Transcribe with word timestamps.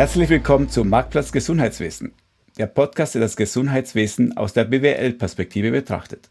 Herzlich 0.00 0.30
willkommen 0.30 0.70
zu 0.70 0.82
Marktplatz 0.82 1.30
Gesundheitswesen, 1.30 2.14
der 2.56 2.68
Podcast, 2.68 3.14
der 3.14 3.20
das 3.20 3.36
Gesundheitswesen 3.36 4.34
aus 4.34 4.54
der 4.54 4.64
BWL-Perspektive 4.64 5.70
betrachtet. 5.72 6.30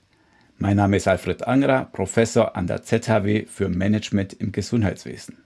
Mein 0.57 0.77
Name 0.77 0.97
ist 0.97 1.07
Alfred 1.07 1.45
Angerer, 1.45 1.85
Professor 1.85 2.55
an 2.55 2.65
der 2.65 2.81
ZHW 2.81 3.45
für 3.45 3.69
Management 3.69 4.33
im 4.33 4.51
Gesundheitswesen. 4.51 5.43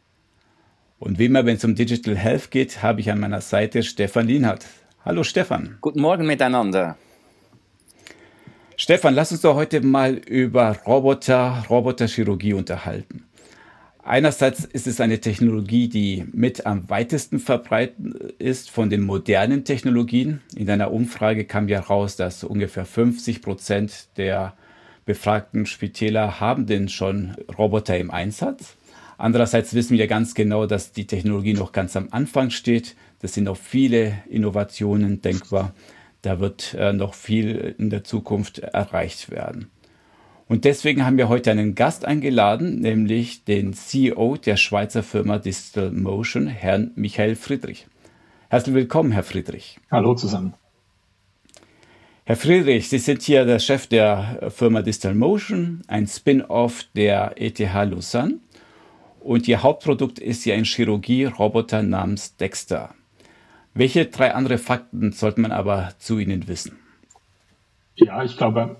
Und 0.99 1.20
wie 1.20 1.25
immer, 1.25 1.45
wenn 1.45 1.57
es 1.57 1.66
um 1.66 1.75
Digital 1.75 2.16
Health 2.16 2.49
geht, 2.49 2.81
habe 2.81 3.02
ich 3.02 3.12
an 3.12 3.20
meiner 3.20 3.41
Seite 3.41 3.84
Stefan 3.84 4.27
Lienhardt. 4.27 4.67
Hallo 5.03 5.26
Stefan. 5.26 5.77
Guten 5.81 5.99
Morgen 5.99 6.26
miteinander. 6.26 6.95
Stefan, 8.77 9.16
lass 9.16 9.34
uns 9.34 9.41
doch 9.41 9.55
heute 9.55 9.81
mal 9.81 10.13
über 10.13 10.77
Roboter, 10.88 11.66
Roboterchirurgie 11.70 12.53
unterhalten. 12.53 13.26
Einerseits 14.05 14.66
ist 14.66 14.85
es 14.85 14.99
eine 14.99 15.21
Technologie, 15.21 15.88
die 15.88 16.25
mit 16.34 16.66
am 16.66 16.89
weitesten 16.89 17.39
verbreitet 17.39 17.95
ist 18.38 18.70
von 18.70 18.89
den 18.89 19.02
modernen 19.02 19.63
Technologien. 19.63 20.41
In 20.55 20.70
einer 20.70 20.91
Umfrage 20.91 21.45
kam 21.45 21.70
ja 21.70 21.80
raus, 21.80 22.17
dass 22.17 22.44
ungefähr 22.44 22.84
50 22.84 23.41
Prozent 23.41 24.09
der 24.17 24.55
befragten 25.05 25.66
Spitäler 25.66 26.41
haben 26.41 26.66
denn 26.66 26.89
schon 26.89 27.35
Roboter 27.58 27.97
im 27.97 28.11
Einsatz. 28.11 28.75
Andererseits 29.17 29.73
wissen 29.73 29.97
wir 29.97 30.08
ganz 30.08 30.33
genau, 30.33 30.66
dass 30.66 30.91
die 30.91 31.08
Technologie 31.08 31.53
noch 31.53 31.72
ganz 31.72 31.95
am 31.95 32.09
Anfang 32.11 32.49
steht. 32.49 32.97
Das 33.20 33.33
sind 33.33 33.45
noch 33.45 33.58
viele 33.58 34.17
Innovationen 34.30 35.22
denkbar. 35.22 35.73
Da 36.23 36.41
wird 36.41 36.73
äh, 36.77 36.91
noch 36.91 37.13
viel 37.13 37.75
in 37.77 37.89
der 37.89 38.03
Zukunft 38.03 38.59
erreicht 38.59 39.31
werden. 39.31 39.70
Und 40.53 40.66
deswegen 40.66 41.03
haben 41.03 41.17
wir 41.17 41.30
heute 41.30 41.49
einen 41.49 41.73
Gast 41.73 42.05
eingeladen, 42.05 42.80
nämlich 42.80 43.44
den 43.44 43.73
CEO 43.73 44.38
der 44.38 44.55
Schweizer 44.55 45.02
Firma 45.02 45.39
Digital 45.39 45.89
Motion, 45.89 46.45
Herrn 46.45 46.91
Michael 46.94 47.36
Friedrich. 47.36 47.88
Herzlich 48.50 48.75
willkommen, 48.75 49.11
Herr 49.13 49.23
Friedrich. 49.23 49.80
Hallo 49.89 50.13
zusammen. 50.13 50.53
Herr 52.25 52.36
Friedrich, 52.36 52.88
Sie 52.88 53.00
sind 53.00 53.23
hier 53.23 53.45
der 53.45 53.58
Chef 53.58 53.88
der 53.88 54.52
Firma 54.55 54.83
Distal 54.83 55.16
Motion, 55.16 55.81
ein 55.88 56.05
Spin-off 56.05 56.85
der 56.95 57.33
ETH 57.38 57.58
Lausanne. 57.58 58.35
Und 59.22 59.47
Ihr 59.47 59.63
Hauptprodukt 59.63 60.19
ist 60.19 60.45
ja 60.45 60.53
ein 60.53 60.66
Chirurgie-Roboter 60.66 61.81
namens 61.81 62.38
Dexter. 62.38 62.94
Welche 63.73 64.06
drei 64.06 64.35
andere 64.35 64.59
Fakten 64.59 65.13
sollte 65.13 65.41
man 65.41 65.52
aber 65.52 65.94
zu 65.97 66.19
Ihnen 66.19 66.47
wissen? 66.47 66.78
Ja, 67.95 68.23
ich 68.23 68.38
glaube, 68.38 68.80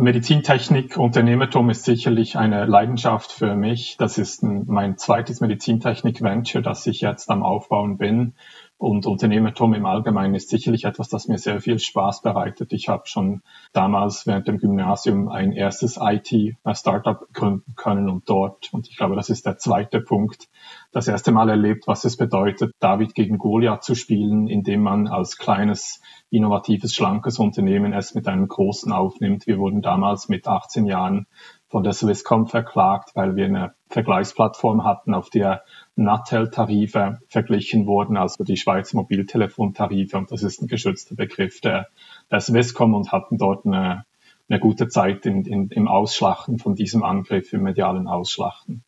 Medizintechnik, 0.00 0.96
Unternehmertum 0.96 1.70
ist 1.70 1.84
sicherlich 1.84 2.38
eine 2.38 2.66
Leidenschaft 2.66 3.32
für 3.32 3.56
mich. 3.56 3.96
Das 3.98 4.16
ist 4.16 4.44
mein 4.44 4.96
zweites 4.96 5.40
Medizintechnik-Venture, 5.40 6.62
das 6.62 6.86
ich 6.86 7.00
jetzt 7.00 7.28
am 7.30 7.42
Aufbauen 7.42 7.98
bin. 7.98 8.34
Und 8.76 9.06
Unternehmertum 9.06 9.74
im 9.74 9.86
Allgemeinen 9.86 10.36
ist 10.36 10.50
sicherlich 10.50 10.84
etwas, 10.84 11.08
das 11.08 11.26
mir 11.26 11.38
sehr 11.38 11.60
viel 11.60 11.80
Spaß 11.80 12.22
bereitet. 12.22 12.72
Ich 12.72 12.88
habe 12.88 13.08
schon 13.08 13.42
damals 13.72 14.24
während 14.24 14.46
dem 14.46 14.58
Gymnasium 14.58 15.28
ein 15.28 15.50
erstes 15.50 15.98
IT-Startup 16.00 17.26
gründen 17.32 17.74
können 17.74 18.08
und 18.08 18.30
dort, 18.30 18.72
und 18.72 18.88
ich 18.88 18.96
glaube, 18.96 19.16
das 19.16 19.30
ist 19.30 19.46
der 19.46 19.58
zweite 19.58 20.00
Punkt, 20.00 20.48
das 20.90 21.06
erste 21.06 21.32
Mal 21.32 21.50
erlebt, 21.50 21.86
was 21.86 22.04
es 22.04 22.16
bedeutet, 22.16 22.72
David 22.80 23.14
gegen 23.14 23.36
Goliath 23.36 23.84
zu 23.84 23.94
spielen, 23.94 24.48
indem 24.48 24.82
man 24.82 25.06
als 25.06 25.36
kleines, 25.36 26.00
innovatives, 26.30 26.94
schlankes 26.94 27.38
Unternehmen 27.38 27.92
es 27.92 28.14
mit 28.14 28.26
einem 28.26 28.48
großen 28.48 28.92
aufnimmt. 28.92 29.46
Wir 29.46 29.58
wurden 29.58 29.82
damals 29.82 30.28
mit 30.28 30.48
18 30.48 30.86
Jahren 30.86 31.26
von 31.68 31.82
der 31.82 31.92
Swisscom 31.92 32.46
verklagt, 32.46 33.10
weil 33.14 33.36
wir 33.36 33.44
eine 33.44 33.74
Vergleichsplattform 33.90 34.84
hatten, 34.84 35.12
auf 35.12 35.28
der 35.28 35.62
Natel-Tarife 35.96 37.18
verglichen 37.28 37.86
wurden, 37.86 38.16
also 38.16 38.42
die 38.42 38.56
Schweizer 38.56 38.96
Mobiltelefontarife. 38.96 40.16
Und 40.16 40.32
das 40.32 40.42
ist 40.42 40.62
ein 40.62 40.68
geschützter 40.68 41.14
Begriff 41.14 41.60
der, 41.60 41.88
der 42.30 42.40
Swisscom 42.40 42.94
und 42.94 43.12
hatten 43.12 43.36
dort 43.36 43.66
eine, 43.66 44.06
eine 44.48 44.60
gute 44.60 44.88
Zeit 44.88 45.26
in, 45.26 45.44
in, 45.44 45.68
im 45.68 45.88
Ausschlachten 45.88 46.58
von 46.58 46.74
diesem 46.74 47.02
Angriff, 47.02 47.52
im 47.52 47.62
medialen 47.62 48.06
Ausschlachten. 48.06 48.84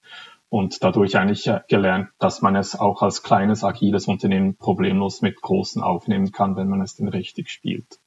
Und 0.51 0.83
dadurch 0.83 1.17
eigentlich 1.17 1.49
gelernt, 1.69 2.09
dass 2.19 2.43
man 2.43 2.57
es 2.57 2.79
auch 2.79 3.03
als 3.03 3.23
kleines, 3.23 3.65
agiles 3.65 4.09
Unternehmen 4.09 4.57
problemlos 4.57 5.23
mit 5.23 5.41
großen 5.41 5.81
aufnehmen 5.81 6.33
kann, 6.33 6.57
wenn 6.57 6.69
man 6.69 6.83
es 6.83 6.97
denn 6.97 7.09
richtig 7.09 7.51
spielt. 7.51 8.01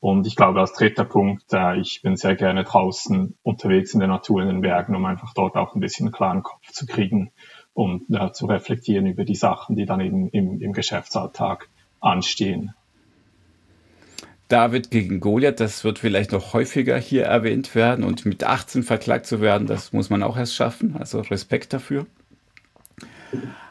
Und 0.00 0.26
ich 0.26 0.36
glaube, 0.36 0.60
als 0.60 0.74
dritter 0.74 1.04
Punkt, 1.04 1.52
äh, 1.52 1.78
ich 1.78 2.02
bin 2.02 2.16
sehr 2.16 2.36
gerne 2.36 2.62
draußen 2.62 3.36
unterwegs 3.42 3.94
in 3.94 4.00
der 4.00 4.08
Natur, 4.08 4.42
in 4.42 4.48
den 4.48 4.60
Bergen, 4.60 4.94
um 4.94 5.04
einfach 5.04 5.34
dort 5.34 5.56
auch 5.56 5.74
ein 5.74 5.80
bisschen 5.80 6.06
einen 6.06 6.12
klaren 6.12 6.42
Kopf 6.42 6.70
zu 6.70 6.86
kriegen 6.86 7.32
und 7.72 8.08
äh, 8.10 8.30
zu 8.32 8.46
reflektieren 8.46 9.06
über 9.06 9.24
die 9.24 9.34
Sachen, 9.34 9.74
die 9.74 9.86
dann 9.86 10.00
eben 10.00 10.28
im, 10.28 10.60
im 10.60 10.72
Geschäftsalltag 10.72 11.68
anstehen. 12.00 12.74
David 14.48 14.90
gegen 14.90 15.20
Goliath, 15.20 15.60
das 15.60 15.84
wird 15.84 15.98
vielleicht 15.98 16.32
noch 16.32 16.54
häufiger 16.54 16.98
hier 16.98 17.24
erwähnt 17.24 17.74
werden 17.74 18.04
und 18.04 18.24
mit 18.24 18.44
18 18.44 18.82
verklagt 18.82 19.26
zu 19.26 19.40
werden, 19.40 19.66
das 19.66 19.92
muss 19.92 20.08
man 20.10 20.22
auch 20.22 20.36
erst 20.36 20.54
schaffen. 20.54 20.96
Also 20.98 21.20
Respekt 21.20 21.72
dafür. 21.72 22.06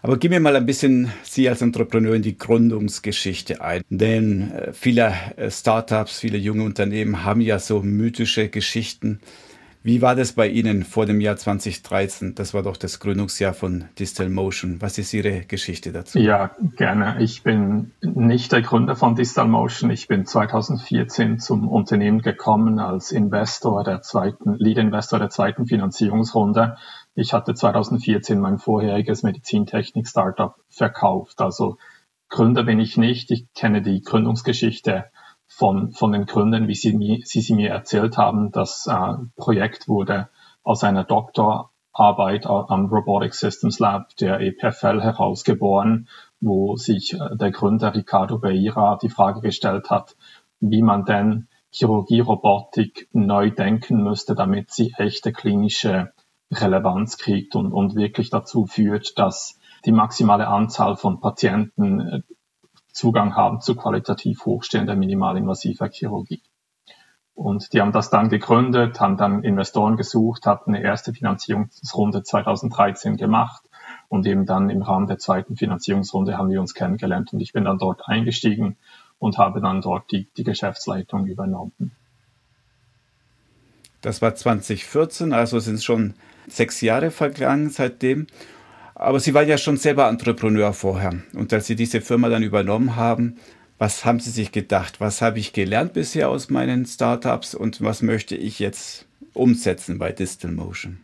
Aber 0.04 0.18
gib 0.18 0.32
mir 0.32 0.40
mal 0.40 0.56
ein 0.56 0.66
bisschen 0.66 1.12
Sie 1.24 1.50
als 1.50 1.62
Entrepreneur 1.62 2.16
in 2.16 2.22
die 2.22 2.38
Gründungsgeschichte 2.38 3.62
ein. 3.62 3.82
Denn 3.90 4.52
äh, 4.52 4.74
viele 4.74 5.14
äh, 5.36 5.50
Startups, 5.50 6.20
viele 6.20 6.38
junge 6.38 6.64
Unternehmen 6.64 7.24
haben 7.24 7.42
ja 7.42 7.58
so 7.58 7.82
mythische 7.82 8.50
Geschichten. 8.50 9.20
Wie 9.88 10.02
war 10.02 10.16
das 10.16 10.34
bei 10.34 10.50
Ihnen 10.50 10.84
vor 10.84 11.06
dem 11.06 11.22
Jahr 11.22 11.38
2013? 11.38 12.36
Das 12.36 12.54
war 12.54 12.62
doch 12.62 12.76
das 12.76 13.00
Gründungsjahr 13.00 13.54
von 13.54 13.86
Distal 13.98 14.28
Motion. 14.28 14.82
Was 14.82 14.98
ist 14.98 15.14
Ihre 15.14 15.46
Geschichte 15.46 15.94
dazu? 15.94 16.20
Ja, 16.20 16.52
gerne. 16.76 17.16
Ich 17.22 17.42
bin 17.42 17.94
nicht 18.02 18.52
der 18.52 18.64
Gründer 18.64 18.98
von 18.98 19.16
Distal 19.16 19.48
Motion. 19.48 19.90
Ich 19.90 20.10
bin 20.10 20.26
2014 20.26 21.40
zum 21.40 21.70
Unternehmen 21.70 22.22
gekommen 22.22 22.80
als 22.80 23.14
Investor 23.14 23.86
der 23.86 24.02
zweiten, 24.02 24.56
Lead 24.56 24.78
Investor 24.78 25.20
der 25.20 25.30
zweiten 25.30 25.68
Finanzierungsrunde. 25.68 26.76
Ich 27.16 27.32
hatte 27.32 27.54
2014 27.54 28.42
mein 28.42 28.58
vorheriges 28.58 29.24
Medizintechnik-Startup 29.24 30.56
verkauft. 30.68 31.40
Also 31.40 31.78
Gründer 32.28 32.66
bin 32.66 32.82
ich 32.82 32.98
nicht. 32.98 33.32
Ich 33.32 33.46
kenne 33.54 33.82
die 33.82 34.02
Gründungsgeschichte 34.02 35.06
von, 35.58 35.92
von 35.92 36.12
den 36.12 36.28
Gründern, 36.28 36.68
wie 36.68 36.76
sie, 36.76 37.24
sie 37.26 37.42
sie 37.42 37.56
mir 37.56 37.72
erzählt 37.72 38.16
haben. 38.16 38.52
Das 38.52 38.86
äh, 38.86 39.14
Projekt 39.36 39.88
wurde 39.88 40.30
aus 40.62 40.84
einer 40.84 41.04
Doktorarbeit 41.04 42.46
am 42.46 42.86
Robotic 42.86 43.34
Systems 43.34 43.80
Lab 43.80 44.16
der 44.18 44.40
EPFL 44.40 45.02
herausgeboren, 45.02 46.10
wo 46.40 46.76
sich 46.76 47.16
äh, 47.16 47.36
der 47.36 47.50
Gründer 47.50 47.96
Ricardo 47.96 48.38
Beira 48.38 49.00
die 49.02 49.10
Frage 49.10 49.42
gestellt 49.42 49.90
hat, 49.90 50.16
wie 50.60 50.84
man 50.84 51.06
denn 51.06 51.48
Chirurgie-Robotik 51.72 53.10
neu 53.14 53.50
denken 53.50 54.04
müsste, 54.04 54.36
damit 54.36 54.70
sie 54.70 54.94
echte 54.96 55.34
klinische 55.34 56.14
Relevanz 56.52 57.18
kriegt 57.18 57.56
und, 57.56 57.74
und 57.74 57.96
wirklich 57.96 58.30
dazu 58.30 58.68
führt, 58.68 59.18
dass 59.18 59.60
die 59.86 59.92
maximale 59.92 60.48
Anzahl 60.48 60.98
von 60.98 61.20
Patienten 61.20 62.00
äh, 62.00 62.22
Zugang 62.98 63.36
haben 63.36 63.62
zu 63.62 63.76
qualitativ 63.76 64.46
hochstehender 64.46 64.96
minimalinvasiver 64.96 65.88
Chirurgie. 65.88 66.42
Und 67.36 67.72
die 67.72 67.82
haben 67.82 67.92
das 67.92 68.10
dann 68.10 68.30
gegründet, 68.30 69.00
haben 69.00 69.18
dann 69.18 69.44
Investoren 69.44 69.98
gesucht, 69.98 70.48
hatten 70.48 70.74
eine 70.74 70.84
erste 70.84 71.14
Finanzierungsrunde 71.14 72.24
2013 72.24 73.16
gemacht 73.16 73.62
und 74.10 74.26
eben 74.26 74.48
dann 74.48 74.72
im 74.72 74.82
Rahmen 74.82 75.06
der 75.06 75.20
zweiten 75.20 75.56
Finanzierungsrunde 75.56 76.40
haben 76.40 76.50
wir 76.50 76.60
uns 76.60 76.74
kennengelernt 76.74 77.32
und 77.34 77.40
ich 77.40 77.54
bin 77.54 77.66
dann 77.66 77.78
dort 77.78 78.08
eingestiegen 78.08 78.78
und 79.20 79.38
habe 79.38 79.62
dann 79.62 79.82
dort 79.82 80.12
die, 80.12 80.28
die 80.36 80.44
Geschäftsleitung 80.44 81.28
übernommen. 81.28 81.92
Das 84.02 84.24
war 84.24 84.34
2014, 84.34 85.34
also 85.34 85.60
sind 85.60 85.84
schon 85.84 86.16
sechs 86.48 86.82
Jahre 86.82 87.12
vergangen 87.12 87.70
seitdem. 87.70 88.26
Aber 89.00 89.20
Sie 89.20 89.36
waren 89.36 89.48
ja 89.48 89.60
schon 89.60 89.78
selber 89.78 90.10
Entrepreneur 90.10 90.74
vorher. 90.74 91.14
Und 91.36 91.54
als 91.54 91.68
Sie 91.68 91.76
diese 91.76 92.02
Firma 92.02 92.30
dann 92.30 92.42
übernommen 92.42 92.96
haben, 92.96 93.38
was 93.78 94.06
haben 94.06 94.20
Sie 94.20 94.32
sich 94.32 94.52
gedacht? 94.52 95.00
Was 95.00 95.22
habe 95.22 95.38
ich 95.38 95.54
gelernt 95.54 95.94
bisher 95.94 96.30
aus 96.30 96.50
meinen 96.50 96.84
Startups 96.88 97.54
und 97.54 97.80
was 97.84 98.02
möchte 98.02 98.36
ich 98.36 98.58
jetzt 98.58 99.06
umsetzen 99.34 100.00
bei 100.00 100.12
Distal 100.12 100.52
Motion? 100.52 100.98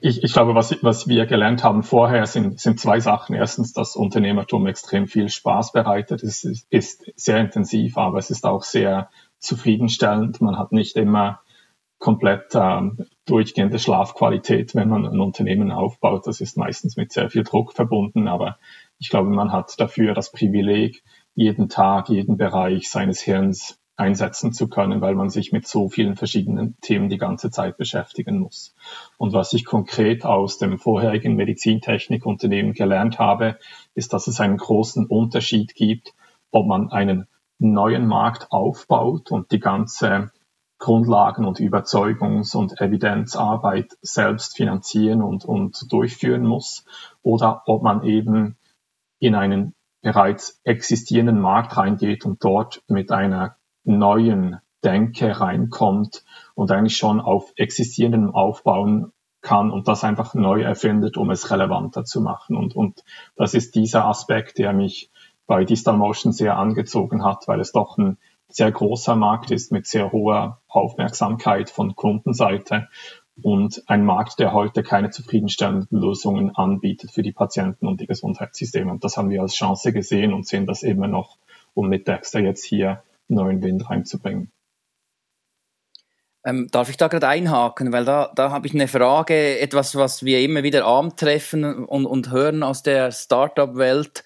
Ich, 0.00 0.24
ich 0.24 0.32
glaube, 0.32 0.54
was, 0.54 0.74
was 0.82 1.06
wir 1.06 1.26
gelernt 1.26 1.64
haben 1.64 1.82
vorher, 1.82 2.26
sind, 2.26 2.60
sind 2.60 2.80
zwei 2.80 2.98
Sachen. 2.98 3.36
Erstens, 3.36 3.74
dass 3.74 3.94
Unternehmertum 3.94 4.66
extrem 4.66 5.06
viel 5.06 5.28
Spaß 5.28 5.72
bereitet. 5.72 6.22
Es 6.22 6.44
ist, 6.44 6.66
ist 6.70 7.12
sehr 7.14 7.38
intensiv, 7.38 7.98
aber 7.98 8.16
es 8.18 8.30
ist 8.30 8.46
auch 8.46 8.62
sehr 8.62 9.10
zufriedenstellend. 9.38 10.40
Man 10.40 10.58
hat 10.58 10.72
nicht 10.72 10.96
immer 10.96 11.40
komplett 11.98 12.54
ähm, 12.54 13.06
durchgehende 13.24 13.78
Schlafqualität, 13.78 14.74
wenn 14.74 14.88
man 14.88 15.06
ein 15.06 15.20
Unternehmen 15.20 15.70
aufbaut. 15.70 16.26
Das 16.26 16.40
ist 16.40 16.56
meistens 16.56 16.96
mit 16.96 17.12
sehr 17.12 17.30
viel 17.30 17.42
Druck 17.42 17.72
verbunden, 17.72 18.28
aber 18.28 18.58
ich 18.98 19.10
glaube, 19.10 19.30
man 19.30 19.52
hat 19.52 19.78
dafür 19.78 20.14
das 20.14 20.30
Privileg, 20.30 21.02
jeden 21.34 21.68
Tag, 21.68 22.08
jeden 22.08 22.36
Bereich 22.36 22.90
seines 22.90 23.20
Hirns 23.20 23.78
einsetzen 23.96 24.52
zu 24.52 24.68
können, 24.68 25.00
weil 25.00 25.14
man 25.14 25.30
sich 25.30 25.52
mit 25.52 25.66
so 25.66 25.88
vielen 25.88 26.16
verschiedenen 26.16 26.76
Themen 26.80 27.08
die 27.08 27.16
ganze 27.16 27.50
Zeit 27.50 27.78
beschäftigen 27.78 28.40
muss. 28.40 28.74
Und 29.16 29.32
was 29.32 29.52
ich 29.54 29.64
konkret 29.64 30.24
aus 30.24 30.58
dem 30.58 30.78
vorherigen 30.78 31.34
Medizintechnikunternehmen 31.34 32.74
gelernt 32.74 33.18
habe, 33.18 33.58
ist, 33.94 34.12
dass 34.12 34.26
es 34.26 34.38
einen 34.40 34.58
großen 34.58 35.06
Unterschied 35.06 35.74
gibt, 35.74 36.14
ob 36.50 36.66
man 36.66 36.90
einen 36.90 37.26
neuen 37.58 38.06
Markt 38.06 38.52
aufbaut 38.52 39.30
und 39.30 39.50
die 39.50 39.60
ganze 39.60 40.30
Grundlagen- 40.78 41.46
und 41.46 41.58
Überzeugungs- 41.58 42.56
und 42.56 42.80
Evidenzarbeit 42.80 43.96
selbst 44.02 44.56
finanzieren 44.56 45.22
und, 45.22 45.44
und 45.44 45.90
durchführen 45.90 46.44
muss 46.44 46.84
oder 47.22 47.62
ob 47.66 47.82
man 47.82 48.04
eben 48.04 48.56
in 49.18 49.34
einen 49.34 49.74
bereits 50.02 50.60
existierenden 50.64 51.40
Markt 51.40 51.76
reingeht 51.76 52.24
und 52.24 52.44
dort 52.44 52.82
mit 52.88 53.10
einer 53.10 53.56
neuen 53.84 54.60
Denke 54.84 55.40
reinkommt 55.40 56.24
und 56.54 56.70
eigentlich 56.70 56.96
schon 56.96 57.20
auf 57.20 57.52
existierendem 57.56 58.34
aufbauen 58.34 59.12
kann 59.40 59.70
und 59.70 59.88
das 59.88 60.04
einfach 60.04 60.34
neu 60.34 60.62
erfindet, 60.62 61.16
um 61.16 61.30
es 61.30 61.50
relevanter 61.50 62.04
zu 62.04 62.20
machen. 62.20 62.56
Und, 62.56 62.76
und 62.76 63.02
das 63.36 63.54
ist 63.54 63.74
dieser 63.74 64.04
Aspekt, 64.04 64.58
der 64.58 64.72
mich 64.72 65.10
bei 65.46 65.64
Distal 65.64 65.96
Motion 65.96 66.32
sehr 66.32 66.58
angezogen 66.58 67.24
hat, 67.24 67.48
weil 67.48 67.60
es 67.60 67.72
doch 67.72 67.96
ein 67.98 68.18
sehr 68.48 68.70
großer 68.70 69.16
Markt 69.16 69.50
ist 69.50 69.72
mit 69.72 69.86
sehr 69.86 70.12
hoher 70.12 70.60
Aufmerksamkeit 70.68 71.70
von 71.70 71.96
Kundenseite 71.96 72.88
und 73.42 73.82
ein 73.86 74.04
Markt, 74.04 74.38
der 74.38 74.52
heute 74.52 74.82
keine 74.82 75.10
zufriedenstellenden 75.10 76.00
Lösungen 76.00 76.54
anbietet 76.56 77.10
für 77.10 77.22
die 77.22 77.32
Patienten 77.32 77.86
und 77.86 78.00
die 78.00 78.06
Gesundheitssysteme. 78.06 78.90
Und 78.90 79.04
das 79.04 79.16
haben 79.16 79.30
wir 79.30 79.42
als 79.42 79.54
Chance 79.54 79.92
gesehen 79.92 80.32
und 80.32 80.46
sehen 80.46 80.66
das 80.66 80.82
immer 80.82 81.08
noch, 81.08 81.36
um 81.74 81.88
mit 81.88 82.08
Dexter 82.08 82.40
jetzt 82.40 82.64
hier 82.64 83.02
neuen 83.28 83.62
Wind 83.62 83.90
reinzubringen. 83.90 84.50
Ähm, 86.46 86.68
darf 86.70 86.88
ich 86.88 86.96
da 86.96 87.08
gerade 87.08 87.26
einhaken, 87.26 87.92
weil 87.92 88.04
da, 88.04 88.30
da 88.36 88.52
habe 88.52 88.68
ich 88.68 88.74
eine 88.74 88.86
Frage, 88.86 89.58
etwas, 89.58 89.96
was 89.96 90.24
wir 90.24 90.40
immer 90.40 90.62
wieder 90.62 90.86
antreffen 90.86 91.84
und, 91.84 92.06
und 92.06 92.30
hören 92.30 92.62
aus 92.62 92.84
der 92.84 93.10
Startup-Welt. 93.10 94.22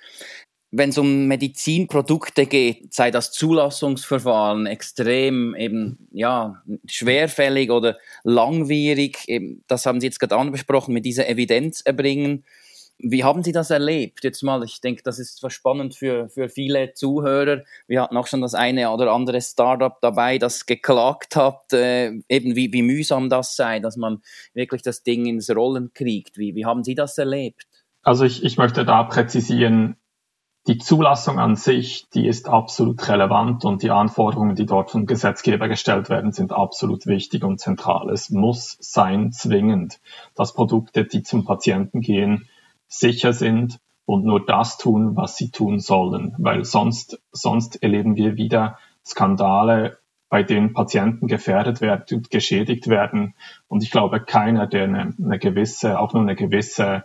Wenn 0.72 0.90
es 0.90 0.98
um 0.98 1.26
Medizinprodukte 1.26 2.46
geht, 2.46 2.94
sei 2.94 3.10
das 3.10 3.32
Zulassungsverfahren 3.32 4.66
extrem 4.66 5.56
eben 5.56 6.08
ja 6.12 6.62
schwerfällig 6.86 7.70
oder 7.70 7.98
langwierig, 8.22 9.28
eben, 9.28 9.64
das 9.66 9.84
haben 9.84 10.00
Sie 10.00 10.06
jetzt 10.06 10.20
gerade 10.20 10.36
angesprochen, 10.36 10.94
mit 10.94 11.04
dieser 11.04 11.28
Evidenz 11.28 11.80
erbringen. 11.80 12.44
Wie 13.02 13.24
haben 13.24 13.42
Sie 13.42 13.52
das 13.52 13.70
erlebt? 13.70 14.22
Jetzt 14.22 14.42
mal, 14.42 14.62
ich 14.62 14.80
denke, 14.80 15.02
das 15.02 15.18
ist 15.18 15.42
was 15.42 15.54
spannend 15.54 15.96
für, 15.96 16.28
für 16.28 16.48
viele 16.48 16.92
Zuhörer. 16.92 17.62
Wir 17.88 18.02
hatten 18.02 18.16
auch 18.16 18.26
schon 18.26 18.42
das 18.42 18.54
eine 18.54 18.90
oder 18.90 19.10
andere 19.10 19.40
Startup 19.40 19.98
dabei, 20.02 20.38
das 20.38 20.66
geklagt 20.66 21.34
hat, 21.34 21.72
äh, 21.72 22.12
eben 22.28 22.54
wie, 22.54 22.72
wie 22.72 22.82
mühsam 22.82 23.28
das 23.28 23.56
sei, 23.56 23.80
dass 23.80 23.96
man 23.96 24.20
wirklich 24.52 24.82
das 24.82 25.02
Ding 25.02 25.26
ins 25.26 25.50
Rollen 25.50 25.92
kriegt. 25.94 26.36
Wie, 26.36 26.54
wie 26.54 26.66
haben 26.66 26.84
Sie 26.84 26.94
das 26.94 27.16
erlebt? 27.16 27.66
Also 28.02 28.24
ich, 28.24 28.44
ich 28.44 28.56
möchte 28.56 28.84
da 28.84 29.02
präzisieren, 29.02 29.96
die 30.66 30.78
Zulassung 30.78 31.38
an 31.38 31.56
sich, 31.56 32.08
die 32.10 32.26
ist 32.26 32.48
absolut 32.48 33.08
relevant 33.08 33.64
und 33.64 33.82
die 33.82 33.90
Anforderungen, 33.90 34.56
die 34.56 34.66
dort 34.66 34.90
vom 34.90 35.06
Gesetzgeber 35.06 35.68
gestellt 35.68 36.10
werden, 36.10 36.32
sind 36.32 36.52
absolut 36.52 37.06
wichtig 37.06 37.44
und 37.44 37.58
zentral. 37.58 38.10
Es 38.10 38.30
muss 38.30 38.76
sein 38.80 39.32
zwingend, 39.32 40.00
dass 40.34 40.52
Produkte, 40.52 41.04
die 41.04 41.22
zum 41.22 41.44
Patienten 41.44 42.00
gehen, 42.02 42.48
sicher 42.86 43.32
sind 43.32 43.80
und 44.04 44.24
nur 44.24 44.44
das 44.44 44.76
tun, 44.76 45.16
was 45.16 45.36
sie 45.36 45.50
tun 45.50 45.78
sollen, 45.78 46.34
weil 46.38 46.64
sonst, 46.64 47.20
sonst 47.32 47.82
erleben 47.82 48.16
wir 48.16 48.36
wieder 48.36 48.78
Skandale, 49.04 49.98
bei 50.28 50.42
denen 50.42 50.74
Patienten 50.74 51.26
gefährdet 51.26 51.80
werden 51.80 52.04
und 52.12 52.30
geschädigt 52.30 52.86
werden. 52.86 53.34
Und 53.66 53.82
ich 53.82 53.90
glaube, 53.90 54.20
keiner, 54.20 54.66
der 54.66 54.84
eine, 54.84 55.14
eine 55.18 55.38
gewisse, 55.38 55.98
auch 55.98 56.12
nur 56.12 56.22
eine 56.22 56.36
gewisse 56.36 57.04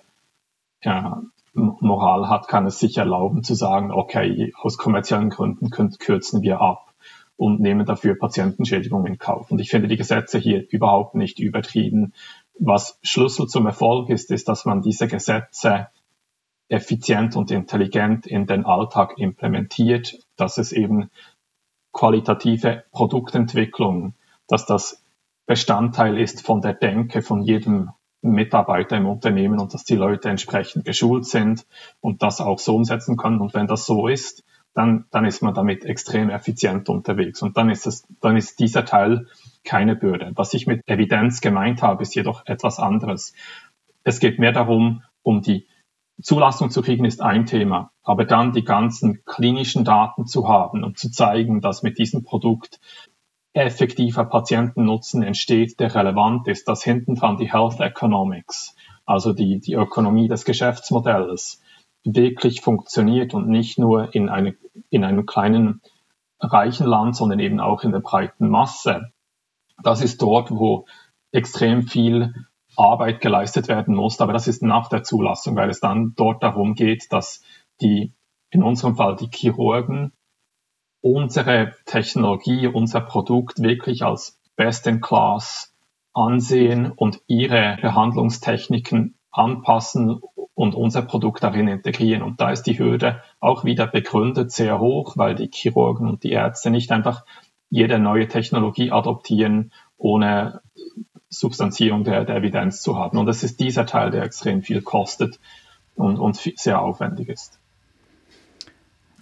ja, 0.84 1.22
Moral 1.56 2.30
hat, 2.30 2.48
kann 2.48 2.66
es 2.66 2.80
sich 2.80 2.98
erlauben 2.98 3.44
zu 3.44 3.56
sagen, 3.56 3.92
okay, 3.92 4.54
aus 4.58 4.78
kommerziellen 4.78 5.30
Gründen 5.30 5.70
kürzen 5.70 6.42
wir 6.42 6.62
ab 6.62 6.94
und 7.38 7.60
nehmen 7.60 7.86
dafür 7.86 8.18
Patientenschädigungen 8.18 9.08
in 9.08 9.18
Kauf. 9.18 9.52
Und 9.52 9.60
ich 9.60 9.70
finde 9.70 9.88
die 9.88 9.98
Gesetze 9.98 10.38
hier 10.38 10.66
überhaupt 10.70 11.16
nicht 11.16 11.40
übertrieben. 11.40 12.14
Was 12.60 13.00
Schlüssel 13.04 13.48
zum 13.48 13.66
Erfolg 13.66 14.10
ist, 14.10 14.32
ist, 14.32 14.48
dass 14.48 14.66
man 14.66 14.82
diese 14.82 15.08
Gesetze 15.08 15.88
effizient 16.68 17.36
und 17.36 17.52
intelligent 17.52 18.26
in 18.26 18.48
den 18.48 18.66
Alltag 18.66 19.18
implementiert, 19.18 20.20
dass 20.36 20.58
es 20.58 20.72
eben 20.72 21.10
qualitative 21.94 22.84
Produktentwicklung, 22.92 24.16
dass 24.48 24.66
das 24.66 25.04
Bestandteil 25.46 26.20
ist 26.20 26.46
von 26.46 26.62
der 26.62 26.74
Denke 26.74 27.22
von 27.22 27.44
jedem 27.44 27.92
Mitarbeiter 28.32 28.98
im 28.98 29.08
Unternehmen 29.08 29.60
und 29.60 29.74
dass 29.74 29.84
die 29.84 29.96
Leute 29.96 30.30
entsprechend 30.30 30.86
geschult 30.86 31.26
sind 31.26 31.66
und 32.02 32.22
das 32.22 32.42
auch 32.42 32.60
so 32.60 32.76
umsetzen 32.76 33.18
können. 33.18 33.40
Und 33.40 33.54
wenn 33.54 33.68
das 33.68 33.86
so 33.86 34.08
ist, 34.08 34.44
dann, 34.74 35.06
dann 35.12 35.26
ist 35.26 35.42
man 35.42 35.54
damit 35.54 35.86
extrem 35.86 36.30
effizient 36.30 36.90
unterwegs. 36.90 37.42
Und 37.42 37.58
dann 37.58 37.70
ist 37.70 37.88
es, 37.88 38.06
dann 38.22 38.36
ist 38.36 38.60
dieser 38.60 38.86
Teil 38.86 39.28
keine 39.64 39.96
Bürde. 39.96 40.32
Was 40.36 40.54
ich 40.54 40.68
mit 40.68 40.82
Evidenz 40.88 41.42
gemeint 41.42 41.82
habe, 41.82 42.04
ist 42.04 42.14
jedoch 42.14 42.46
etwas 42.46 42.78
anderes. 42.78 43.34
Es 44.04 44.20
geht 44.20 44.38
mehr 44.38 44.52
darum, 44.52 45.04
um 45.24 45.42
die 45.42 45.68
Zulassung 46.22 46.70
zu 46.70 46.82
kriegen 46.82 47.04
ist 47.04 47.22
ein 47.22 47.46
Thema, 47.46 47.92
aber 48.02 48.24
dann 48.24 48.54
die 48.54 48.64
ganzen 48.64 49.26
klinischen 49.26 49.84
Daten 49.84 50.26
zu 50.26 50.48
haben 50.48 50.84
und 50.84 50.98
zu 50.98 51.12
zeigen, 51.12 51.60
dass 51.60 51.84
mit 51.84 51.98
diesem 51.98 52.24
Produkt 52.24 52.80
effektiver 53.56 54.26
Patientennutzen 54.26 55.24
entsteht, 55.24 55.80
der 55.80 55.96
relevant 55.96 56.48
ist, 56.48 56.68
dass 56.68 56.84
hinten 56.84 57.16
dran 57.16 57.38
die 57.38 57.52
Health 57.52 57.80
Economics, 57.80 58.76
also 59.06 59.34
die, 59.34 59.60
die 59.60 59.74
Ökonomie 59.74 60.28
des 60.28 60.44
Geschäftsmodells, 60.44 61.62
wirklich 62.04 62.62
funktioniert 62.62 63.34
und 63.34 63.48
nicht 63.48 63.80
nur 63.80 64.14
in, 64.14 64.30
eine, 64.30 64.56
in 64.90 65.04
einem 65.04 65.26
kleinen 65.26 65.82
reichen 66.40 66.86
Land, 66.86 67.16
sondern 67.16 67.40
eben 67.40 67.60
auch 67.60 67.84
in 67.84 67.92
der 67.92 68.02
breiten 68.02 68.50
Masse. 68.50 69.12
Das 69.82 70.02
ist 70.02 70.22
dort, 70.22 70.52
wo 70.52 70.86
extrem 71.32 71.84
viel 71.84 72.34
Arbeit 72.76 73.22
geleistet 73.22 73.70
werden 73.70 73.96
muss, 73.96 74.20
aber 74.20 74.34
das 74.34 74.48
ist 74.48 74.64
nach 74.64 74.90
der 74.90 75.04
Zulassung, 75.04 75.56
weil 75.56 75.70
es 75.70 75.80
dann 75.80 76.14
dort 76.16 76.44
darum 76.44 76.76
geht, 76.76 77.12
dass 77.12 77.42
die, 77.82 78.14
in 78.50 78.64
unserem 78.64 78.96
Fall 78.96 79.16
die 79.16 79.30
Chirurgen, 79.34 80.12
unsere 81.06 81.76
Technologie, 81.86 82.66
unser 82.66 83.00
Produkt 83.00 83.62
wirklich 83.62 84.02
als 84.02 84.40
Best 84.56 84.88
in 84.88 85.02
Class 85.02 85.72
ansehen 86.14 86.92
und 86.92 87.22
ihre 87.28 87.78
Behandlungstechniken 87.80 89.14
anpassen 89.30 90.20
und 90.56 90.74
unser 90.74 91.04
Produkt 91.04 91.44
darin 91.44 91.68
integrieren. 91.68 92.24
Und 92.24 92.42
da 92.42 92.50
ist 92.50 92.64
die 92.64 92.80
Hürde 92.80 93.22
auch 93.40 93.66
wieder 93.66 93.86
begründet 93.86 94.52
sehr 94.52 94.80
hoch, 94.80 95.16
weil 95.16 95.36
die 95.36 95.52
Chirurgen 95.54 96.10
und 96.10 96.24
die 96.24 96.32
Ärzte 96.32 96.72
nicht 96.72 96.92
einfach 96.92 97.24
jede 97.70 98.00
neue 98.00 98.28
Technologie 98.28 98.90
adoptieren, 98.90 99.74
ohne 99.98 100.62
Substanzierung 101.30 102.04
der, 102.04 102.26
der 102.26 102.38
Evidenz 102.38 102.82
zu 102.82 102.98
haben. 102.98 103.20
Und 103.20 103.28
das 103.28 103.44
ist 103.44 103.60
dieser 103.60 103.86
Teil, 103.86 104.10
der 104.10 104.24
extrem 104.24 104.64
viel 104.64 104.82
kostet 104.82 105.40
und, 105.94 106.18
und 106.18 106.36
sehr 106.36 106.82
aufwendig 106.82 107.30
ist. 107.30 107.60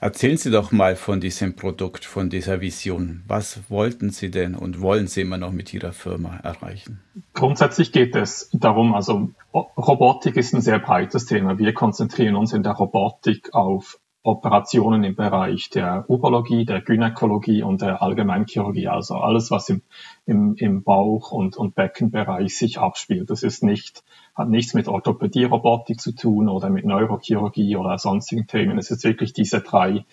Erzählen 0.04 0.36
Sie 0.36 0.52
doch 0.52 0.74
mal 0.74 0.98
von 0.98 1.22
diesem 1.22 1.56
Produkt, 1.56 2.04
von 2.04 2.30
dieser 2.30 2.60
Vision. 2.60 3.24
Was 3.26 3.70
wollten 3.70 4.10
Sie 4.10 4.30
denn 4.30 4.54
und 4.54 4.82
wollen 4.82 5.08
Sie 5.08 5.22
immer 5.22 5.38
noch 5.38 5.54
mit 5.54 5.74
Ihrer 5.74 5.94
Firma 5.94 6.42
erreichen? 6.44 7.00
Grundsätzlich 7.34 7.94
geht 7.94 8.14
es 8.14 8.50
darum, 8.52 8.96
also 8.96 9.30
Robotik 9.54 10.36
ist 10.36 10.54
ein 10.54 10.60
sehr 10.60 10.80
breites 10.80 11.26
Thema. 11.26 11.58
Wir 11.58 11.74
konzentrieren 11.74 12.36
uns 12.36 12.52
in 12.52 12.64
der 12.64 12.74
Robotik 12.74 13.54
auf 13.54 13.98
Operationen 14.24 15.06
im 15.06 15.16
Bereich 15.16 15.70
der 15.70 16.04
Urologie, 16.10 16.66
der 16.66 16.82
Gynäkologie 16.82 17.64
und 17.64 17.82
der 17.82 18.02
Allgemeinchirurgie, 18.02 18.90
also 18.90 19.16
alles, 19.16 19.52
was 19.52 19.70
im, 19.70 19.84
im, 20.26 20.56
im 20.56 20.84
Bauch- 20.84 21.32
und, 21.32 21.56
und 21.56 21.76
Beckenbereich 21.76 22.58
sich 22.58 22.78
abspielt. 22.78 23.30
Das 23.30 23.42
ist 23.42 23.64
nicht, 23.64 24.04
hat 24.36 24.50
nichts 24.50 24.74
mit 24.74 24.88
Orthopädie-Robotik 24.88 26.00
zu 26.00 26.14
tun 26.16 26.50
oder 26.50 26.70
mit 26.70 26.86
Neurochirurgie 26.86 27.76
oder 27.76 27.98
sonstigen 27.98 28.48
Themen. 28.48 28.78
Es 28.78 28.90
ist 28.90 29.04
wirklich 29.04 29.34
diese 29.34 29.62
drei, 29.62 30.06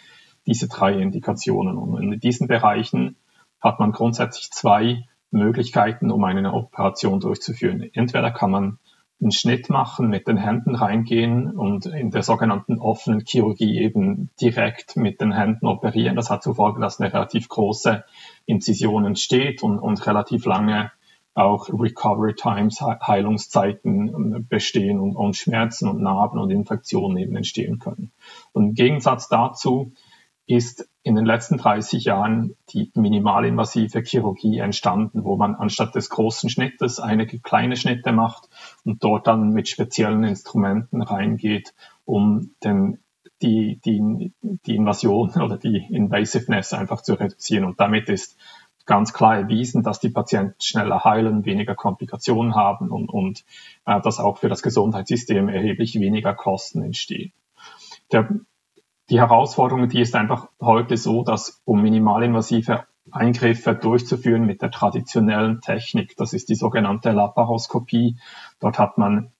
diese 0.47 0.69
drei 0.69 0.95
Indikationen. 0.95 1.79
Und 1.79 2.03
in 2.03 2.21
diesen 2.21 2.47
Bereichen 2.47 3.17
hat 3.61 3.81
man 3.81 3.93
grundsätzlich 3.93 4.51
zwei 4.51 5.05
Möglichkeiten, 5.31 6.11
um 6.11 6.25
eine 6.25 6.53
Operation 6.53 7.21
durchzuführen. 7.21 7.89
Entweder 7.95 8.31
kann 8.31 8.51
man 8.51 8.79
einen 9.21 9.33
Schnitt 9.33 9.69
machen, 9.69 10.09
mit 10.09 10.29
den 10.29 10.39
Händen 10.39 10.75
reingehen 10.75 11.51
und 11.51 11.87
in 11.87 12.11
der 12.11 12.23
sogenannten 12.23 12.79
offenen 12.79 13.21
Chirurgie 13.27 13.79
eben 13.79 14.31
direkt 14.41 14.97
mit 14.97 15.21
den 15.21 15.33
Händen 15.33 15.67
operieren. 15.67 16.17
Das 16.17 16.31
hat 16.31 16.43
zur 16.43 16.55
Folge, 16.55 16.81
dass 16.81 17.01
eine 17.01 17.13
relativ 17.13 17.49
große 17.49 18.03
Inzision 18.47 19.05
entsteht 19.05 19.63
und, 19.63 19.79
und 19.79 20.07
relativ 20.07 20.47
lange 20.47 20.91
auch 21.35 21.69
Recovery 21.69 22.35
Times, 22.35 22.81
Heilungszeiten 22.81 24.47
bestehen 24.49 24.99
und, 24.99 25.17
und 25.17 25.37
Schmerzen 25.37 25.89
und 25.89 26.03
Narben 26.03 26.39
und 26.41 26.51
Infektionen 26.51 27.19
eben 27.19 27.37
entstehen 27.37 27.79
können. 27.79 28.13
Und 28.53 28.71
im 28.71 28.75
Gegensatz 28.75 29.29
dazu 29.29 29.93
ist 30.47 30.89
in 31.03 31.15
den 31.15 31.25
letzten 31.25 31.57
30 31.57 32.05
Jahren 32.05 32.57
die 32.71 32.91
minimalinvasive 32.95 34.03
Chirurgie 34.03 34.59
entstanden, 34.59 35.25
wo 35.25 35.37
man 35.37 35.55
anstatt 35.55 35.95
des 35.95 36.11
großen 36.11 36.51
Schnittes 36.51 36.99
einige 36.99 37.39
kleine 37.39 37.77
Schnitte 37.77 38.13
macht 38.13 38.49
und 38.85 39.03
dort 39.03 39.27
dann 39.27 39.51
mit 39.51 39.69
speziellen 39.69 40.25
Instrumenten 40.25 41.03
reingeht, 41.03 41.73
um 42.05 42.51
den, 42.65 42.99
die, 43.41 43.81
die, 43.85 44.33
die 44.43 44.75
Invasion 44.75 45.31
oder 45.41 45.57
die 45.57 45.87
Invasiveness 45.89 46.73
einfach 46.73 47.03
zu 47.03 47.15
reduzieren. 47.15 47.65
Und 47.65 47.81
damit 47.81 48.09
ist 48.09 48.37
ganz 48.91 49.13
klar 49.13 49.37
erwiesen, 49.37 49.85
dass 49.85 50.01
die 50.01 50.09
Patienten 50.09 50.57
schneller 50.61 51.05
heilen, 51.05 51.45
weniger 51.45 51.77
Komplikationen 51.77 52.57
haben 52.57 52.91
und, 52.91 53.09
und 53.09 53.45
äh, 53.87 54.01
dass 54.01 54.19
auch 54.19 54.39
für 54.39 54.49
das 54.49 54.63
Gesundheitssystem 54.63 55.49
erheblich 55.49 55.95
weniger 56.01 56.35
Kosten 56.35 56.83
entstehen. 56.83 57.33
Der, 58.11 58.29
die 59.09 59.21
Herausforderung, 59.21 59.89
die 59.89 60.01
ist 60.01 60.17
einfach 60.17 60.49
heute 60.61 60.97
so, 60.97 61.23
dass 61.23 61.63
um 61.65 61.81
minimalinvasive 61.83 62.83
Eingriffe 63.13 63.77
durchzuführen 63.77 64.45
mit 64.45 64.61
der 64.61 64.73
traditionellen 64.73 65.61
Technik, 65.61 66.17
das 66.17 66.33
ist 66.33 66.49
die 66.49 66.57
sogenannte 66.57 67.13
Laparoskopie, 67.13 68.19
dort 68.59 68.81
hat 68.81 68.99
man 68.99 69.31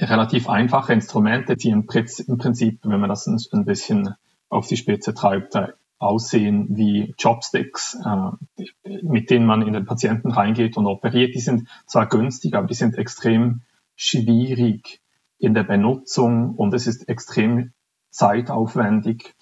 relativ 0.00 0.48
einfache 0.48 0.92
Instrumente, 0.92 1.56
die 1.56 1.70
im 1.70 1.86
Prinzip, 1.86 2.80
wenn 2.82 2.98
man 2.98 3.10
das 3.10 3.28
ein 3.28 3.64
bisschen 3.64 4.16
auf 4.48 4.66
die 4.66 4.76
Spitze 4.76 5.14
treibt, 5.14 5.54
aussehen 5.98 6.76
wie 6.76 7.14
Chopsticks, 7.20 7.98
äh, 8.04 8.96
mit 9.02 9.30
denen 9.30 9.46
man 9.46 9.62
in 9.62 9.72
den 9.72 9.86
Patienten 9.86 10.30
reingeht 10.30 10.76
und 10.76 10.86
operiert. 10.86 11.34
Die 11.34 11.40
sind 11.40 11.68
zwar 11.86 12.06
günstig, 12.06 12.54
aber 12.54 12.66
die 12.66 12.74
sind 12.74 12.96
extrem 12.96 13.62
schwierig 13.94 15.00
in 15.38 15.54
der 15.54 15.64
Benutzung 15.64 16.54
und 16.54 16.74
es 16.74 16.86
ist 16.86 17.08
extrem 17.08 17.72
zeitaufwendig, 18.10 19.34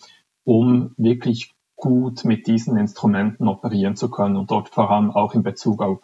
um 0.44 0.94
wirklich 0.96 1.54
gut 1.76 2.24
mit 2.24 2.46
diesen 2.46 2.76
Instrumenten 2.76 3.48
operieren 3.48 3.96
zu 3.96 4.10
können 4.10 4.36
und 4.36 4.50
dort 4.50 4.68
vor 4.68 4.90
allem 4.90 5.10
auch 5.10 5.34
in 5.34 5.42
Bezug 5.42 5.82
auf 5.82 6.00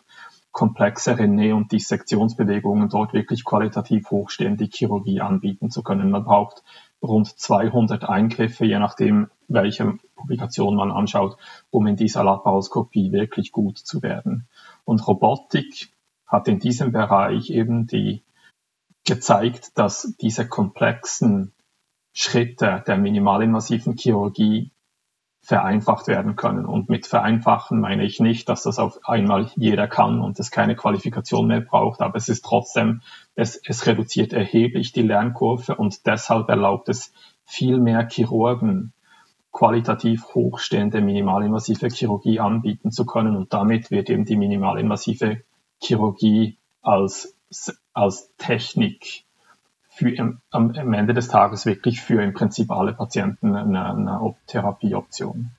komplexere 0.53 1.29
Näh- 1.29 1.53
und 1.53 1.71
Dissektionsbewegungen 1.71 2.89
dort 2.89 3.13
wirklich 3.13 3.45
qualitativ 3.45 4.11
hochstehende 4.11 4.65
Chirurgie 4.65 5.21
anbieten 5.21 5.71
zu 5.71 5.83
können. 5.83 6.11
Man 6.11 6.25
braucht 6.25 6.65
rund 7.03 7.29
200 7.29 8.05
Eingriffe, 8.05 8.67
je 8.67 8.79
nachdem, 8.79 9.31
welche 9.49 9.99
Publikation 10.15 10.77
man 10.77 10.91
anschaut, 10.91 11.37
um 11.71 11.87
in 11.87 11.97
dieser 11.97 12.25
Laparoskopie 12.25 13.13
wirklich 13.13 13.53
gut 13.53 13.79
zu 13.79 14.03
werden. 14.03 14.47
Und 14.85 15.07
Robotik 15.07 15.91
hat 16.27 16.47
in 16.49 16.59
diesem 16.59 16.93
Bereich 16.93 17.51
eben 17.51 17.87
die 17.87 18.23
gezeigt, 19.05 19.79
dass 19.79 20.15
diese 20.21 20.47
komplexen 20.47 21.53
Schritte 22.13 22.83
der 22.87 22.97
minimalinvasiven 22.97 23.97
Chirurgie 23.97 24.71
vereinfacht 25.43 26.07
werden 26.07 26.37
können. 26.37 26.67
Und 26.67 26.89
mit 26.89 27.07
vereinfachen 27.07 27.81
meine 27.81 28.05
ich 28.05 28.21
nicht, 28.21 28.49
dass 28.49 28.63
das 28.63 28.79
auf 28.79 29.01
einmal 29.05 29.51
jeder 29.57 29.89
kann 29.89 30.21
und 30.21 30.39
es 30.39 30.51
keine 30.51 30.77
Qualifikation 30.77 31.47
mehr 31.47 31.61
braucht, 31.61 32.03
aber 32.03 32.17
es 32.17 32.29
ist 32.29 32.45
trotzdem, 32.45 33.01
es, 33.35 33.61
es 33.65 33.87
reduziert 33.87 34.33
erheblich 34.33 34.93
die 34.93 35.03
Lernkurve 35.03 35.77
und 35.77 36.07
deshalb 36.07 36.49
erlaubt 36.49 36.89
es 36.89 37.13
viel 37.45 37.79
mehr 37.79 38.07
Chirurgen 38.09 38.93
qualitativ 39.53 40.27
hochstehende 40.35 41.01
minimalinvasive 41.01 41.89
Chirurgie 41.89 42.39
anbieten 42.39 42.93
zu 42.93 43.05
können 43.05 43.37
und 43.37 43.53
damit 43.53 43.91
wird 43.91 44.09
eben 44.09 44.25
die 44.25 44.37
minimalinvasive 44.37 45.43
Chirurgie 45.83 46.59
als, 46.83 47.37
als 47.93 48.33
Technik 48.37 49.25
für 50.01 50.19
am, 50.19 50.41
am 50.51 50.93
Ende 50.95 51.13
des 51.13 51.29
Tages 51.29 51.67
wirklich 51.67 52.01
für 52.01 52.23
im 52.23 52.33
Prinzip 52.33 52.71
alle 52.71 52.95
Patienten 52.95 53.55
eine, 53.55 53.85
eine 53.85 54.35
Therapieoption. 54.47 55.51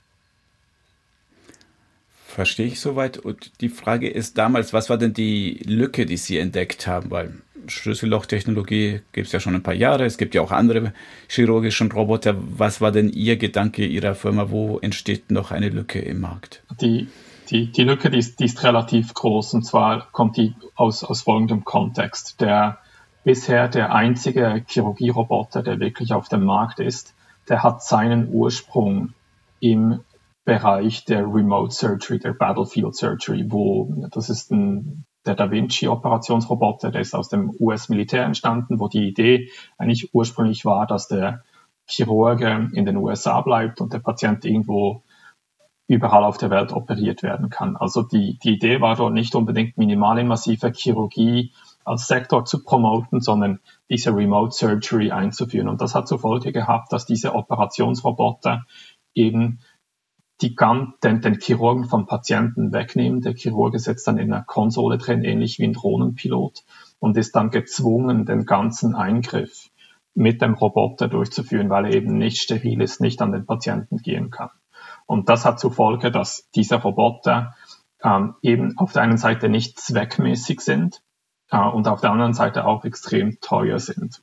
Verstehe 2.25 2.67
ich 2.67 2.79
soweit. 2.79 3.17
Und 3.17 3.61
die 3.61 3.69
Frage 3.69 4.09
ist 4.09 4.37
damals, 4.37 4.73
was 4.73 4.89
war 4.89 4.97
denn 4.97 5.13
die 5.13 5.61
Lücke, 5.65 6.05
die 6.05 6.17
Sie 6.17 6.37
entdeckt 6.37 6.87
haben? 6.87 7.11
Weil 7.11 7.33
Schlüssellochtechnologie 7.67 9.01
gibt 9.11 9.27
es 9.27 9.33
ja 9.33 9.39
schon 9.39 9.53
ein 9.53 9.63
paar 9.63 9.75
Jahre. 9.75 10.05
Es 10.05 10.17
gibt 10.17 10.33
ja 10.33 10.41
auch 10.41 10.51
andere 10.51 10.93
chirurgischen 11.27 11.91
Roboter. 11.91 12.35
Was 12.57 12.81
war 12.81 12.91
denn 12.91 13.09
Ihr 13.09 13.37
Gedanke 13.37 13.85
Ihrer 13.85 14.15
Firma? 14.15 14.49
Wo 14.49 14.79
entsteht 14.79 15.29
noch 15.29 15.51
eine 15.51 15.69
Lücke 15.69 15.99
im 15.99 16.21
Markt? 16.21 16.63
Die, 16.79 17.09
die, 17.51 17.71
die 17.71 17.83
Lücke, 17.83 18.09
die 18.09 18.17
ist, 18.17 18.39
die 18.39 18.45
ist 18.45 18.63
relativ 18.63 19.13
groß. 19.13 19.53
Und 19.53 19.63
zwar 19.63 20.07
kommt 20.11 20.37
die 20.37 20.55
aus, 20.73 21.03
aus 21.03 21.23
folgendem 21.23 21.63
Kontext. 21.63 22.41
Der 22.41 22.79
bisher 23.23 23.67
der 23.67 23.93
einzige 23.93 24.63
Chirurgieroboter, 24.67 25.63
der 25.63 25.79
wirklich 25.79 26.13
auf 26.13 26.29
dem 26.29 26.43
Markt 26.43 26.79
ist. 26.79 27.13
Der 27.49 27.63
hat 27.63 27.83
seinen 27.83 28.33
Ursprung 28.33 29.13
im 29.59 30.01
Bereich 30.43 31.05
der 31.05 31.21
Remote 31.21 31.73
Surgery, 31.73 32.19
der 32.19 32.33
Battlefield 32.33 32.95
Surgery, 32.95 33.45
wo 33.49 34.07
das 34.11 34.29
ist 34.29 34.51
ein, 34.51 35.05
der 35.25 35.35
Da 35.35 35.51
Vinci 35.51 35.87
Operationsroboter, 35.87 36.89
der 36.91 37.01
ist 37.01 37.13
aus 37.13 37.29
dem 37.29 37.53
US-Militär 37.59 38.23
entstanden, 38.23 38.79
wo 38.79 38.87
die 38.87 39.07
Idee 39.07 39.49
eigentlich 39.77 40.13
ursprünglich 40.13 40.65
war, 40.65 40.87
dass 40.87 41.07
der 41.07 41.43
Chirurge 41.85 42.69
in 42.73 42.85
den 42.85 42.97
USA 42.97 43.41
bleibt 43.41 43.81
und 43.81 43.93
der 43.93 43.99
Patient 43.99 44.45
irgendwo 44.45 45.03
überall 45.87 46.23
auf 46.23 46.37
der 46.37 46.49
Welt 46.49 46.71
operiert 46.71 47.21
werden 47.21 47.49
kann. 47.49 47.75
Also 47.75 48.01
die, 48.01 48.39
die 48.39 48.53
Idee 48.53 48.81
war 48.81 48.95
dort 48.95 49.13
nicht 49.13 49.35
unbedingt 49.35 49.77
minimalinvasive 49.77 50.71
Chirurgie 50.73 51.51
als 51.85 52.07
Sektor 52.07 52.45
zu 52.45 52.63
promoten, 52.63 53.21
sondern 53.21 53.59
diese 53.89 54.15
Remote 54.15 54.53
Surgery 54.53 55.11
einzuführen. 55.11 55.67
Und 55.67 55.81
das 55.81 55.95
hat 55.95 56.07
zur 56.07 56.19
Folge 56.19 56.51
gehabt, 56.51 56.93
dass 56.93 57.05
diese 57.05 57.35
Operationsroboter 57.35 58.65
eben 59.13 59.59
die 60.41 60.55
den, 61.03 61.21
den 61.21 61.39
Chirurgen 61.39 61.85
vom 61.85 62.07
Patienten 62.07 62.73
wegnehmen. 62.73 63.21
Der 63.21 63.35
Chirurg 63.35 63.79
sitzt 63.79 64.07
dann 64.07 64.17
in 64.17 64.33
einer 64.33 64.43
Konsole 64.43 64.97
drin, 64.97 65.23
ähnlich 65.23 65.59
wie 65.59 65.65
ein 65.65 65.73
Drohnenpilot, 65.73 66.63
und 66.99 67.17
ist 67.17 67.35
dann 67.35 67.51
gezwungen, 67.51 68.25
den 68.25 68.45
ganzen 68.45 68.95
Eingriff 68.95 69.69
mit 70.13 70.41
dem 70.41 70.55
Roboter 70.55 71.07
durchzuführen, 71.07 71.69
weil 71.69 71.85
er 71.85 71.93
eben 71.93 72.17
nicht 72.17 72.41
steril 72.41 72.81
ist, 72.81 73.01
nicht 73.01 73.21
an 73.21 73.31
den 73.31 73.45
Patienten 73.45 73.97
gehen 73.97 74.29
kann. 74.29 74.49
Und 75.05 75.29
das 75.29 75.45
hat 75.45 75.59
zur 75.59 75.71
Folge, 75.71 76.11
dass 76.11 76.49
diese 76.55 76.75
Roboter 76.75 77.55
ähm, 78.03 78.35
eben 78.41 78.77
auf 78.77 78.93
der 78.93 79.03
einen 79.03 79.17
Seite 79.17 79.47
nicht 79.47 79.79
zweckmäßig 79.79 80.61
sind, 80.61 81.01
und 81.59 81.87
auf 81.87 82.01
der 82.01 82.11
anderen 82.11 82.33
Seite 82.33 82.65
auch 82.65 82.85
extrem 82.85 83.39
teuer 83.41 83.79
sind. 83.79 84.21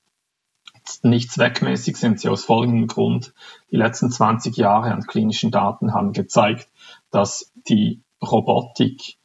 Nicht 1.02 1.30
zweckmäßig 1.30 1.96
sind 1.96 2.20
sie 2.20 2.28
aus 2.28 2.44
folgendem 2.44 2.86
Grund. 2.86 3.34
Die 3.70 3.76
letzten 3.76 4.10
20 4.10 4.56
Jahre 4.56 4.92
an 4.92 5.02
klinischen 5.02 5.50
Daten 5.50 5.92
haben 5.92 6.12
gezeigt, 6.12 6.68
dass 7.10 7.52
die 7.68 8.00
Robotik 8.22 9.18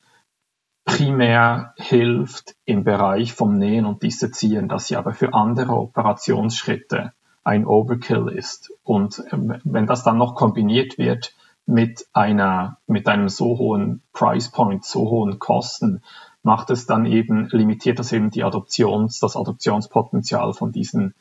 primär 0.85 1.73
hilft 1.77 2.55
im 2.65 2.83
Bereich 2.83 3.33
vom 3.33 3.57
Nähen 3.57 3.85
und 3.85 4.03
Dissezieren, 4.03 4.67
dass 4.67 4.87
sie 4.87 4.97
aber 4.97 5.13
für 5.13 5.33
andere 5.33 5.73
Operationsschritte 5.73 7.13
ein 7.43 7.65
Overkill 7.65 8.27
ist. 8.27 8.73
Und 8.83 9.23
ähm, 9.31 9.59
wenn 9.63 9.87
das 9.87 10.03
dann 10.03 10.17
noch 10.17 10.35
kombiniert 10.35 10.97
wird 10.97 11.33
mit 11.65 12.05
einer, 12.11 12.77
mit 12.87 13.07
einem 13.07 13.29
so 13.29 13.57
hohen 13.57 14.01
Price 14.11 14.51
Point, 14.51 14.83
so 14.83 15.09
hohen 15.09 15.39
Kosten, 15.39 16.03
macht 16.43 16.69
es 16.69 16.85
dann 16.85 17.05
eben, 17.05 17.47
limitiert 17.49 17.99
das 17.99 18.11
eben 18.11 18.29
die 18.29 18.43
Adoptions, 18.43 19.19
das 19.19 19.35
Adoptionspotenzial 19.35 20.53
von 20.53 20.71
diesen 20.71 21.15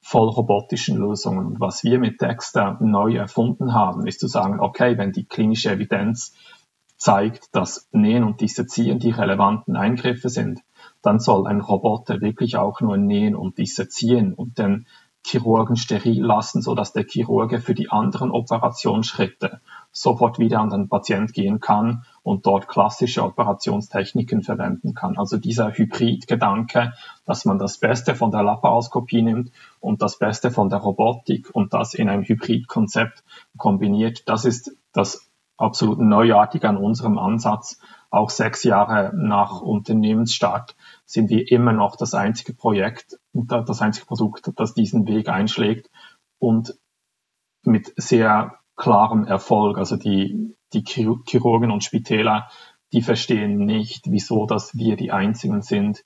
vollrobotischen 0.00 0.98
Lösungen. 0.98 1.46
Und 1.46 1.60
was 1.60 1.82
wir 1.84 1.98
mit 1.98 2.20
Dexter 2.20 2.78
neu 2.80 3.16
erfunden 3.16 3.74
haben, 3.74 4.06
ist 4.06 4.20
zu 4.20 4.28
sagen, 4.28 4.60
okay, 4.60 4.96
wenn 4.96 5.12
die 5.12 5.24
klinische 5.24 5.72
Evidenz 5.72 6.34
zeigt, 6.96 7.54
dass 7.54 7.88
Nähen 7.92 8.24
und 8.24 8.40
Dissezieren 8.40 8.98
die 8.98 9.10
relevanten 9.10 9.76
Eingriffe 9.76 10.28
sind, 10.28 10.60
dann 11.02 11.18
soll 11.18 11.46
ein 11.46 11.60
Roboter 11.60 12.20
wirklich 12.20 12.56
auch 12.56 12.80
nur 12.80 12.96
nähen 12.96 13.36
und 13.36 13.58
dissezieren 13.58 14.34
und 14.34 14.58
den 14.58 14.86
Chirurgen 15.24 15.76
steril 15.76 16.24
lassen, 16.24 16.62
so 16.62 16.74
dass 16.74 16.92
der 16.92 17.04
Chirurge 17.04 17.60
für 17.60 17.74
die 17.74 17.90
anderen 17.90 18.30
Operationsschritte 18.30 19.60
sofort 19.92 20.38
wieder 20.38 20.60
an 20.60 20.70
den 20.70 20.88
Patient 20.88 21.32
gehen 21.32 21.60
kann 21.60 22.04
und 22.22 22.46
dort 22.46 22.68
klassische 22.68 23.24
Operationstechniken 23.24 24.42
verwenden 24.42 24.94
kann. 24.94 25.18
Also 25.18 25.38
dieser 25.38 25.72
Hybridgedanke, 25.72 26.92
dass 27.24 27.44
man 27.44 27.58
das 27.58 27.78
Beste 27.78 28.14
von 28.14 28.30
der 28.30 28.42
Laparoskopie 28.42 29.22
nimmt 29.22 29.50
und 29.80 30.02
das 30.02 30.18
Beste 30.18 30.50
von 30.50 30.68
der 30.68 30.78
Robotik 30.78 31.50
und 31.52 31.72
das 31.74 31.94
in 31.94 32.08
einem 32.08 32.22
Hybridkonzept 32.22 33.24
kombiniert, 33.56 34.28
das 34.28 34.44
ist 34.44 34.76
das 34.92 35.28
absolut 35.56 35.98
Neuartige 35.98 36.68
an 36.68 36.76
unserem 36.76 37.18
Ansatz. 37.18 37.80
Auch 38.10 38.30
sechs 38.30 38.64
Jahre 38.64 39.12
nach 39.14 39.60
Unternehmensstart 39.60 40.76
sind 41.04 41.28
wir 41.28 41.50
immer 41.50 41.72
noch 41.72 41.96
das 41.96 42.14
einzige 42.14 42.54
Projekt, 42.54 43.18
das 43.32 43.82
einzige 43.82 44.06
Produkt, 44.06 44.50
das 44.56 44.74
diesen 44.74 45.06
Weg 45.06 45.28
einschlägt 45.28 45.90
und 46.38 46.78
mit 47.64 47.92
sehr 47.96 48.57
klarem 48.78 49.24
Erfolg. 49.24 49.76
Also 49.76 49.96
die, 49.96 50.54
die 50.72 50.82
Chirurgen 50.82 51.70
und 51.70 51.84
Spitäler, 51.84 52.48
die 52.92 53.02
verstehen 53.02 53.66
nicht, 53.66 54.06
wieso 54.10 54.46
dass 54.46 54.74
wir 54.76 54.96
die 54.96 55.12
einzigen 55.12 55.60
sind, 55.60 56.04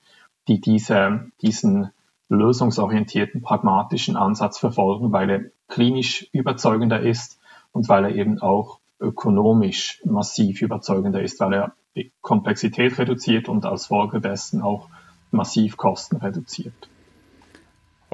die 0.49 0.61
diese, 0.61 1.31
diesen 1.41 1.91
lösungsorientierten, 2.29 3.43
pragmatischen 3.43 4.17
Ansatz 4.17 4.59
verfolgen, 4.59 5.12
weil 5.12 5.31
er 5.31 5.41
klinisch 5.69 6.29
überzeugender 6.33 7.00
ist 7.00 7.38
und 7.71 7.88
weil 7.88 8.05
er 8.05 8.14
eben 8.17 8.41
auch 8.41 8.81
ökonomisch 8.99 10.00
massiv 10.05 10.62
überzeugender 10.62 11.23
ist, 11.23 11.38
weil 11.41 11.52
er 11.52 11.75
Komplexität 12.21 12.99
reduziert 12.99 13.49
und 13.49 13.67
als 13.67 13.87
Folge 13.87 14.21
dessen 14.21 14.62
auch 14.62 14.88
massiv 15.31 15.76
Kosten 15.76 16.17
reduziert. 16.17 16.88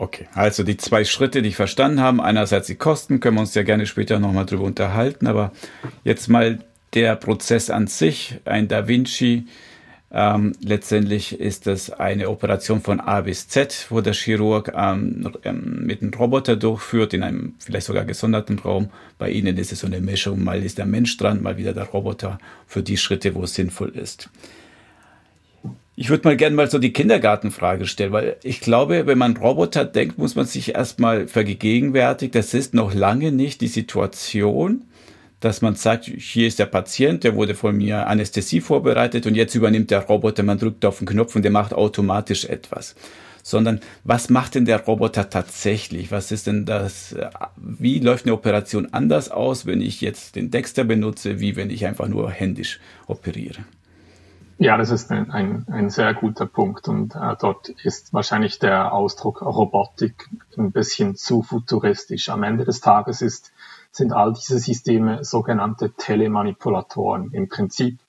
Okay, 0.01 0.29
also 0.33 0.63
die 0.63 0.77
zwei 0.77 1.05
Schritte, 1.05 1.43
die 1.43 1.49
ich 1.49 1.57
verstanden 1.57 2.01
habe. 2.01 2.23
Einerseits 2.23 2.69
die 2.69 2.77
Kosten, 2.77 3.19
können 3.19 3.37
wir 3.37 3.41
uns 3.41 3.57
ja 3.57 3.65
gerne 3.65 3.85
später 3.85 4.21
nochmal 4.21 4.47
drüber 4.47 4.63
unterhalten, 4.63 5.27
aber 5.27 5.51
jetzt 6.05 6.29
mal 6.29 6.61
der 6.95 7.17
Prozess 7.17 7.69
an 7.69 7.89
sich, 7.89 8.39
ein 8.45 8.69
Da 8.69 8.87
Vinci. 8.87 9.49
Ähm, 10.13 10.53
letztendlich 10.61 11.41
ist 11.41 11.67
das 11.67 11.91
eine 11.91 12.29
Operation 12.29 12.81
von 12.81 13.01
A 13.01 13.23
bis 13.23 13.49
Z, 13.49 13.87
wo 13.91 14.01
der 14.01 14.15
Chirurg 14.15 14.73
ähm, 14.73 15.33
ähm, 15.43 15.81
mit 15.85 16.01
einem 16.01 16.15
Roboter 16.15 16.55
durchführt, 16.55 17.13
in 17.13 17.25
einem 17.25 17.55
vielleicht 17.59 17.89
sogar 17.89 18.05
gesonderten 18.05 18.61
Raum. 18.61 18.91
Bei 19.19 19.29
Ihnen 19.31 19.57
ist 19.57 19.73
es 19.73 19.81
so 19.81 19.89
eine 19.89 20.01
Mischung, 20.01 20.45
mal 20.45 20.63
ist 20.63 20.79
der 20.79 20.87
Mensch 20.87 21.17
dran, 21.17 21.43
mal 21.43 21.57
wieder 21.57 21.73
der 21.73 21.87
Roboter 21.87 22.39
für 22.69 22.85
die 22.85 22.99
Schritte, 22.99 23.35
wo 23.35 23.43
es 23.43 23.55
sinnvoll 23.57 23.91
ist. 23.97 24.31
Ich 26.01 26.11
würde 26.11 26.29
mal 26.29 26.37
gerne 26.37 26.55
mal 26.55 26.71
so 26.71 26.79
die 26.79 26.93
Kindergartenfrage 26.93 27.85
stellen, 27.89 28.13
weil 28.13 28.37
ich 28.45 28.61
glaube, 28.61 29.09
wenn 29.09 29.19
man 29.19 29.37
Roboter 29.37 29.85
denkt, 29.85 30.17
muss 30.17 30.37
man 30.37 30.47
sich 30.47 30.77
erstmal 30.77 31.27
vergegenwärtigen, 31.27 32.31
das 32.31 32.55
ist 32.55 32.73
noch 32.73 32.95
lange 32.95 33.33
nicht 33.33 33.61
die 33.61 33.67
Situation, 33.67 34.85
dass 35.41 35.61
man 35.61 35.75
sagt, 35.75 36.05
hier 36.05 36.47
ist 36.47 36.61
der 36.61 36.67
Patient, 36.67 37.25
der 37.25 37.35
wurde 37.35 37.57
von 37.57 37.77
mir 37.77 38.07
Anästhesie 38.07 38.61
vorbereitet 38.61 39.27
und 39.27 39.35
jetzt 39.35 39.57
übernimmt 39.57 39.91
der 39.91 40.05
Roboter, 40.05 40.45
man 40.45 40.61
drückt 40.61 40.85
auf 40.85 40.99
den 40.99 41.09
Knopf 41.09 41.35
und 41.35 41.43
der 41.43 41.51
macht 41.51 41.75
automatisch 41.75 42.45
etwas. 42.45 42.95
Sondern 43.43 43.81
was 44.05 44.31
macht 44.31 44.55
denn 44.55 44.67
der 44.67 44.85
Roboter 44.85 45.29
tatsächlich? 45.29 46.13
Was 46.13 46.31
ist 46.31 46.47
denn 46.47 46.65
das? 46.65 47.17
Wie 47.57 47.99
läuft 47.99 48.25
eine 48.25 48.35
Operation 48.35 48.87
anders 48.93 49.33
aus, 49.33 49.67
wenn 49.67 49.81
ich 49.81 50.01
jetzt 50.01 50.37
den 50.37 50.53
Dexter 50.53 50.85
benutze, 50.85 51.41
wie 51.41 51.57
wenn 51.57 51.71
ich 51.71 51.87
einfach 51.87 52.07
nur 52.07 52.31
händisch 52.31 52.79
operiere? 53.09 53.65
Ja, 54.61 54.77
das 54.77 54.91
ist 54.91 55.13
ein, 55.13 55.31
ein, 55.31 55.67
ein 55.69 55.89
sehr 55.89 56.13
guter 56.15 56.45
Punkt 56.45 56.89
und 56.89 57.15
äh, 57.15 57.37
dort 57.41 57.69
ist 57.69 58.13
wahrscheinlich 58.13 58.59
der 58.59 58.93
Ausdruck 58.93 59.41
Robotik 59.41 60.29
ein 60.57 60.73
bisschen 60.73 61.15
zu 61.15 61.43
futuristisch. 61.43 62.29
Am 62.29 62.43
Ende 62.43 62.65
des 62.65 62.81
Tages 62.81 63.23
ist, 63.23 63.53
sind 63.93 64.13
all 64.13 64.33
diese 64.33 64.59
Systeme 64.59 65.25
sogenannte 65.25 65.93
Telemanipulatoren. 65.93 67.31
Im 67.33 67.49
Prinzip 67.49 68.01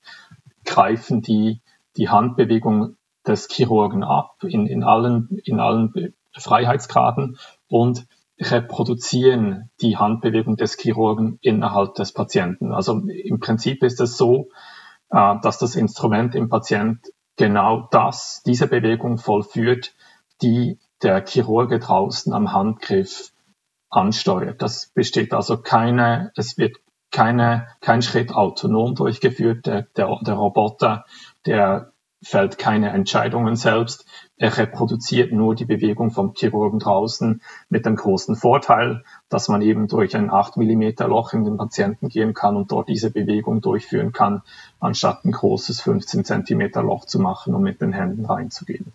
greifen 0.64 1.22
die 1.22 1.60
die 1.96 2.08
Handbewegung 2.08 2.96
des 3.24 3.48
Chirurgen 3.48 4.02
ab 4.02 4.34
in, 4.42 4.66
in 4.66 4.82
allen, 4.82 5.40
in 5.44 5.60
allen 5.60 6.14
Freiheitsgraden 6.32 7.38
und 7.68 8.08
reproduzieren 8.40 9.70
die 9.80 9.98
Handbewegung 9.98 10.56
des 10.56 10.76
Chirurgen 10.76 11.38
innerhalb 11.42 11.94
des 11.94 12.10
Patienten. 12.10 12.72
Also 12.72 12.98
im 13.06 13.38
Prinzip 13.38 13.84
ist 13.84 14.00
es 14.00 14.16
so, 14.16 14.48
äh, 15.10 15.34
dass 15.42 15.58
das 15.58 15.76
Instrument 15.76 16.34
im 16.34 16.48
Patient 16.48 17.00
genau 17.36 17.88
das, 17.90 18.42
diese 18.44 18.66
Bewegung 18.66 19.18
vollführt, 19.18 19.94
die 20.42 20.78
der 21.02 21.24
Chirurge 21.26 21.78
draußen 21.78 22.32
am 22.32 22.52
Handgriff 22.52 23.32
ansteuert. 23.88 24.62
Das 24.62 24.88
besteht 24.94 25.32
also 25.32 25.58
keine, 25.58 26.32
es 26.36 26.58
wird 26.58 26.76
keine, 27.10 27.66
kein 27.80 28.02
Schritt 28.02 28.32
autonom 28.32 28.94
durchgeführt. 28.94 29.66
Der, 29.66 29.82
der, 29.96 30.18
der 30.22 30.34
Roboter, 30.34 31.04
der 31.46 31.92
fällt 32.22 32.58
keine 32.58 32.90
Entscheidungen 32.90 33.56
selbst. 33.56 34.06
Er 34.40 34.56
reproduziert 34.56 35.32
nur 35.32 35.54
die 35.54 35.66
Bewegung 35.66 36.10
vom 36.10 36.32
Chirurgen 36.34 36.78
draußen 36.78 37.42
mit 37.68 37.84
dem 37.84 37.94
großen 37.94 38.36
Vorteil, 38.36 39.04
dass 39.28 39.48
man 39.48 39.60
eben 39.60 39.86
durch 39.86 40.16
ein 40.16 40.30
8 40.30 40.56
Millimeter 40.56 41.06
Loch 41.08 41.34
in 41.34 41.44
den 41.44 41.58
Patienten 41.58 42.08
gehen 42.08 42.32
kann 42.32 42.56
und 42.56 42.72
dort 42.72 42.88
diese 42.88 43.10
Bewegung 43.10 43.60
durchführen 43.60 44.12
kann, 44.12 44.40
anstatt 44.80 45.26
ein 45.26 45.32
großes 45.32 45.82
15 45.82 46.24
Zentimeter 46.24 46.82
Loch 46.82 47.04
zu 47.04 47.20
machen 47.20 47.54
und 47.54 47.62
mit 47.62 47.82
den 47.82 47.92
Händen 47.92 48.24
reinzugehen. 48.24 48.94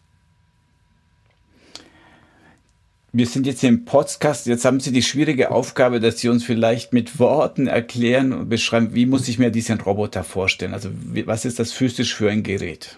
Wir 3.14 3.28
sind 3.28 3.46
jetzt 3.46 3.64
im 3.64 3.86
Podcast. 3.86 4.48
Jetzt 4.48 4.66
haben 4.66 4.80
Sie 4.80 4.92
die 4.92 5.04
schwierige 5.04 5.52
Aufgabe, 5.52 6.00
dass 6.00 6.18
Sie 6.18 6.28
uns 6.28 6.44
vielleicht 6.44 6.92
mit 6.92 7.20
Worten 7.20 7.68
erklären 7.68 8.34
und 8.34 8.50
beschreiben, 8.50 8.96
wie 8.96 9.06
muss 9.06 9.28
ich 9.28 9.38
mir 9.38 9.52
diesen 9.52 9.80
Roboter 9.80 10.24
vorstellen? 10.24 10.74
Also 10.74 10.90
was 11.28 11.46
ist 11.46 11.60
das 11.60 11.72
physisch 11.72 12.16
für 12.16 12.32
ein 12.32 12.42
Gerät? 12.42 12.98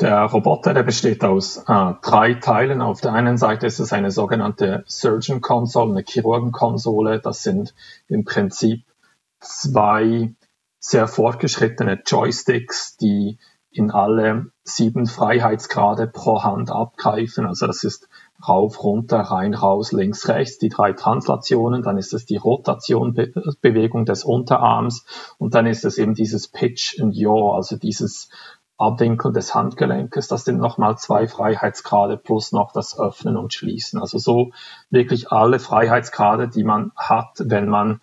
Der 0.00 0.22
Roboter, 0.24 0.74
der 0.74 0.82
besteht 0.82 1.24
aus 1.24 1.58
äh, 1.58 1.92
drei 2.02 2.34
Teilen. 2.34 2.80
Auf 2.80 3.00
der 3.00 3.12
einen 3.12 3.36
Seite 3.36 3.66
ist 3.66 3.78
es 3.78 3.92
eine 3.92 4.10
sogenannte 4.10 4.84
Surgeon 4.86 5.40
Console, 5.40 5.92
eine 5.92 6.04
Chirurgenkonsole. 6.06 7.20
Das 7.20 7.42
sind 7.42 7.74
im 8.08 8.24
Prinzip 8.24 8.84
zwei 9.38 10.34
sehr 10.78 11.06
fortgeschrittene 11.06 12.02
Joysticks, 12.04 12.96
die 12.96 13.38
in 13.70 13.90
alle 13.90 14.50
sieben 14.64 15.06
Freiheitsgrade 15.06 16.06
pro 16.06 16.42
Hand 16.42 16.70
abgreifen. 16.70 17.46
Also 17.46 17.66
das 17.66 17.84
ist 17.84 18.08
rauf, 18.46 18.82
runter, 18.82 19.20
rein, 19.20 19.54
raus, 19.54 19.92
links, 19.92 20.28
rechts, 20.28 20.58
die 20.58 20.68
drei 20.68 20.92
Translationen, 20.92 21.82
dann 21.82 21.96
ist 21.96 22.12
es 22.12 22.26
die 22.26 22.36
Rotationbewegung 22.36 24.04
des 24.04 24.24
Unterarms 24.24 25.06
und 25.38 25.54
dann 25.54 25.66
ist 25.66 25.84
es 25.84 25.96
eben 25.96 26.14
dieses 26.14 26.48
Pitch 26.48 27.00
and 27.00 27.14
Yaw, 27.14 27.54
also 27.54 27.76
dieses 27.76 28.28
Abwinkeln 28.78 29.34
des 29.34 29.54
Handgelenkes, 29.54 30.28
das 30.28 30.44
sind 30.44 30.58
nochmal 30.58 30.96
zwei 30.98 31.28
Freiheitsgrade 31.28 32.16
plus 32.16 32.52
noch 32.52 32.72
das 32.72 32.98
Öffnen 32.98 33.36
und 33.36 33.54
Schließen. 33.54 34.00
Also 34.00 34.18
so 34.18 34.52
wirklich 34.90 35.30
alle 35.30 35.58
Freiheitsgrade, 35.58 36.48
die 36.48 36.64
man 36.64 36.92
hat, 36.96 37.36
wenn 37.38 37.68
man 37.68 38.00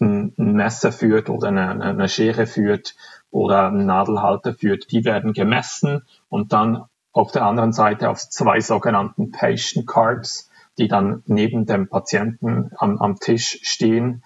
ein 0.00 0.32
Messer 0.36 0.90
führt 0.90 1.30
oder 1.30 1.48
eine, 1.48 1.82
eine 1.82 2.08
Schere 2.08 2.46
führt 2.46 2.96
oder 3.30 3.68
einen 3.68 3.86
Nadelhalter 3.86 4.54
führt, 4.54 4.90
die 4.90 5.04
werden 5.04 5.32
gemessen 5.32 6.02
und 6.28 6.52
dann 6.52 6.84
auf 7.12 7.30
der 7.30 7.44
anderen 7.44 7.72
Seite 7.72 8.10
auf 8.10 8.18
zwei 8.18 8.60
sogenannten 8.60 9.30
Patient 9.30 9.86
Cards, 9.86 10.50
die 10.78 10.88
dann 10.88 11.22
neben 11.26 11.66
dem 11.66 11.88
Patienten 11.88 12.72
am, 12.76 12.98
am 12.98 13.16
Tisch 13.20 13.60
stehen, 13.62 14.24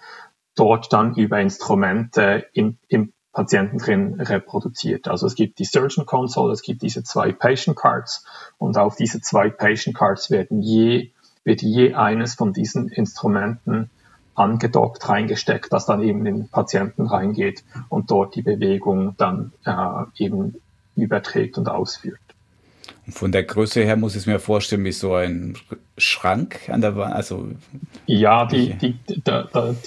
dort 0.55 0.91
dann 0.91 1.15
über 1.15 1.39
Instrumente 1.39 2.47
im, 2.53 2.77
im 2.87 3.13
Patienten 3.31 3.77
drin 3.77 4.15
reproduziert. 4.19 5.07
Also 5.07 5.27
es 5.27 5.35
gibt 5.35 5.59
die 5.59 5.65
Surgeon 5.65 6.05
Console, 6.05 6.51
es 6.51 6.61
gibt 6.61 6.81
diese 6.81 7.03
zwei 7.03 7.31
Patient 7.31 7.77
Cards 7.77 8.25
und 8.57 8.77
auf 8.77 8.95
diese 8.95 9.21
zwei 9.21 9.49
Patient 9.49 9.95
Cards 9.95 10.31
werden 10.31 10.61
je, 10.61 11.11
wird 11.43 11.61
je 11.61 11.93
eines 11.93 12.35
von 12.35 12.53
diesen 12.53 12.89
Instrumenten 12.89 13.89
angedockt, 14.33 15.07
reingesteckt, 15.07 15.71
das 15.71 15.85
dann 15.85 16.01
eben 16.01 16.25
in 16.25 16.37
den 16.37 16.49
Patienten 16.49 17.05
reingeht 17.07 17.63
und 17.89 18.09
dort 18.09 18.35
die 18.35 18.41
Bewegung 18.41 19.15
dann 19.17 19.51
äh, 19.65 20.23
eben 20.23 20.61
überträgt 20.95 21.57
und 21.57 21.69
ausführt. 21.69 22.19
Von 23.11 23.31
der 23.31 23.43
Größe 23.43 23.81
her 23.81 23.95
muss 23.95 24.13
ich 24.13 24.21
es 24.21 24.25
mir 24.25 24.39
vorstellen, 24.39 24.83
wie 24.83 24.91
so 24.91 25.13
ein 25.13 25.57
Schrank 25.97 26.69
an 26.69 26.81
der 26.81 26.95
Wand. 26.95 27.13
Also 27.13 27.49
ja, 28.05 28.45
die, 28.45 28.73
die, 28.73 28.93
die, 29.07 29.21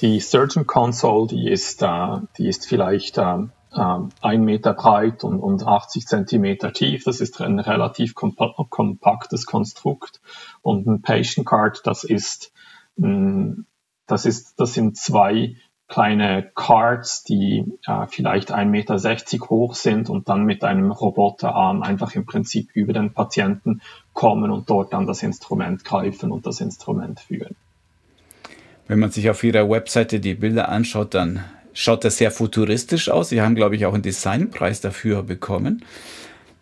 die 0.01 0.21
Surgeon 0.21 0.67
Console, 0.67 1.29
die 1.29 1.49
ist, 1.49 1.83
äh, 1.83 2.19
die 2.39 2.49
ist 2.49 2.67
vielleicht 2.67 3.19
äh, 3.19 3.39
ein 3.73 4.45
Meter 4.45 4.75
breit 4.75 5.25
und, 5.25 5.41
und 5.41 5.67
80 5.67 6.07
Zentimeter 6.07 6.73
tief. 6.73 7.05
Das 7.05 7.21
ist 7.21 7.41
ein 7.41 7.59
relativ 7.59 8.15
kompaktes 8.15 9.47
Konstrukt. 9.47 10.21
Und 10.61 10.87
ein 10.87 11.03
Patient 11.03 11.47
Card, 11.47 11.81
das 11.85 12.05
ist, 12.05 12.53
das 12.97 14.27
ist, 14.27 14.61
das 14.61 14.75
sind 14.75 14.99
zwei 14.99 15.57
kleine 15.93 16.51
Cards, 16.55 17.23
die 17.23 17.67
äh, 17.87 18.07
vielleicht 18.09 18.51
1,60 18.51 18.65
Meter 18.65 19.51
hoch 19.51 19.75
sind 19.75 20.09
und 20.09 20.27
dann 20.27 20.45
mit 20.45 20.65
einem 20.65 20.91
Roboterarm 20.91 21.83
einfach 21.83 22.15
im 22.15 22.25
Prinzip 22.25 22.71
über 22.73 22.95
den 22.95 23.13
Patienten 23.13 23.83
kommen 24.15 24.51
und 24.51 24.71
dort 24.71 24.95
dann 24.95 25.07
das 25.07 25.23
Instrument 25.23 25.85
greifen 25.85 26.33
und 26.33 26.47
das 26.47 26.63
Instrument 26.63 27.21
führen. 27.21 27.57
Wenn 28.89 29.01
man 29.01 29.11
sich 29.11 29.29
auf 29.29 29.45
Ihrer 29.45 29.69
Webseite 29.69 30.19
die 30.19 30.33
Bilder 30.33 30.71
anschaut, 30.71 31.13
dann 31.13 31.45
schaut 31.75 32.05
das 32.05 32.17
sehr 32.17 32.31
futuristisch 32.31 33.11
aus. 33.11 33.29
Sie 33.29 33.43
haben, 33.43 33.55
glaube 33.55 33.77
ich, 33.77 33.85
auch 33.85 33.93
einen 33.93 34.03
Designpreis 34.03 34.81
dafür 34.81 35.23
bekommen. 35.23 35.85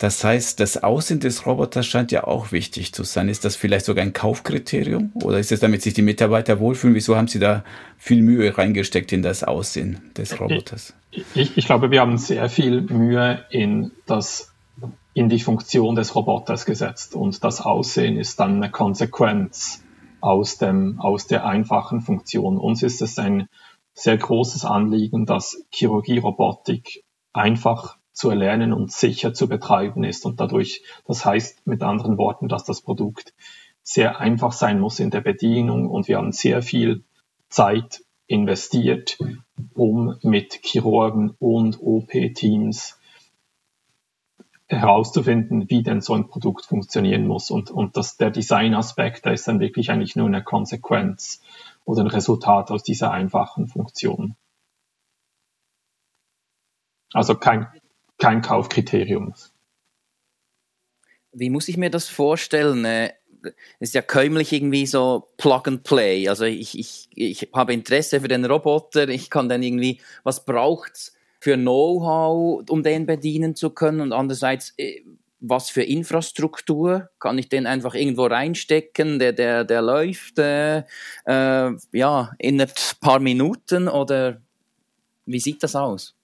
Das 0.00 0.24
heißt, 0.24 0.58
das 0.60 0.82
Aussehen 0.82 1.20
des 1.20 1.44
Roboters 1.44 1.86
scheint 1.86 2.10
ja 2.10 2.24
auch 2.24 2.52
wichtig 2.52 2.94
zu 2.94 3.04
sein. 3.04 3.28
Ist 3.28 3.44
das 3.44 3.54
vielleicht 3.54 3.84
sogar 3.84 4.02
ein 4.02 4.14
Kaufkriterium? 4.14 5.12
Oder 5.22 5.38
ist 5.38 5.52
es, 5.52 5.60
damit 5.60 5.82
sich 5.82 5.92
die 5.92 6.00
Mitarbeiter 6.00 6.58
wohlfühlen? 6.58 6.94
Wieso 6.94 7.16
haben 7.16 7.28
Sie 7.28 7.38
da 7.38 7.64
viel 7.98 8.22
Mühe 8.22 8.56
reingesteckt 8.56 9.12
in 9.12 9.20
das 9.20 9.44
Aussehen 9.44 10.00
des 10.16 10.40
Roboters? 10.40 10.94
Ich, 11.34 11.58
ich 11.58 11.66
glaube, 11.66 11.90
wir 11.90 12.00
haben 12.00 12.16
sehr 12.16 12.48
viel 12.48 12.80
Mühe 12.80 13.44
in 13.50 13.92
das 14.06 14.54
in 15.12 15.28
die 15.28 15.40
Funktion 15.40 15.96
des 15.96 16.14
Roboters 16.14 16.64
gesetzt 16.64 17.14
und 17.14 17.44
das 17.44 17.60
Aussehen 17.60 18.16
ist 18.16 18.40
dann 18.40 18.56
eine 18.56 18.70
Konsequenz 18.70 19.84
aus 20.22 20.56
dem 20.56 20.98
aus 20.98 21.26
der 21.26 21.44
einfachen 21.44 22.00
Funktion. 22.00 22.56
Uns 22.56 22.82
ist 22.82 23.02
es 23.02 23.18
ein 23.18 23.48
sehr 23.92 24.16
großes 24.16 24.64
Anliegen, 24.64 25.26
dass 25.26 25.62
Chirurgie-Robotik 25.72 27.04
einfach 27.34 27.98
zu 28.20 28.28
erlernen 28.28 28.74
und 28.74 28.92
sicher 28.92 29.32
zu 29.32 29.48
betreiben 29.48 30.04
ist. 30.04 30.26
Und 30.26 30.40
dadurch, 30.40 30.82
das 31.06 31.24
heißt 31.24 31.66
mit 31.66 31.82
anderen 31.82 32.18
Worten, 32.18 32.48
dass 32.48 32.64
das 32.64 32.82
Produkt 32.82 33.32
sehr 33.82 34.20
einfach 34.20 34.52
sein 34.52 34.78
muss 34.78 35.00
in 35.00 35.10
der 35.10 35.22
Bedienung 35.22 35.88
und 35.88 36.06
wir 36.06 36.18
haben 36.18 36.32
sehr 36.32 36.60
viel 36.60 37.02
Zeit 37.48 38.04
investiert, 38.26 39.18
um 39.74 40.18
mit 40.22 40.60
Chirurgen 40.62 41.30
und 41.38 41.80
OP-Teams 41.80 43.00
herauszufinden, 44.68 45.70
wie 45.70 45.82
denn 45.82 46.02
so 46.02 46.12
ein 46.12 46.28
Produkt 46.28 46.66
funktionieren 46.66 47.26
muss. 47.26 47.50
Und, 47.50 47.70
und 47.70 47.96
das, 47.96 48.18
der 48.18 48.30
Designaspekt, 48.30 49.24
der 49.24 49.32
ist 49.32 49.48
dann 49.48 49.60
wirklich 49.60 49.90
eigentlich 49.90 50.14
nur 50.14 50.26
eine 50.26 50.44
Konsequenz 50.44 51.40
oder 51.86 52.02
ein 52.02 52.06
Resultat 52.06 52.70
aus 52.70 52.82
dieser 52.82 53.12
einfachen 53.12 53.66
Funktion. 53.66 54.36
Also 57.14 57.34
kein, 57.34 57.66
kein 58.20 58.42
Kaufkriterium. 58.42 59.34
Wie 61.32 61.50
muss 61.50 61.68
ich 61.68 61.76
mir 61.76 61.90
das 61.90 62.08
vorstellen? 62.08 62.84
Äh, 62.84 63.12
es 63.78 63.88
ist 63.88 63.94
ja 63.94 64.02
käumlich 64.02 64.52
irgendwie 64.52 64.86
so 64.86 65.28
Plug 65.38 65.62
and 65.64 65.82
Play. 65.82 66.28
Also 66.28 66.44
ich, 66.44 66.78
ich, 66.78 67.08
ich 67.14 67.48
habe 67.54 67.72
Interesse 67.72 68.20
für 68.20 68.28
den 68.28 68.44
Roboter, 68.44 69.08
ich 69.08 69.30
kann 69.30 69.48
dann 69.48 69.62
irgendwie, 69.62 70.00
was 70.22 70.44
braucht's 70.44 71.14
für 71.40 71.56
Know-how, 71.56 72.64
um 72.68 72.82
den 72.82 73.06
bedienen 73.06 73.54
zu 73.54 73.70
können? 73.70 74.00
Und 74.00 74.12
andererseits, 74.12 74.74
äh, 74.76 75.02
was 75.40 75.70
für 75.70 75.82
Infrastruktur? 75.82 77.08
Kann 77.18 77.38
ich 77.38 77.48
den 77.48 77.66
einfach 77.66 77.94
irgendwo 77.94 78.26
reinstecken, 78.26 79.18
der, 79.18 79.32
der, 79.32 79.64
der 79.64 79.80
läuft 79.80 80.38
äh, 80.38 80.80
äh, 81.24 81.72
ja, 81.92 82.32
in 82.38 82.60
ein 82.60 82.70
paar 83.00 83.20
Minuten 83.20 83.88
oder 83.88 84.42
wie 85.24 85.40
sieht 85.40 85.62
das 85.62 85.74
aus? 85.74 86.19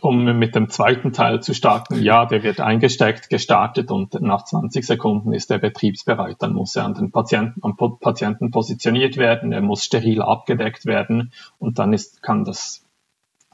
Um 0.00 0.24
mit 0.38 0.54
dem 0.54 0.68
zweiten 0.68 1.12
Teil 1.12 1.42
zu 1.42 1.54
starten, 1.54 2.02
ja, 2.02 2.26
der 2.26 2.42
wird 2.42 2.60
eingesteckt, 2.60 3.28
gestartet 3.30 3.90
und 3.90 4.20
nach 4.20 4.44
20 4.44 4.86
Sekunden 4.86 5.32
ist 5.32 5.50
er 5.50 5.58
betriebsbereit. 5.58 6.36
Dann 6.40 6.52
muss 6.52 6.76
er 6.76 6.84
an 6.84 6.94
den 6.94 7.10
Patienten, 7.10 7.60
am 7.62 7.76
Patienten 7.76 8.50
positioniert 8.50 9.16
werden, 9.16 9.52
er 9.52 9.62
muss 9.62 9.84
steril 9.84 10.22
abgedeckt 10.22 10.86
werden 10.86 11.32
und 11.58 11.78
dann 11.78 11.92
ist, 11.92 12.22
kann 12.22 12.44
das 12.44 12.82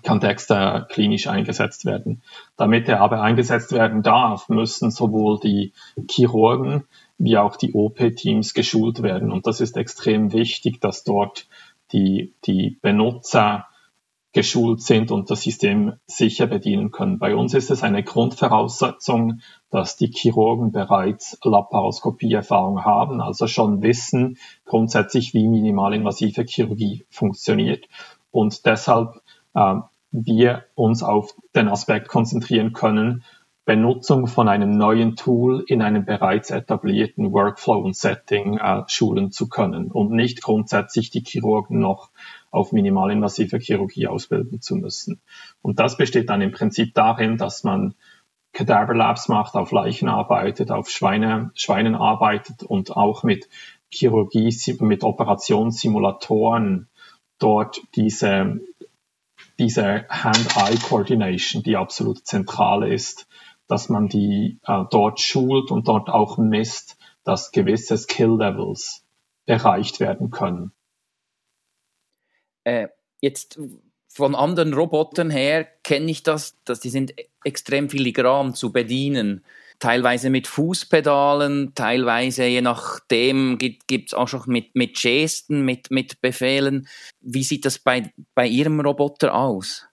kann 0.02 0.18
Dexter 0.18 0.86
klinisch 0.90 1.28
eingesetzt 1.28 1.84
werden. 1.84 2.22
Damit 2.56 2.88
er 2.88 3.00
aber 3.00 3.22
eingesetzt 3.22 3.72
werden 3.72 4.02
darf, 4.02 4.48
müssen 4.48 4.90
sowohl 4.90 5.38
die 5.38 5.72
Chirurgen 6.10 6.84
wie 7.18 7.38
auch 7.38 7.54
die 7.54 7.72
OP-Teams 7.72 8.52
geschult 8.52 9.02
werden. 9.02 9.30
Und 9.30 9.46
das 9.46 9.60
ist 9.60 9.76
extrem 9.76 10.32
wichtig, 10.32 10.80
dass 10.80 11.04
dort 11.04 11.46
die, 11.92 12.34
die 12.46 12.78
Benutzer 12.82 13.68
geschult 14.32 14.82
sind 14.82 15.10
und 15.10 15.30
das 15.30 15.42
System 15.42 15.94
sicher 16.06 16.46
bedienen 16.46 16.90
können. 16.90 17.18
Bei 17.18 17.36
uns 17.36 17.54
ist 17.54 17.70
es 17.70 17.82
eine 17.82 18.02
Grundvoraussetzung, 18.02 19.40
dass 19.70 19.96
die 19.96 20.10
Chirurgen 20.12 20.72
bereits 20.72 21.38
Laparoskopie-Erfahrung 21.42 22.84
haben, 22.84 23.20
also 23.20 23.46
schon 23.46 23.82
wissen 23.82 24.38
grundsätzlich, 24.64 25.34
wie 25.34 25.48
minimalinvasive 25.48 26.44
Chirurgie 26.44 27.04
funktioniert 27.10 27.86
und 28.30 28.64
deshalb 28.64 29.20
äh, 29.54 29.76
wir 30.12 30.64
uns 30.74 31.02
auf 31.02 31.34
den 31.54 31.68
Aspekt 31.68 32.08
konzentrieren 32.08 32.72
können, 32.72 33.24
Benutzung 33.64 34.26
von 34.26 34.48
einem 34.48 34.76
neuen 34.76 35.14
Tool 35.14 35.64
in 35.68 35.82
einem 35.82 36.04
bereits 36.04 36.50
etablierten 36.50 37.32
Workflow 37.32 37.78
und 37.78 37.94
Setting 37.96 38.58
äh, 38.58 38.82
schulen 38.88 39.30
zu 39.30 39.48
können 39.48 39.92
und 39.92 40.10
nicht 40.10 40.42
grundsätzlich 40.42 41.10
die 41.10 41.22
Chirurgen 41.24 41.78
noch 41.78 42.10
auf 42.50 42.72
minimalinvasive 42.72 43.58
Chirurgie 43.58 44.08
ausbilden 44.08 44.60
zu 44.60 44.74
müssen. 44.74 45.20
Und 45.62 45.78
das 45.78 45.96
besteht 45.96 46.28
dann 46.28 46.42
im 46.42 46.50
Prinzip 46.50 46.92
darin, 46.94 47.36
dass 47.36 47.62
man 47.62 47.94
Cadaver 48.52 48.94
Labs 48.94 49.28
macht, 49.28 49.54
auf 49.54 49.70
Leichen 49.70 50.08
arbeitet, 50.08 50.72
auf 50.72 50.90
Schweine, 50.90 51.52
Schweinen 51.54 51.94
arbeitet 51.94 52.64
und 52.64 52.96
auch 52.96 53.22
mit 53.22 53.48
Chirurgie, 53.90 54.54
mit 54.80 55.04
Operationssimulatoren 55.04 56.88
dort 57.38 57.80
diese, 57.94 58.60
diese 59.58 60.06
Hand-Eye-Coordination, 60.08 61.62
die 61.62 61.76
absolut 61.76 62.26
zentral 62.26 62.90
ist, 62.90 63.26
dass 63.72 63.88
man 63.88 64.06
die 64.06 64.58
äh, 64.66 64.84
dort 64.90 65.18
schult 65.18 65.70
und 65.70 65.88
dort 65.88 66.10
auch 66.10 66.36
misst, 66.36 66.98
dass 67.24 67.52
gewisse 67.52 67.96
Skill-Levels 67.96 69.02
erreicht 69.46 69.98
werden 69.98 70.30
können. 70.30 70.72
Äh, 72.64 72.88
jetzt 73.22 73.58
von 74.08 74.34
anderen 74.34 74.74
Robotern 74.74 75.30
her 75.30 75.64
kenne 75.84 76.10
ich 76.10 76.22
das, 76.22 76.62
dass 76.66 76.80
die 76.80 76.90
sind 76.90 77.14
extrem 77.44 77.88
filigran 77.88 78.54
zu 78.54 78.72
bedienen. 78.72 79.42
Teilweise 79.78 80.28
mit 80.28 80.48
Fußpedalen, 80.48 81.74
teilweise 81.74 82.44
je 82.44 82.60
nachdem 82.60 83.56
gibt 83.56 84.10
es 84.10 84.12
auch 84.12 84.28
schon 84.28 84.42
mit, 84.48 84.74
mit 84.74 85.00
Gesten, 85.00 85.64
mit, 85.64 85.90
mit 85.90 86.20
Befehlen. 86.20 86.88
Wie 87.22 87.42
sieht 87.42 87.64
das 87.64 87.78
bei, 87.78 88.12
bei 88.34 88.46
Ihrem 88.46 88.80
Roboter 88.80 89.34
aus? 89.34 89.86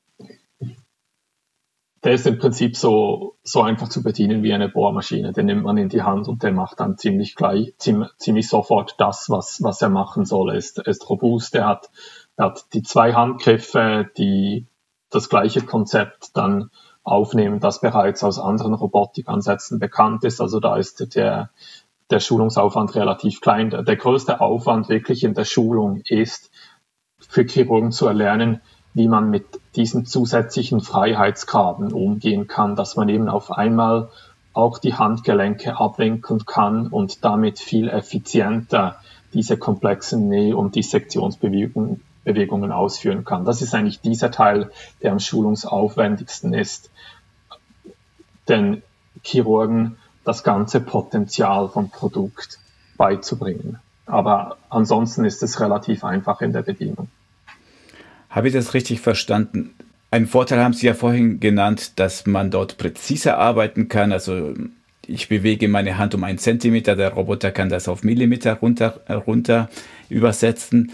Der 2.04 2.14
ist 2.14 2.26
im 2.28 2.40
Prinzip 2.40 2.78
so, 2.78 3.36
so 3.44 3.62
einfach 3.62 3.90
zu 3.90 4.04
bedienen 4.04 4.42
wie 4.42 4.54
eine 4.54 4.70
Bohrmaschine. 4.70 5.34
Den 5.34 5.48
nimmt 5.48 5.64
man 5.64 5.78
in 5.78 5.90
die 5.90 6.04
Hand 6.04 6.28
und 6.28 6.44
der 6.44 6.54
macht 6.54 6.80
dann 6.80 6.98
ziemlich 6.98 7.36
gleich, 7.36 7.74
ziemlich, 7.78 8.10
ziemlich 8.18 8.48
sofort 8.48 8.96
das, 9.00 9.30
was, 9.30 9.62
was 9.62 9.82
er 9.82 9.90
machen 9.90 10.26
soll. 10.26 10.52
Er 10.52 10.58
ist, 10.58 10.78
er 10.78 10.88
ist 10.88 11.10
robust, 11.10 11.56
er 11.56 11.68
hat, 11.68 11.90
er 12.38 12.46
hat 12.46 12.74
die 12.74 12.84
zwei 12.84 13.14
Handgriffe, 13.14 14.10
die 14.18 14.66
das 15.10 15.30
gleiche 15.30 15.62
Konzept 15.62 16.38
dann 16.38 16.70
aufnehmen, 17.04 17.60
das 17.60 17.82
bereits 17.82 18.24
aus 18.24 18.40
anderen 18.40 18.76
Robotikansätzen 18.76 19.80
bekannt 19.80 20.24
ist. 20.24 20.40
Also 20.40 20.60
da 20.60 20.78
ist 20.78 21.16
der, 21.16 21.50
der 22.10 22.20
Schulungsaufwand 22.20 22.96
relativ 22.96 23.42
klein. 23.42 23.72
Der 23.72 23.96
größte 23.96 24.40
Aufwand 24.40 24.88
wirklich 24.88 25.24
in 25.24 25.34
der 25.34 25.46
Schulung 25.46 26.02
ist, 26.06 26.52
für 27.18 27.44
Chirurgen 27.44 27.92
zu 27.92 28.08
erlernen, 28.08 28.62
wie 29.00 29.08
man 29.08 29.30
mit 29.30 29.46
diesen 29.78 30.06
zusätzlichen 30.06 30.82
Freiheitsgraden 30.82 31.94
umgehen 31.94 32.48
kann, 32.48 32.76
dass 32.76 32.98
man 32.98 33.08
eben 33.08 33.30
auf 33.30 33.50
einmal 33.50 34.10
auch 34.52 34.78
die 34.78 34.94
Handgelenke 34.94 35.80
abwinkeln 35.80 36.46
kann 36.46 36.88
und 36.88 37.24
damit 37.24 37.60
viel 37.60 37.88
effizienter 37.88 39.00
diese 39.34 39.56
komplexen 39.56 40.28
Näh- 40.28 40.54
und 40.54 40.76
Dissektionsbewegungen 40.76 42.02
Bewegungen 42.26 42.74
ausführen 42.74 43.24
kann. 43.24 43.46
Das 43.46 43.62
ist 43.62 43.74
eigentlich 43.74 44.02
dieser 44.02 44.32
Teil, 44.32 44.70
der 45.02 45.14
am 45.14 45.20
schulungsaufwendigsten 45.20 46.54
ist, 46.54 46.92
den 48.50 48.84
Chirurgen 49.24 49.96
das 50.26 50.44
ganze 50.44 50.82
Potenzial 50.82 51.70
vom 51.70 51.90
Produkt 51.90 52.60
beizubringen. 52.98 53.80
Aber 54.06 54.58
ansonsten 54.70 55.24
ist 55.24 55.42
es 55.42 55.62
relativ 55.62 56.04
einfach 56.04 56.42
in 56.42 56.52
der 56.52 56.64
Bedienung. 56.64 57.08
Habe 58.30 58.48
ich 58.48 58.54
das 58.54 58.74
richtig 58.74 59.02
verstanden? 59.02 59.72
Einen 60.12 60.28
Vorteil 60.28 60.64
haben 60.64 60.74
Sie 60.74 60.88
ja 60.88 60.94
vorhin 60.94 61.40
genannt, 61.40 62.00
dass 62.00 62.26
man 62.26 62.52
dort 62.52 62.78
präziser 62.78 63.38
arbeiten 63.38 63.90
kann. 63.90 64.12
Also 64.12 64.54
ich 65.06 65.28
bewege 65.28 65.68
meine 65.68 65.98
Hand 65.98 66.16
um 66.16 66.24
einen 66.24 66.38
Zentimeter, 66.38 66.96
der 66.96 67.14
Roboter 67.14 67.52
kann 67.52 67.70
das 67.70 67.88
auf 67.88 68.04
Millimeter 68.04 68.54
runter, 68.54 69.02
runter 69.28 69.70
übersetzen. 70.10 70.92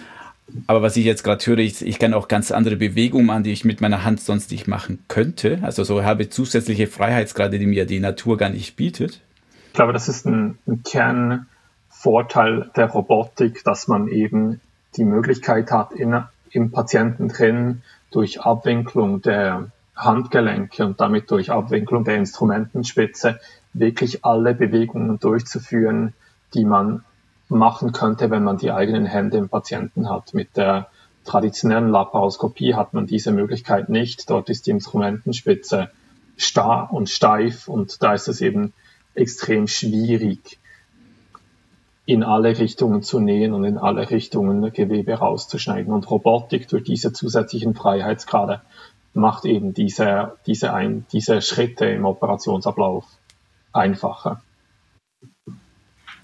Aber 0.67 0.81
was 0.81 0.95
ich 0.95 1.05
jetzt 1.05 1.23
gerade 1.23 1.45
höre, 1.45 1.57
ich, 1.59 1.85
ich 1.85 1.99
kann 1.99 2.13
auch 2.13 2.27
ganz 2.27 2.51
andere 2.51 2.75
Bewegungen 2.75 3.25
machen, 3.25 3.43
die 3.43 3.51
ich 3.51 3.65
mit 3.65 3.81
meiner 3.81 4.03
Hand 4.03 4.21
sonst 4.21 4.51
nicht 4.51 4.67
machen 4.67 4.99
könnte. 5.07 5.59
Also 5.63 5.83
so 5.83 6.03
habe 6.03 6.29
zusätzliche 6.29 6.87
Freiheitsgrade, 6.87 7.59
die 7.59 7.65
mir 7.65 7.85
die 7.85 7.99
Natur 7.99 8.37
gar 8.37 8.49
nicht 8.49 8.75
bietet. 8.75 9.21
Ich 9.67 9.73
glaube, 9.73 9.91
das 9.91 10.07
ist 10.07 10.25
ein, 10.25 10.57
ein 10.67 10.83
Kernvorteil 10.83 12.69
der 12.75 12.85
Robotik, 12.85 13.63
dass 13.63 13.87
man 13.87 14.07
eben 14.07 14.61
die 14.95 15.03
Möglichkeit 15.03 15.71
hat, 15.71 15.91
in, 15.93 16.23
im 16.55 16.71
Patienten 16.71 17.27
drin 17.27 17.81
durch 18.11 18.41
Abwinklung 18.41 19.21
der 19.21 19.71
Handgelenke 19.95 20.85
und 20.85 20.99
damit 20.99 21.29
durch 21.31 21.51
Abwinklung 21.51 22.03
der 22.03 22.15
Instrumentenspitze 22.15 23.39
wirklich 23.73 24.23
alle 24.23 24.55
Bewegungen 24.55 25.19
durchzuführen, 25.19 26.13
die 26.53 26.65
man 26.65 27.03
machen 27.49 27.91
könnte, 27.91 28.29
wenn 28.31 28.43
man 28.43 28.57
die 28.57 28.71
eigenen 28.71 29.05
Hände 29.05 29.37
im 29.37 29.49
Patienten 29.49 30.09
hat. 30.09 30.33
Mit 30.33 30.57
der 30.57 30.87
traditionellen 31.25 31.89
Laparoskopie 31.89 32.75
hat 32.75 32.93
man 32.93 33.05
diese 33.05 33.31
Möglichkeit 33.31 33.89
nicht. 33.89 34.29
Dort 34.29 34.49
ist 34.49 34.67
die 34.67 34.71
Instrumentenspitze 34.71 35.89
starr 36.37 36.89
und 36.91 37.09
steif 37.09 37.67
und 37.67 38.01
da 38.01 38.13
ist 38.13 38.27
es 38.27 38.41
eben 38.41 38.73
extrem 39.13 39.67
schwierig, 39.67 40.59
in 42.05 42.23
alle 42.23 42.57
Richtungen 42.57 43.01
zu 43.01 43.19
nähen 43.19 43.53
und 43.53 43.63
in 43.63 43.77
alle 43.77 44.09
Richtungen 44.09 44.71
Gewebe 44.71 45.13
rauszuschneiden. 45.13 45.91
Und 45.91 46.09
Robotik 46.09 46.67
durch 46.67 46.83
diese 46.83 47.13
zusätzlichen 47.13 47.73
Freiheitsgrade 47.73 48.61
macht 49.13 49.45
eben 49.45 49.73
diese, 49.73 50.33
diese, 50.45 50.73
ein, 50.73 51.05
diese 51.11 51.41
Schritte 51.41 51.85
im 51.85 52.05
Operationsablauf 52.05 53.05
einfacher. 53.73 54.41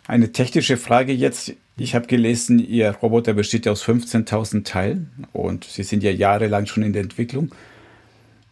Eine 0.08 0.32
technische 0.32 0.78
Frage 0.78 1.13
jetzt. 1.13 1.54
Ich 1.78 1.96
habe 1.96 2.06
gelesen, 2.06 2.60
Ihr 2.60 2.91
Roboter 2.91 3.34
besteht 3.34 3.65
ja 3.65 3.72
aus 3.72 3.84
15.000 3.84 4.65
Teilen 4.65 5.10
und 5.34 5.63
Sie 5.63 5.84
sind 5.84 6.04
ja 6.04 6.12
jahrelang 6.12 6.65
schon 6.67 6.84
in 6.84 6.94
der 6.94 7.02
Entwicklung. 7.02 7.50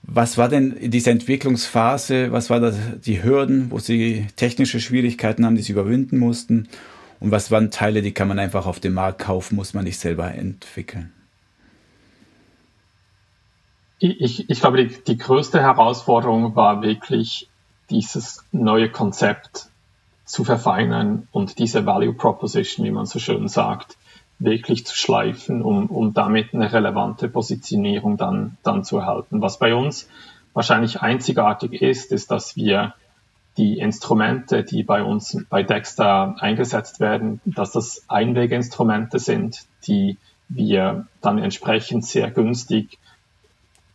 Was 0.03 0.37
war 0.37 0.49
denn 0.49 0.71
in 0.71 0.89
dieser 0.89 1.11
Entwicklungsphase, 1.11 2.31
was 2.31 2.49
waren 2.49 3.01
die 3.05 3.21
Hürden, 3.21 3.69
wo 3.69 3.77
Sie 3.77 4.25
technische 4.35 4.79
Schwierigkeiten 4.79 5.45
haben, 5.45 5.55
die 5.55 5.61
Sie 5.61 5.73
überwinden 5.73 6.17
mussten? 6.17 6.69
Und 7.19 7.31
was 7.31 7.51
waren 7.51 7.71
Teile, 7.71 8.01
die 8.01 8.13
kann 8.13 8.27
man 8.27 8.39
einfach 8.39 8.65
auf 8.65 8.79
dem 8.79 8.93
Markt 8.93 9.19
kaufen, 9.19 9.55
muss 9.55 9.73
man 9.73 9.83
nicht 9.83 9.99
selber 9.99 10.33
entwickeln? 10.33 11.11
Ich, 13.99 14.49
ich 14.49 14.59
glaube, 14.61 14.85
die, 14.85 15.03
die 15.03 15.17
größte 15.17 15.61
Herausforderung 15.61 16.55
war 16.55 16.81
wirklich 16.81 17.49
dieses 17.89 18.45
neue 18.53 18.89
Konzept 18.89 19.67
zu 20.23 20.45
verfeinern 20.45 21.27
und 21.31 21.59
diese 21.59 21.85
Value 21.85 22.13
Proposition, 22.13 22.85
wie 22.85 22.91
man 22.91 23.05
so 23.05 23.19
schön 23.19 23.49
sagt, 23.49 23.97
wirklich 24.37 24.85
zu 24.85 24.95
schleifen, 24.95 25.61
um, 25.61 25.87
um 25.87 26.13
damit 26.13 26.53
eine 26.53 26.71
relevante 26.71 27.27
Positionierung 27.27 28.15
dann, 28.15 28.57
dann 28.63 28.85
zu 28.85 28.99
erhalten. 28.99 29.41
Was 29.41 29.59
bei 29.59 29.75
uns 29.75 30.07
wahrscheinlich 30.53 31.01
einzigartig 31.01 31.81
ist, 31.81 32.13
ist, 32.13 32.31
dass 32.31 32.55
wir 32.55 32.93
die 33.59 33.77
Instrumente, 33.77 34.63
die 34.63 34.83
bei 34.83 35.03
uns 35.03 35.45
bei 35.49 35.63
Dexter 35.63 36.37
eingesetzt 36.39 37.01
werden, 37.01 37.41
dass 37.43 37.73
das 37.73 38.05
Einwegeinstrumente 38.07 39.19
sind, 39.19 39.65
die 39.85 40.17
wir 40.47 41.07
dann 41.21 41.37
entsprechend 41.39 42.05
sehr 42.05 42.31
günstig 42.31 42.97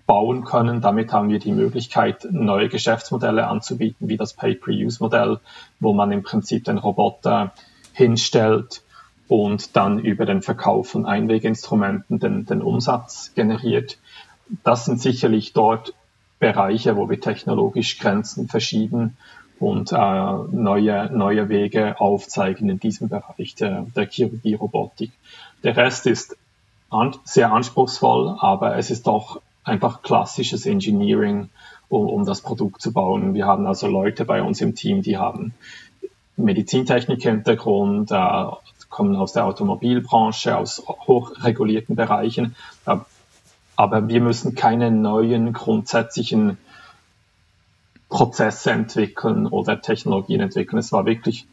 bauen 0.07 0.45
können. 0.45 0.83
Damit 0.83 1.15
haben 1.15 1.31
wir 1.31 1.39
die 1.39 1.51
Möglichkeit, 1.51 2.29
neue 2.31 2.69
Geschäftsmodelle 2.69 3.47
anzubieten, 3.47 4.11
wie 4.11 4.19
das 4.19 4.35
Pay-per-Use-Modell, 4.35 5.41
wo 5.81 5.95
man 5.95 6.13
im 6.13 6.23
Prinzip 6.23 6.65
den 6.65 6.77
Roboter 6.77 7.55
hinstellt 7.95 8.83
und 9.29 9.77
dann 9.77 9.99
über 9.99 10.27
den 10.27 10.43
Verkauf 10.43 10.89
von 10.89 11.07
Einweginstrumenten 11.07 12.19
den, 12.19 12.45
den 12.45 12.61
Umsatz 12.61 13.33
generiert. 13.35 13.97
Das 14.63 14.85
sind 14.85 15.01
sicherlich 15.01 15.55
dort 15.55 15.95
Bereiche, 16.39 16.97
wo 16.97 17.09
wir 17.09 17.19
technologisch 17.19 17.99
Grenzen 17.99 18.47
verschieben 18.47 19.17
und 19.65 19.93
äh, 19.93 19.97
neue, 19.97 21.11
neue 21.11 21.49
Wege 21.49 21.99
aufzeigen 21.99 22.69
in 22.69 22.79
diesem 22.79 23.09
Bereich 23.09 23.55
der, 23.55 23.87
der 23.97 24.07
Chirurgie-Robotik. 24.07 25.13
Der 25.63 25.75
Rest 25.75 26.07
ist 26.07 26.37
an, 26.91 27.17
sehr 27.25 27.51
anspruchsvoll, 27.51 28.37
aber 28.41 28.77
es 28.77 28.91
ist 28.91 29.07
doch 29.07 29.41
einfach 29.65 30.03
klassisches 30.03 30.67
Engineering, 30.67 31.49
um, 31.89 32.07
um 32.07 32.27
das 32.27 32.43
Produkt 32.43 32.83
zu 32.83 32.93
bauen. 32.93 33.33
Wir 33.33 33.47
haben 33.47 33.67
also 33.67 33.87
Leute 33.87 34.27
bei 34.27 34.43
uns 34.43 34.61
im 34.61 34.75
Team, 34.75 35.01
die 35.01 35.17
haben 35.17 35.55
Medizintechnik-Hintergrund, 36.37 38.11
äh, 38.11 38.45
kommen 38.91 39.17
aus 39.17 39.33
der 39.33 39.47
Automobilbranche, 39.47 40.59
aus 40.59 40.83
hochregulierten 40.87 41.97
Bereichen. 41.97 42.55
Äh, 42.85 42.97
aber 43.77 44.09
wir 44.09 44.21
müssen 44.21 44.55
keine 44.55 44.91
neuen 44.91 45.55
grundsätzlichen 45.55 46.59
Prozesse 48.15 48.71
entwickeln 48.71 49.49
oder 49.49 49.83
Technologien 49.83 50.41
entwickeln. 50.41 50.79
Es 50.79 50.93
war 50.93 51.05
wirklich, 51.05 51.49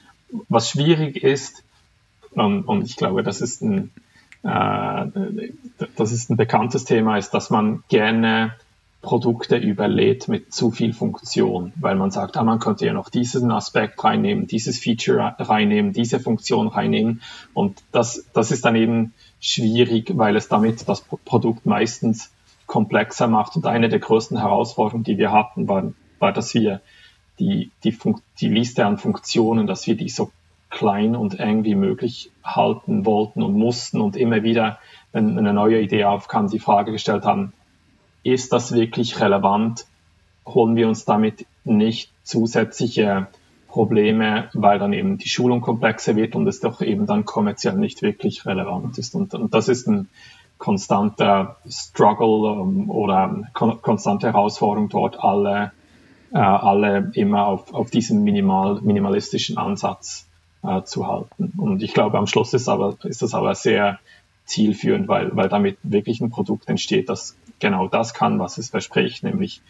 was 0.48 0.70
schwierig 0.70 1.24
ist, 1.24 1.64
und, 2.36 2.66
und 2.66 2.86
ich 2.86 2.98
glaube, 2.98 3.24
das 3.24 3.42
ist 3.42 3.64
ein, 3.64 3.90
äh, 4.44 5.06
das 5.96 6.12
ist 6.12 6.30
ein 6.30 6.38
bekanntes 6.38 6.86
Thema, 6.86 7.18
ist, 7.18 7.32
dass 7.32 7.50
man 7.50 7.84
gerne 7.90 8.54
Produkte 9.02 9.58
überlädt 9.58 10.28
mit 10.28 10.54
zu 10.54 10.70
viel 10.70 10.94
Funktion, 10.94 11.74
weil 11.78 11.96
man 11.96 12.12
sagt, 12.12 12.38
ah, 12.38 12.44
man 12.44 12.60
könnte 12.60 12.86
ja 12.86 12.94
noch 12.94 13.10
diesen 13.10 13.50
Aspekt 13.50 14.04
reinnehmen, 14.04 14.46
dieses 14.46 14.78
Feature 14.78 15.36
reinnehmen, 15.40 15.94
diese 15.94 16.20
Funktion 16.20 16.68
reinnehmen. 16.68 17.24
Und 17.56 17.82
das, 17.92 18.24
das 18.34 18.52
ist 18.52 18.66
dann 18.66 18.76
eben 18.76 19.16
schwierig, 19.40 20.16
weil 20.16 20.36
es 20.36 20.48
damit 20.48 20.88
das 20.88 21.02
Produkt 21.26 21.66
meistens 21.66 22.32
komplexer 22.68 23.28
macht. 23.28 23.56
Und 23.56 23.66
eine 23.66 23.90
der 23.90 23.98
größten 23.98 24.38
Herausforderungen, 24.38 25.04
die 25.04 25.18
wir 25.18 25.32
hatten, 25.32 25.68
war, 25.68 25.92
war 26.22 26.32
dass 26.32 26.54
wir 26.54 26.82
die, 27.40 27.72
die, 27.84 27.98
die 28.40 28.50
Liste 28.50 28.86
an 28.86 28.98
Funktionen, 28.98 29.68
dass 29.68 29.88
wir 29.88 29.96
die 29.96 30.10
so 30.10 30.32
klein 30.70 31.16
und 31.16 31.40
eng 31.40 31.64
wie 31.64 31.76
möglich 31.76 32.32
halten 32.44 33.06
wollten 33.06 33.44
und 33.44 33.54
mussten 33.54 34.00
und 34.00 34.16
immer 34.16 34.44
wieder, 34.44 34.80
wenn 35.12 35.38
eine 35.38 35.54
neue 35.54 35.82
Idee 35.82 36.06
aufkam, 36.06 36.50
die 36.50 36.60
Frage 36.60 36.92
gestellt 36.92 37.26
haben, 37.26 37.54
ist 38.24 38.54
das 38.54 38.74
wirklich 38.74 39.20
relevant? 39.20 39.86
Holen 40.46 40.76
wir 40.76 40.88
uns 40.88 41.06
damit 41.06 41.46
nicht 41.64 42.12
zusätzliche 42.24 43.28
Probleme, 43.68 44.50
weil 44.54 44.80
dann 44.80 44.94
eben 44.94 45.18
die 45.18 45.30
Schulung 45.30 45.62
komplexer 45.62 46.16
wird 46.16 46.36
und 46.36 46.48
es 46.48 46.60
doch 46.60 46.82
eben 46.82 47.06
dann 47.06 47.26
kommerziell 47.26 47.76
nicht 47.76 48.02
wirklich 48.02 48.46
relevant 48.46 48.98
ist. 48.98 49.16
Und, 49.16 49.34
und 49.34 49.54
das 49.54 49.68
ist 49.70 49.88
ein 49.88 50.10
konstanter 50.58 51.58
Struggle 51.68 52.52
um, 52.52 52.90
oder 52.90 53.44
kon 53.54 53.82
konstante 53.82 54.28
Herausforderung 54.28 54.90
dort, 54.90 55.24
alle, 55.24 55.72
äh, 56.34 56.38
alle 56.38 57.12
immer 57.16 57.48
auf, 57.48 57.74
auf 57.74 57.92
diesen 57.92 58.24
minimal, 58.24 58.82
minimalistischen 58.82 59.58
Ansatz 59.58 60.28
äh, 60.64 60.84
zu 60.84 61.08
halten. 61.08 61.54
Und 61.58 61.84
ich 61.84 61.94
glaube, 61.94 62.18
am 62.18 62.28
Schluss 62.28 62.54
ist, 62.54 62.70
aber, 62.70 62.98
ist 63.04 63.22
das 63.22 63.34
aber 63.34 63.56
sehr 63.56 64.00
zielführend, 64.46 65.08
weil, 65.08 65.36
weil 65.36 65.50
damit 65.50 65.78
wirklich 65.84 66.22
ein 66.22 66.30
Produkt 66.30 66.68
entsteht, 66.68 67.10
das 67.10 67.38
genau 67.60 67.88
das 67.88 68.14
kann, 68.14 68.40
was 68.40 68.58
es 68.58 68.70
verspricht, 68.70 69.24
nämlich 69.24 69.62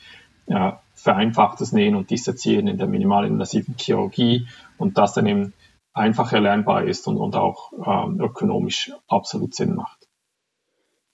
ja, 0.47 0.82
vereinfachtes 0.95 1.71
Nähen 1.71 1.95
und 1.95 2.10
Dissezieren 2.10 2.67
in 2.67 2.78
der 2.78 2.88
minimalinvasiven 2.88 3.76
Chirurgie 3.78 4.47
und 4.78 4.97
das 4.97 5.13
dann 5.13 5.28
eben 5.28 5.54
einfach 5.93 6.32
erlernbar 6.32 6.84
ist 6.84 7.08
und, 7.08 7.17
und 7.17 7.36
auch 7.36 7.71
ähm, 7.86 8.19
ökonomisch 8.21 8.91
absolut 9.08 9.54
Sinn 9.54 9.76
macht. 9.76 10.01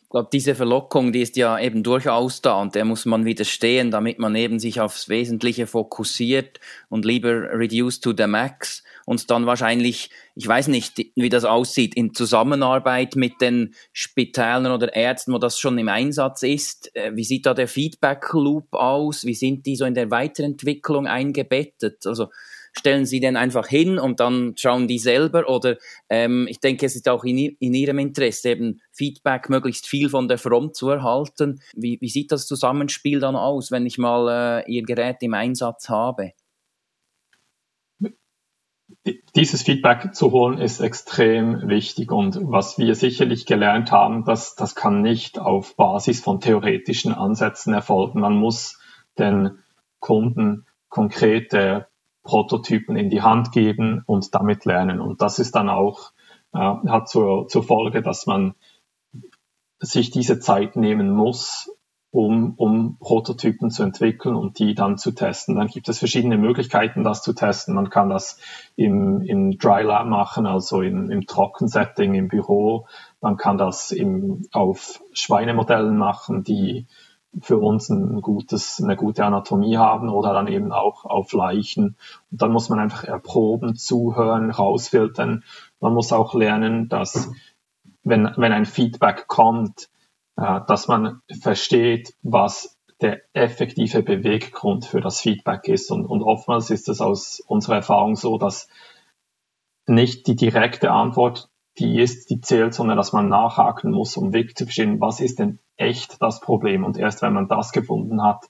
Ich 0.07 0.11
glaube, 0.11 0.29
diese 0.31 0.55
Verlockung, 0.55 1.11
die 1.11 1.21
ist 1.21 1.35
ja 1.35 1.59
eben 1.59 1.83
durchaus 1.83 2.41
da 2.41 2.61
und 2.61 2.75
der 2.75 2.85
muss 2.85 3.05
man 3.05 3.25
widerstehen, 3.25 3.91
damit 3.91 4.19
man 4.19 4.35
eben 4.35 4.57
sich 4.57 4.79
aufs 4.79 5.09
Wesentliche 5.09 5.67
fokussiert 5.67 6.61
und 6.87 7.03
lieber 7.03 7.51
reduce 7.51 7.99
to 7.99 8.13
the 8.17 8.25
max 8.25 8.85
und 9.05 9.29
dann 9.29 9.45
wahrscheinlich, 9.45 10.09
ich 10.33 10.47
weiß 10.47 10.69
nicht, 10.69 10.97
wie 11.15 11.27
das 11.27 11.43
aussieht, 11.43 11.93
in 11.93 12.13
Zusammenarbeit 12.13 13.17
mit 13.17 13.41
den 13.41 13.75
Spitälern 13.91 14.71
oder 14.71 14.95
Ärzten, 14.95 15.33
wo 15.33 15.39
das 15.39 15.59
schon 15.59 15.77
im 15.77 15.89
Einsatz 15.89 16.41
ist. 16.41 16.95
Äh, 16.95 17.11
wie 17.13 17.25
sieht 17.25 17.45
da 17.45 17.53
der 17.53 17.67
Feedback 17.67 18.31
Loop 18.31 18.73
aus? 18.75 19.25
Wie 19.25 19.35
sind 19.35 19.65
die 19.65 19.75
so 19.75 19.83
in 19.83 19.93
der 19.93 20.09
Weiterentwicklung 20.09 21.05
eingebettet? 21.05 22.07
Also 22.07 22.27
stellen 22.77 23.05
Sie 23.05 23.19
den 23.19 23.35
einfach 23.35 23.67
hin 23.67 23.99
und 23.99 24.19
dann 24.19 24.53
schauen 24.57 24.87
die 24.87 24.99
selber 24.99 25.49
oder 25.49 25.77
ähm, 26.09 26.47
ich 26.49 26.59
denke, 26.59 26.85
es 26.85 26.95
ist 26.95 27.09
auch 27.09 27.23
in, 27.23 27.37
in, 27.37 27.73
Ihrem 27.73 27.99
Interesse, 27.99 28.49
eben 28.49 28.81
Feedback 28.91 29.49
möglichst 29.49 29.87
viel 29.87 30.09
von 30.09 30.27
der 30.27 30.37
Front 30.37 30.75
zu 30.75 30.89
erhalten. 30.89 31.61
Wie, 31.75 31.97
wie 32.01 32.09
sieht 32.09 32.31
das 32.31 32.47
Zusammenspiel 32.47 33.19
dann 33.19 33.35
aus, 33.35 33.71
wenn 33.71 33.85
ich 33.85 33.97
mal 33.97 34.63
äh, 34.67 34.71
Ihr 34.71 34.83
Gerät 34.83 35.17
im 35.21 35.33
Einsatz 35.33 35.89
habe? 35.89 36.31
Dieses 39.35 39.63
Feedback 39.63 40.15
zu 40.15 40.31
holen 40.31 40.59
ist 40.59 40.79
extrem 40.79 41.67
wichtig 41.67 42.11
und 42.11 42.39
was 42.41 42.77
wir 42.77 42.95
sicherlich 42.95 43.45
gelernt 43.45 43.91
haben, 43.91 44.23
dass 44.23 44.55
das 44.55 44.75
kann 44.75 45.01
nicht 45.01 45.39
auf 45.39 45.75
Basis 45.75 46.21
von 46.21 46.39
theoretischen 46.39 47.13
Ansätzen 47.13 47.73
erfolgen. 47.73 48.21
Man 48.21 48.35
muss 48.35 48.79
den 49.17 49.59
Kunden 49.99 50.65
konkrete 50.89 51.87
Prototypen 52.27 52.97
in 52.97 53.09
die 53.09 53.21
Hand 53.21 53.53
geben 53.53 54.03
und 54.05 54.35
damit 54.35 54.65
lernen. 54.65 54.99
Und 54.99 55.21
das 55.21 55.39
ist 55.39 55.55
dann 55.55 55.69
auch, 55.69 56.11
äh, 56.53 56.59
hat 56.59 57.07
zur, 57.07 57.47
zur 57.47 57.63
Folge, 57.63 58.01
dass 58.01 58.27
man 58.27 58.53
sich 59.79 60.11
diese 60.11 60.39
Zeit 60.39 60.75
nehmen 60.75 61.09
muss, 61.09 61.71
um, 62.11 62.55
um 62.55 62.97
Prototypen 62.99 63.69
zu 63.69 63.83
entwickeln 63.83 64.35
und 64.35 64.59
die 64.59 64.75
dann 64.75 64.97
zu 64.97 65.11
testen. 65.11 65.55
Dann 65.55 65.67
gibt 65.67 65.87
es 65.87 65.99
verschiedene 65.99 66.37
Möglichkeiten, 66.37 67.03
das 67.03 67.21
zu 67.21 67.33
testen. 67.33 67.75
Man 67.75 67.89
kann 67.89 68.09
das 68.09 68.39
im, 68.75 69.21
im 69.21 69.57
Dry 69.57 69.83
Lab 69.83 70.07
machen, 70.07 70.45
also 70.45 70.81
in, 70.81 71.09
im 71.09 71.27
Trockensetting 71.27 72.13
im 72.13 72.27
Büro. 72.27 72.87
Man 73.21 73.37
kann 73.37 73.57
das 73.57 73.91
im, 73.91 74.47
auf 74.51 75.01
Schweinemodellen 75.13 75.97
machen, 75.97 76.43
die 76.43 76.87
für 77.41 77.57
uns 77.57 77.89
ein 77.89 78.21
gutes, 78.21 78.81
eine 78.81 78.95
gute 78.95 79.25
Anatomie 79.25 79.77
haben 79.77 80.09
oder 80.09 80.33
dann 80.33 80.47
eben 80.47 80.71
auch 80.71 81.05
auf 81.05 81.33
Leichen. 81.33 81.95
Und 82.31 82.41
dann 82.41 82.51
muss 82.51 82.69
man 82.69 82.79
einfach 82.79 83.03
erproben, 83.03 83.75
zuhören, 83.75 84.51
rausfiltern. 84.51 85.43
Man 85.79 85.93
muss 85.93 86.13
auch 86.13 86.33
lernen, 86.33 86.89
dass 86.89 87.31
wenn, 88.03 88.31
wenn 88.37 88.51
ein 88.53 88.65
Feedback 88.65 89.27
kommt, 89.27 89.89
äh, 90.37 90.61
dass 90.67 90.87
man 90.87 91.21
versteht, 91.41 92.15
was 92.23 92.77
der 93.01 93.21
effektive 93.33 94.01
Beweggrund 94.01 94.85
für 94.85 95.01
das 95.01 95.21
Feedback 95.21 95.67
ist. 95.67 95.91
Und, 95.91 96.05
und 96.05 96.23
oftmals 96.23 96.71
ist 96.71 96.89
es 96.89 97.01
aus 97.01 97.39
unserer 97.45 97.75
Erfahrung 97.75 98.15
so, 98.15 98.37
dass 98.37 98.67
nicht 99.85 100.27
die 100.27 100.35
direkte 100.35 100.91
Antwort 100.91 101.49
die 101.79 101.99
ist, 101.99 102.29
die 102.29 102.41
zählt, 102.41 102.73
sondern 102.73 102.97
dass 102.97 103.13
man 103.13 103.29
nachhaken 103.29 103.91
muss, 103.91 104.17
um 104.17 104.33
wirklich 104.33 104.55
zu 104.55 104.65
verstehen, 104.65 104.99
was 104.99 105.19
ist 105.19 105.39
denn 105.39 105.59
echt 105.75 106.21
das 106.21 106.39
Problem. 106.39 106.83
Und 106.83 106.97
erst 106.97 107.21
wenn 107.21 107.33
man 107.33 107.47
das 107.47 107.71
gefunden 107.71 108.23
hat, 108.23 108.45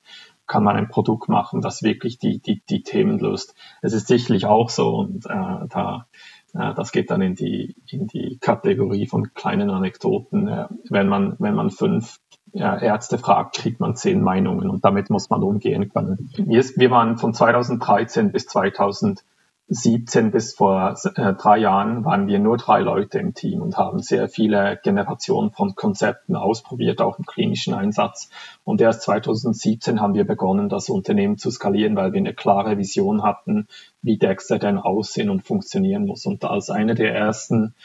kann 0.48 0.64
man 0.64 0.78
ein 0.78 0.88
Produkt 0.88 1.28
machen, 1.28 1.62
das 1.62 1.84
wirklich 1.84 2.18
die, 2.18 2.40
die, 2.40 2.62
die 2.70 2.82
Themen 2.82 3.20
löst. 3.20 3.54
Es 3.82 3.94
ist 3.94 4.08
sicherlich 4.08 4.46
auch 4.46 4.70
so 4.70 4.96
und 4.96 5.26
äh, 5.26 5.68
da, 5.70 6.08
äh, 6.54 6.74
das 6.74 6.94
geht 6.94 7.12
dann 7.12 7.22
in 7.22 7.36
die, 7.36 7.76
in 7.90 8.08
die 8.08 8.38
Kategorie 8.40 9.08
von 9.08 9.34
kleinen 9.34 9.70
Anekdoten. 9.70 10.48
Äh, 10.48 10.68
wenn, 10.90 11.10
man, 11.10 11.36
wenn 11.40 11.54
man 11.54 11.70
fünf 11.70 12.20
Ärzte 12.54 13.18
fragt, 13.18 13.58
kriegt 13.58 13.82
man 13.82 13.96
zehn 13.98 14.22
Meinungen 14.22 14.70
und 14.70 14.84
damit 14.84 15.10
muss 15.10 15.30
man 15.30 15.44
umgehen 15.44 15.90
können. 15.90 16.32
Wir, 16.38 16.64
wir 16.64 16.92
waren 16.92 17.18
von 17.18 17.34
2013 17.34 18.32
bis 18.32 18.48
2000 18.48 19.24
17 19.70 20.32
bis 20.32 20.54
vor 20.54 20.96
äh, 21.16 21.34
drei 21.34 21.58
Jahren 21.58 22.06
waren 22.06 22.28
wir 22.28 22.40
nur 22.40 22.56
drei 22.56 22.80
Leute 22.80 23.20
im 23.20 23.34
Team 23.34 23.62
und 23.62 23.78
haben 23.78 24.00
sehr 24.00 24.30
viele 24.30 24.80
Generationen 24.82 25.52
von 25.52 25.76
Konzepten 25.76 26.38
ausprobiert, 26.38 27.02
auch 27.02 27.20
im 27.20 27.26
klinischen 27.26 27.74
Einsatz. 27.74 28.30
Und 28.64 28.80
erst 28.80 29.02
2017 29.02 30.00
haben 30.00 30.14
wir 30.14 30.26
begonnen, 30.26 30.70
das 30.70 30.90
Unternehmen 30.90 31.38
zu 31.38 31.52
skalieren, 31.52 31.98
weil 31.98 32.14
wir 32.14 32.20
eine 32.20 32.34
klare 32.34 32.78
Vision 32.78 33.24
hatten, 33.24 33.68
wie 34.02 34.18
Dexter 34.18 34.58
denn 34.58 34.78
aussehen 34.78 35.30
und 35.30 35.44
funktionieren 35.44 36.06
muss. 36.06 36.26
Und 36.26 36.46
als 36.46 36.70
eine 36.70 36.96
der 36.96 37.14
ersten 37.14 37.76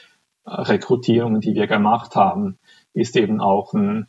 äh, 0.44 0.50
Rekrutierungen, 0.50 1.40
die 1.40 1.54
wir 1.54 1.66
gemacht 1.66 2.14
haben, 2.14 2.58
ist 2.94 3.16
eben 3.16 3.40
auch 3.40 3.74
ein, 3.74 4.06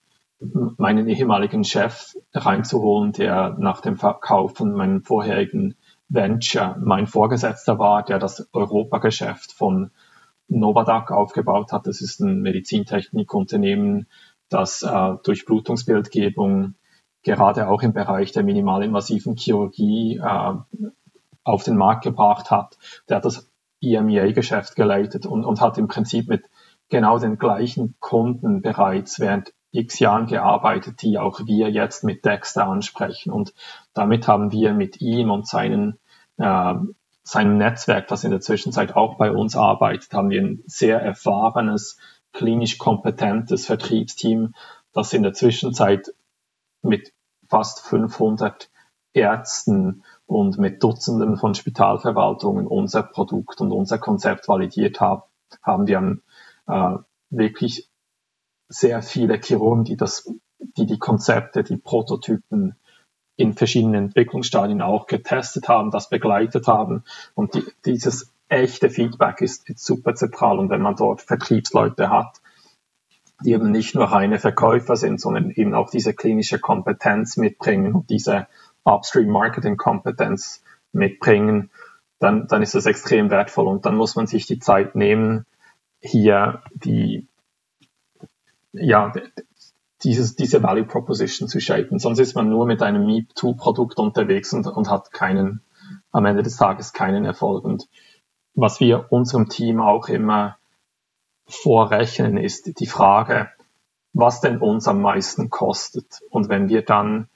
meinen 0.77 1.07
ehemaligen 1.07 1.63
Chef 1.63 2.15
reinzuholen, 2.35 3.13
der 3.13 3.55
nach 3.57 3.81
dem 3.81 3.97
Verkauf 3.97 4.57
von 4.57 4.73
meinem 4.73 5.01
vorherigen 5.01 5.75
Venture 6.13 6.77
mein 6.79 7.07
Vorgesetzter 7.07 7.79
war, 7.79 8.03
der 8.03 8.19
das 8.19 8.47
Europageschäft 8.53 9.51
von 9.51 9.91
Novadac 10.47 11.11
aufgebaut 11.11 11.71
hat. 11.71 11.87
Das 11.87 12.01
ist 12.01 12.19
ein 12.19 12.41
Medizintechnikunternehmen, 12.41 14.07
das 14.49 14.83
äh, 14.83 15.13
durch 15.23 15.45
Blutungsbildgebung 15.45 16.75
gerade 17.23 17.67
auch 17.67 17.81
im 17.81 17.93
Bereich 17.93 18.31
der 18.31 18.43
minimalinvasiven 18.43 19.35
Chirurgie 19.35 20.21
äh, 20.23 20.53
auf 21.43 21.63
den 21.63 21.77
Markt 21.77 22.03
gebracht 22.03 22.51
hat. 22.51 22.77
Der 23.09 23.17
hat 23.17 23.25
das 23.25 23.49
EMEA-Geschäft 23.81 24.75
geleitet 24.75 25.25
und, 25.25 25.45
und 25.45 25.61
hat 25.61 25.77
im 25.77 25.87
Prinzip 25.87 26.27
mit 26.27 26.49
genau 26.89 27.17
den 27.17 27.37
gleichen 27.37 27.95
Kunden 27.99 28.61
bereits 28.61 29.19
während 29.19 29.53
x 29.71 29.99
Jahren 29.99 30.27
gearbeitet, 30.27 31.01
die 31.01 31.17
auch 31.17 31.39
wir 31.45 31.71
jetzt 31.71 32.03
mit 32.03 32.23
Dexter 32.23 32.67
ansprechen. 32.67 33.31
Und 33.31 33.53
damit 33.93 34.27
haben 34.27 34.51
wir 34.51 34.73
mit 34.73 35.01
ihm 35.01 35.31
und 35.31 35.47
seinen 35.47 35.97
äh, 36.37 36.73
seinem 37.23 37.57
Netzwerk, 37.57 38.07
das 38.07 38.23
in 38.23 38.31
der 38.31 38.41
Zwischenzeit 38.41 38.95
auch 38.95 39.17
bei 39.17 39.31
uns 39.31 39.55
arbeitet, 39.55 40.13
haben 40.13 40.29
wir 40.29 40.41
ein 40.41 40.63
sehr 40.65 41.01
erfahrenes, 41.01 41.97
klinisch 42.33 42.77
kompetentes 42.77 43.65
Vertriebsteam, 43.65 44.53
das 44.91 45.13
in 45.13 45.23
der 45.23 45.33
Zwischenzeit 45.33 46.13
mit 46.81 47.13
fast 47.47 47.81
500 47.81 48.69
Ärzten 49.13 50.03
und 50.25 50.57
mit 50.57 50.83
Dutzenden 50.83 51.37
von 51.37 51.55
Spitalverwaltungen 51.55 52.67
unser 52.67 53.03
Produkt 53.03 53.61
und 53.61 53.71
unser 53.71 53.99
Konzept 53.99 54.47
validiert 54.47 54.99
haben, 54.99 55.21
haben 55.61 55.87
wir 55.87 56.17
äh, 56.67 56.97
wirklich 57.29 57.89
sehr 58.69 59.01
viele 59.01 59.39
Chirurgen, 59.39 59.83
die 59.83 59.97
das, 59.97 60.31
die 60.59 60.87
die 60.87 60.97
Konzepte, 60.97 61.63
die 61.63 61.77
Prototypen 61.77 62.75
in 63.43 63.53
verschiedenen 63.53 64.05
Entwicklungsstadien 64.05 64.81
auch 64.81 65.05
getestet 65.05 65.67
haben, 65.67 65.91
das 65.91 66.09
begleitet 66.09 66.67
haben. 66.67 67.03
Und 67.35 67.53
die, 67.53 67.65
dieses 67.85 68.31
echte 68.47 68.89
Feedback 68.89 69.41
ist, 69.41 69.69
ist 69.69 69.83
super 69.85 70.15
zentral. 70.15 70.59
Und 70.59 70.69
wenn 70.69 70.81
man 70.81 70.95
dort 70.95 71.21
Vertriebsleute 71.21 72.09
hat, 72.09 72.39
die 73.43 73.51
eben 73.51 73.69
nicht 73.69 73.95
nur 73.95 74.05
reine 74.05 74.39
Verkäufer 74.39 74.95
sind, 74.95 75.19
sondern 75.19 75.51
eben 75.51 75.73
auch 75.73 75.89
diese 75.89 76.13
klinische 76.13 76.57
Kompetenz 76.57 77.35
mitbringen 77.35 77.93
und 77.93 78.09
diese 78.09 78.47
Upstream 78.85 79.29
Marketing 79.29 79.75
Kompetenz 79.75 80.63
mitbringen, 80.93 81.69
dann, 82.19 82.47
dann 82.47 82.61
ist 82.61 82.75
das 82.75 82.85
extrem 82.85 83.29
wertvoll. 83.29 83.67
Und 83.67 83.85
dann 83.85 83.97
muss 83.97 84.15
man 84.15 84.27
sich 84.27 84.45
die 84.45 84.59
Zeit 84.59 84.95
nehmen, 84.95 85.45
hier 85.99 86.61
die, 86.73 87.27
ja, 88.71 89.11
dieses, 90.03 90.35
diese 90.35 90.61
Value 90.63 90.85
Proposition 90.85 91.47
zu 91.47 91.59
shapen. 91.59 91.99
Sonst 91.99 92.19
ist 92.19 92.35
man 92.35 92.49
nur 92.49 92.65
mit 92.65 92.81
einem 92.81 93.05
Me-Too-Produkt 93.05 93.99
unterwegs 93.99 94.53
und, 94.53 94.67
und 94.67 94.89
hat 94.89 95.11
keinen, 95.11 95.61
am 96.11 96.25
Ende 96.25 96.43
des 96.43 96.57
Tages 96.57 96.93
keinen 96.93 97.25
Erfolg. 97.25 97.63
Und 97.63 97.87
was 98.55 98.79
wir 98.79 99.07
unserem 99.11 99.49
Team 99.49 99.79
auch 99.79 100.09
immer 100.09 100.57
vorrechnen, 101.45 102.37
ist 102.37 102.79
die 102.79 102.87
Frage, 102.87 103.49
was 104.13 104.41
denn 104.41 104.59
uns 104.59 104.87
am 104.87 105.01
meisten 105.01 105.49
kostet. 105.49 106.21
Und 106.29 106.49
wenn 106.49 106.69
wir 106.69 106.83
dann 106.83 107.27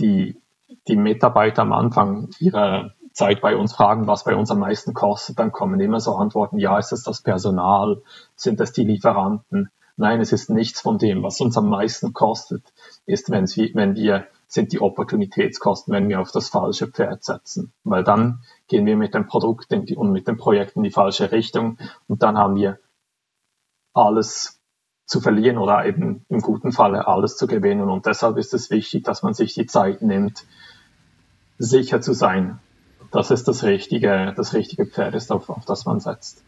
die, 0.00 0.40
die 0.88 0.96
Mitarbeiter 0.96 1.62
am 1.62 1.72
Anfang 1.72 2.30
ihrer 2.38 2.92
Zeit 3.12 3.42
bei 3.42 3.56
uns 3.56 3.74
fragen, 3.74 4.06
was 4.06 4.24
bei 4.24 4.34
uns 4.34 4.50
am 4.50 4.60
meisten 4.60 4.94
kostet, 4.94 5.38
dann 5.38 5.52
kommen 5.52 5.80
immer 5.80 6.00
so 6.00 6.14
Antworten, 6.14 6.58
ja, 6.58 6.78
ist 6.78 6.92
es 6.92 7.02
das 7.02 7.20
Personal, 7.20 8.02
sind 8.34 8.60
es 8.60 8.72
die 8.72 8.84
Lieferanten, 8.84 9.70
Nein, 9.96 10.20
es 10.20 10.32
ist 10.32 10.50
nichts 10.50 10.80
von 10.80 10.98
dem. 10.98 11.22
Was 11.22 11.40
uns 11.40 11.56
am 11.56 11.68
meisten 11.68 12.12
kostet, 12.12 12.62
ist, 13.06 13.30
wenn 13.30 13.46
wir, 13.46 14.26
sind 14.48 14.72
die 14.72 14.80
Opportunitätskosten, 14.80 15.94
wenn 15.94 16.08
wir 16.08 16.20
auf 16.20 16.30
das 16.30 16.48
falsche 16.48 16.86
Pferd 16.86 17.24
setzen. 17.24 17.72
Weil 17.84 18.04
dann 18.04 18.40
gehen 18.68 18.86
wir 18.86 18.96
mit 18.96 19.14
dem 19.14 19.26
Produkt 19.26 19.72
und 19.72 20.12
mit 20.12 20.28
dem 20.28 20.36
Projekt 20.36 20.76
in 20.76 20.82
die 20.82 20.90
falsche 20.90 21.32
Richtung 21.32 21.78
und 22.08 22.22
dann 22.22 22.36
haben 22.36 22.56
wir 22.56 22.78
alles 23.94 24.60
zu 25.06 25.20
verlieren 25.20 25.58
oder 25.58 25.84
eben 25.84 26.24
im 26.28 26.40
guten 26.40 26.72
Falle 26.72 27.06
alles 27.06 27.36
zu 27.36 27.46
gewinnen. 27.46 27.88
Und 27.88 28.06
deshalb 28.06 28.38
ist 28.38 28.54
es 28.54 28.70
wichtig, 28.70 29.04
dass 29.04 29.22
man 29.22 29.34
sich 29.34 29.54
die 29.54 29.66
Zeit 29.66 30.02
nimmt, 30.02 30.44
sicher 31.58 32.00
zu 32.00 32.12
sein, 32.12 32.58
dass 33.10 33.30
es 33.30 33.44
das 33.44 33.62
richtige, 33.62 34.32
das 34.36 34.54
richtige 34.54 34.86
Pferd 34.86 35.14
ist, 35.14 35.30
auf, 35.30 35.50
auf 35.50 35.64
das 35.66 35.84
man 35.84 36.00
setzt. 36.00 36.42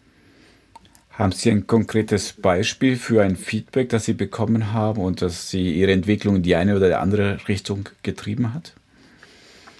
Haben 1.18 1.32
Sie 1.32 1.50
ein 1.50 1.66
konkretes 1.66 2.32
Beispiel 2.32 2.96
für 2.96 3.22
ein 3.22 3.36
Feedback, 3.36 3.88
das 3.88 4.04
Sie 4.04 4.14
bekommen 4.14 4.72
haben 4.72 5.00
und 5.00 5.22
dass 5.22 5.48
Sie 5.48 5.72
Ihre 5.72 5.92
Entwicklung 5.92 6.36
in 6.36 6.42
die 6.42 6.56
eine 6.56 6.76
oder 6.76 6.88
die 6.88 6.94
andere 6.94 7.38
Richtung 7.46 7.88
getrieben 8.02 8.52
hat? 8.52 8.74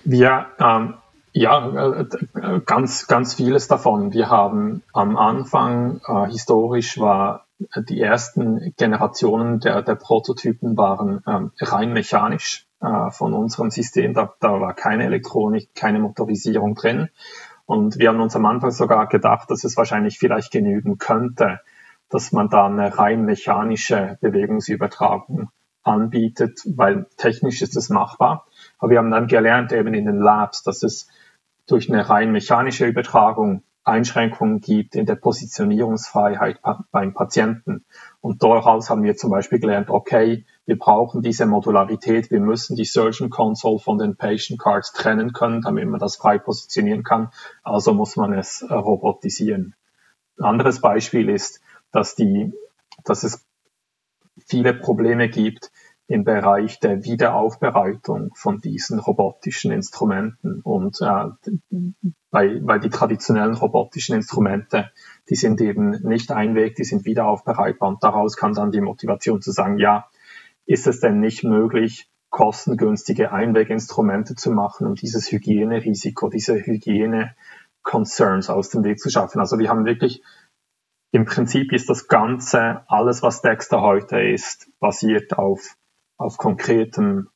Ja, 0.05 0.47
ähm, 0.61 0.95
ja, 1.33 2.03
äh, 2.03 2.61
ganz, 2.65 3.09
ganz 3.09 3.35
vieles 3.35 3.67
davon. 3.67 4.13
Wir 4.13 4.31
haben 4.31 4.85
am 4.93 5.17
Anfang, 5.17 6.01
äh, 6.07 6.31
historisch 6.31 7.01
war 7.01 7.47
die 7.89 8.01
ersten 8.01 8.75
Generationen 8.77 9.59
der, 9.59 9.83
der 9.83 9.95
Prototypen 9.97 10.77
waren 10.77 11.23
ähm, 11.27 11.51
rein 11.61 11.93
mechanisch 11.93 12.67
äh, 12.81 13.11
von 13.11 13.35
unserem 13.35 13.71
System. 13.71 14.15
Da, 14.15 14.35
da 14.41 14.61
war 14.61 14.75
keine 14.75 15.05
Elektronik, 15.05 15.75
keine 15.75 15.99
Motorisierung 15.99 16.75
drin. 16.75 17.09
Und 17.67 17.99
wir 17.99 18.09
haben 18.09 18.21
uns 18.21 18.37
am 18.37 18.47
Anfang 18.47 18.71
sogar 18.71 19.09
gedacht, 19.09 19.51
dass 19.51 19.65
es 19.65 19.77
wahrscheinlich 19.77 20.19
vielleicht 20.19 20.53
genügen 20.53 20.99
könnte, 20.99 21.61
dass 22.11 22.33
man 22.33 22.49
da 22.49 22.67
eine 22.67 22.99
rein 22.99 23.25
mechanische 23.25 24.19
Bewegungsübertragung 24.21 25.49
anbietet, 25.83 26.61
weil 26.77 27.07
technisch 27.17 27.63
ist 27.63 27.77
es 27.77 27.89
machbar. 27.89 28.47
Aber 28.79 28.91
wir 28.91 28.99
haben 28.99 29.11
dann 29.11 29.27
gelernt 29.27 29.73
eben 29.73 29.95
in 29.95 30.07
den 30.07 30.19
Labs, 30.19 30.63
dass 30.63 30.83
es 30.83 31.09
durch 31.67 31.91
eine 31.91 32.09
rein 32.09 32.33
mechanische 32.33 32.87
Übertragung 32.87 33.63
Einschränkungen 33.85 34.61
gibt 34.61 34.97
in 34.97 35.05
der 35.05 35.17
Positionierungsfreiheit 35.17 36.61
beim 36.91 37.13
Patienten. 37.13 37.85
Und 38.21 38.43
daraus 38.43 38.89
haben 38.89 39.03
wir 39.03 39.17
zum 39.17 39.31
Beispiel 39.31 39.61
gelernt, 39.61 39.91
okay, 39.91 40.47
wir 40.67 40.79
brauchen 40.79 41.23
diese 41.23 41.47
Modularität, 41.47 42.31
wir 42.31 42.41
müssen 42.41 42.77
die 42.77 42.85
Surgeon 42.85 43.31
Console 43.31 43.79
von 43.79 43.99
den 43.99 44.17
Patient 44.17 44.59
Cards 44.59 44.93
trennen 44.93 45.33
können, 45.33 45.61
damit 45.61 45.87
man 45.89 46.01
das 46.01 46.17
frei 46.17 46.39
positionieren 46.39 47.03
kann. 47.03 47.31
Also 47.63 47.93
muss 47.93 48.17
man 48.17 48.33
es 48.33 48.63
äh, 48.63 48.73
robotisieren. 48.73 49.75
Ein 50.39 50.45
anderes 50.45 50.81
Beispiel 50.81 51.29
ist, 51.29 51.61
dass 51.93 52.15
die, 52.15 52.53
dass 53.05 53.25
es 53.25 53.47
viele 54.47 54.75
Probleme 54.75 55.29
gibt, 55.29 55.71
im 56.07 56.25
Bereich 56.25 56.81
der 56.81 57.05
Wiederaufbereitung 57.05 58.33
von 58.35 58.61
diesen 58.61 58.99
robotischen 58.99 59.73
Instrumenten. 59.73 60.61
Und 60.61 61.01
äh, 61.01 61.31
weil, 62.31 62.67
weil 62.67 62.81
die 62.81 62.91
traditionellen 62.91 63.55
robotischen 63.55 64.15
Instrumente, 64.15 64.91
die 65.31 65.35
sind 65.35 65.61
eben 65.63 65.91
nicht 66.03 66.31
Einweg, 66.31 66.75
die 66.75 66.85
sind 66.85 67.07
wiederaufbereitbar. 67.07 67.89
Und 67.89 68.05
daraus 68.05 68.37
kann 68.37 68.53
dann 68.53 68.71
die 68.71 68.83
Motivation 68.83 69.41
zu 69.41 69.51
sagen, 69.51 69.79
ja, 69.79 70.07
ist 70.67 70.87
es 70.87 71.01
denn 71.01 71.21
nicht 71.21 71.45
möglich, 71.45 72.09
kostengünstige 72.31 73.33
Einweginstrumente 73.33 74.35
zu 74.35 74.51
machen, 74.51 74.87
um 74.87 74.95
dieses 74.95 75.31
Hygienerisiko, 75.31 76.29
diese 76.29 76.55
Hygiene-Concerns 76.55 78.51
aus 78.51 78.71
dem 78.71 78.83
Weg 78.85 78.99
zu 78.99 79.11
schaffen. 79.11 79.41
Also 79.41 79.59
wir 79.59 79.69
haben 79.69 79.85
wirklich 79.85 80.23
im 81.13 81.27
Prinzip 81.27 81.73
ist 81.73 81.89
das 81.89 82.09
Ganze, 82.09 82.83
alles 82.89 83.23
was 83.23 83.41
Dexter 83.41 83.83
heute 83.83 84.21
ist, 84.21 84.69
basiert 84.81 85.39
auf 85.39 85.77
auf 86.17 86.37
konkretem, 86.37 87.29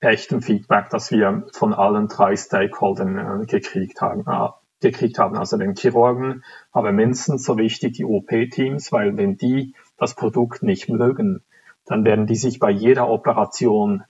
echtem 0.00 0.42
Feedback, 0.42 0.90
das 0.90 1.10
wir 1.10 1.46
von 1.52 1.74
allen 1.74 2.08
drei 2.08 2.36
Stakeholdern 2.36 3.42
äh, 3.42 3.46
gekriegt 3.46 4.00
haben. 4.00 4.24
Äh, 4.26 4.50
gekriegt 4.80 5.18
haben, 5.18 5.36
also 5.36 5.56
den 5.56 5.74
Chirurgen, 5.74 6.44
aber 6.70 6.92
mindestens 6.92 7.42
so 7.42 7.58
wichtig 7.58 7.94
die 7.94 8.04
OP-Teams, 8.04 8.92
weil 8.92 9.16
wenn 9.16 9.36
die 9.36 9.74
das 9.96 10.14
Produkt 10.14 10.62
nicht 10.62 10.88
mögen, 10.88 11.42
dann 11.88 12.04
werden 12.04 12.26
die 12.26 12.36
sich 12.36 12.58
bei 12.58 12.70
jeder 12.70 13.08
Operation 13.08 14.04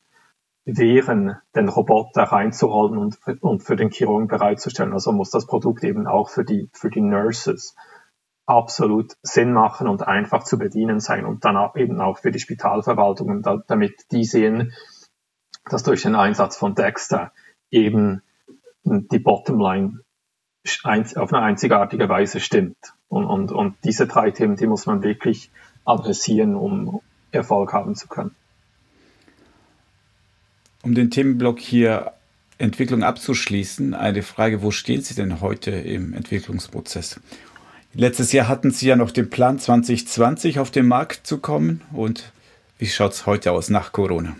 wehren, 0.64 1.36
den 1.54 1.68
Roboter 1.68 2.24
reinzurollen 2.24 2.98
und, 2.98 3.18
und 3.40 3.62
für 3.62 3.76
den 3.76 3.90
Chirurgen 3.90 4.28
bereitzustellen. 4.28 4.92
Also 4.92 5.12
muss 5.12 5.30
das 5.30 5.46
Produkt 5.46 5.84
eben 5.84 6.06
auch 6.06 6.28
für 6.28 6.44
die, 6.44 6.68
für 6.72 6.90
die 6.90 7.00
Nurses 7.00 7.74
absolut 8.46 9.16
Sinn 9.22 9.52
machen 9.52 9.88
und 9.88 10.06
einfach 10.06 10.42
zu 10.42 10.58
bedienen 10.58 11.00
sein 11.00 11.24
und 11.24 11.44
dann 11.44 11.70
eben 11.76 12.00
auch 12.00 12.18
für 12.18 12.32
die 12.32 12.38
Spitalverwaltungen, 12.38 13.42
damit 13.66 14.06
die 14.10 14.24
sehen, 14.24 14.72
dass 15.66 15.82
durch 15.82 16.02
den 16.02 16.14
Einsatz 16.14 16.56
von 16.56 16.74
Dexter 16.74 17.32
eben 17.70 18.22
die 18.84 19.18
Bottomline 19.18 20.00
auf 20.82 21.32
eine 21.32 21.42
einzigartige 21.42 22.08
Weise 22.08 22.40
stimmt. 22.40 22.94
Und, 23.08 23.26
und, 23.26 23.52
und 23.52 23.76
diese 23.84 24.06
drei 24.06 24.30
Themen, 24.30 24.56
die 24.56 24.66
muss 24.66 24.86
man 24.86 25.02
wirklich 25.02 25.50
adressieren, 25.84 26.54
um 26.54 27.00
Erfolg 27.32 27.72
haben 27.72 27.94
zu 27.94 28.08
können. 28.08 28.34
Um 30.82 30.94
den 30.94 31.10
Themenblock 31.10 31.58
hier 31.58 32.12
Entwicklung 32.58 33.02
abzuschließen, 33.02 33.94
eine 33.94 34.22
Frage, 34.22 34.62
wo 34.62 34.70
stehen 34.70 35.02
Sie 35.02 35.14
denn 35.14 35.40
heute 35.40 35.70
im 35.70 36.12
Entwicklungsprozess? 36.12 37.20
Letztes 37.94 38.32
Jahr 38.32 38.48
hatten 38.48 38.70
Sie 38.70 38.86
ja 38.88 38.96
noch 38.96 39.10
den 39.10 39.30
Plan 39.30 39.58
2020 39.58 40.58
auf 40.58 40.70
den 40.70 40.86
Markt 40.86 41.26
zu 41.26 41.38
kommen 41.38 41.82
und 41.92 42.32
wie 42.78 42.86
schaut 42.86 43.12
es 43.12 43.26
heute 43.26 43.52
aus 43.52 43.70
nach 43.70 43.92
Corona? 43.92 44.36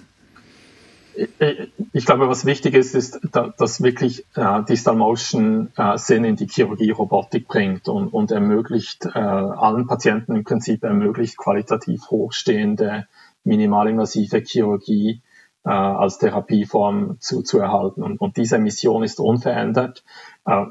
Ich 1.93 2.07
glaube, 2.07 2.29
was 2.29 2.45
wichtig 2.45 2.75
ist, 2.75 2.95
ist, 2.95 3.21
dass 3.33 3.83
wirklich 3.83 4.25
äh, 4.37 4.63
Digital 4.63 4.95
Motion 4.95 5.73
äh, 5.77 5.99
Sinn 5.99 6.25
in 6.25 6.37
die 6.37 6.47
Chirurgie 6.47 6.91
Robotik 6.91 7.49
bringt 7.49 7.89
und, 7.89 8.09
und 8.09 8.31
ermöglicht, 8.31 9.07
äh, 9.07 9.19
allen 9.19 9.87
Patienten 9.87 10.37
im 10.37 10.45
Prinzip 10.45 10.85
ermöglicht, 10.85 11.37
qualitativ 11.37 12.11
hochstehende, 12.11 13.09
minimalinvasive 13.43 14.41
Chirurgie 14.41 15.23
äh, 15.65 15.71
als 15.71 16.19
Therapieform 16.19 17.17
zu, 17.19 17.43
zu 17.43 17.59
erhalten. 17.59 18.03
Und, 18.03 18.21
und 18.21 18.37
diese 18.37 18.59
Mission 18.59 19.03
ist 19.03 19.19
unverändert. 19.19 20.05
Äh, 20.45 20.67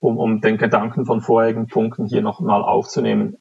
um, 0.00 0.18
um 0.18 0.40
den 0.40 0.58
Gedanken 0.58 1.06
von 1.06 1.20
vorherigen 1.20 1.66
Punkten 1.66 2.06
hier 2.06 2.22
nochmal 2.22 2.62
aufzunehmen, 2.62 3.38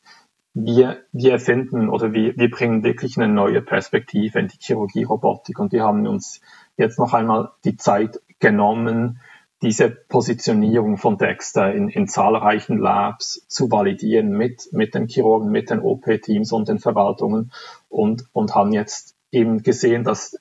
wir, 0.66 1.04
wir 1.12 1.34
erfinden 1.34 1.90
oder 1.90 2.14
wir, 2.14 2.36
wir 2.36 2.50
bringen 2.50 2.84
wirklich 2.84 3.18
eine 3.18 3.32
neue 3.32 3.62
Perspektive 3.62 4.40
in 4.40 4.48
die 4.48 4.58
Chirurgie-Robotik. 4.60 5.60
Und 5.60 5.72
wir 5.72 5.84
haben 5.84 6.08
uns 6.08 6.42
jetzt 6.78 6.98
noch 6.98 7.14
einmal 7.14 7.52
die 7.64 7.78
Zeit 7.78 8.20
genommen, 8.40 9.20
diese 9.62 9.90
Positionierung 9.90 10.98
von 10.98 11.18
Dexter 11.18 11.74
in, 11.74 11.90
in 11.90 12.08
zahlreichen 12.08 12.78
Labs 12.78 13.46
zu 13.48 13.72
validieren 13.72 14.30
mit, 14.30 14.70
mit 14.72 14.96
den 14.96 15.08
Chirurgen, 15.08 15.52
mit 15.52 15.70
den 15.70 15.80
OP-Teams 15.80 16.52
und 16.52 16.68
den 16.68 16.80
Verwaltungen. 16.80 17.52
Und, 17.90 18.26
und 18.34 18.56
haben 18.56 18.72
jetzt 18.72 19.16
eben 19.32 19.62
gesehen, 19.62 20.04
dass 20.04 20.40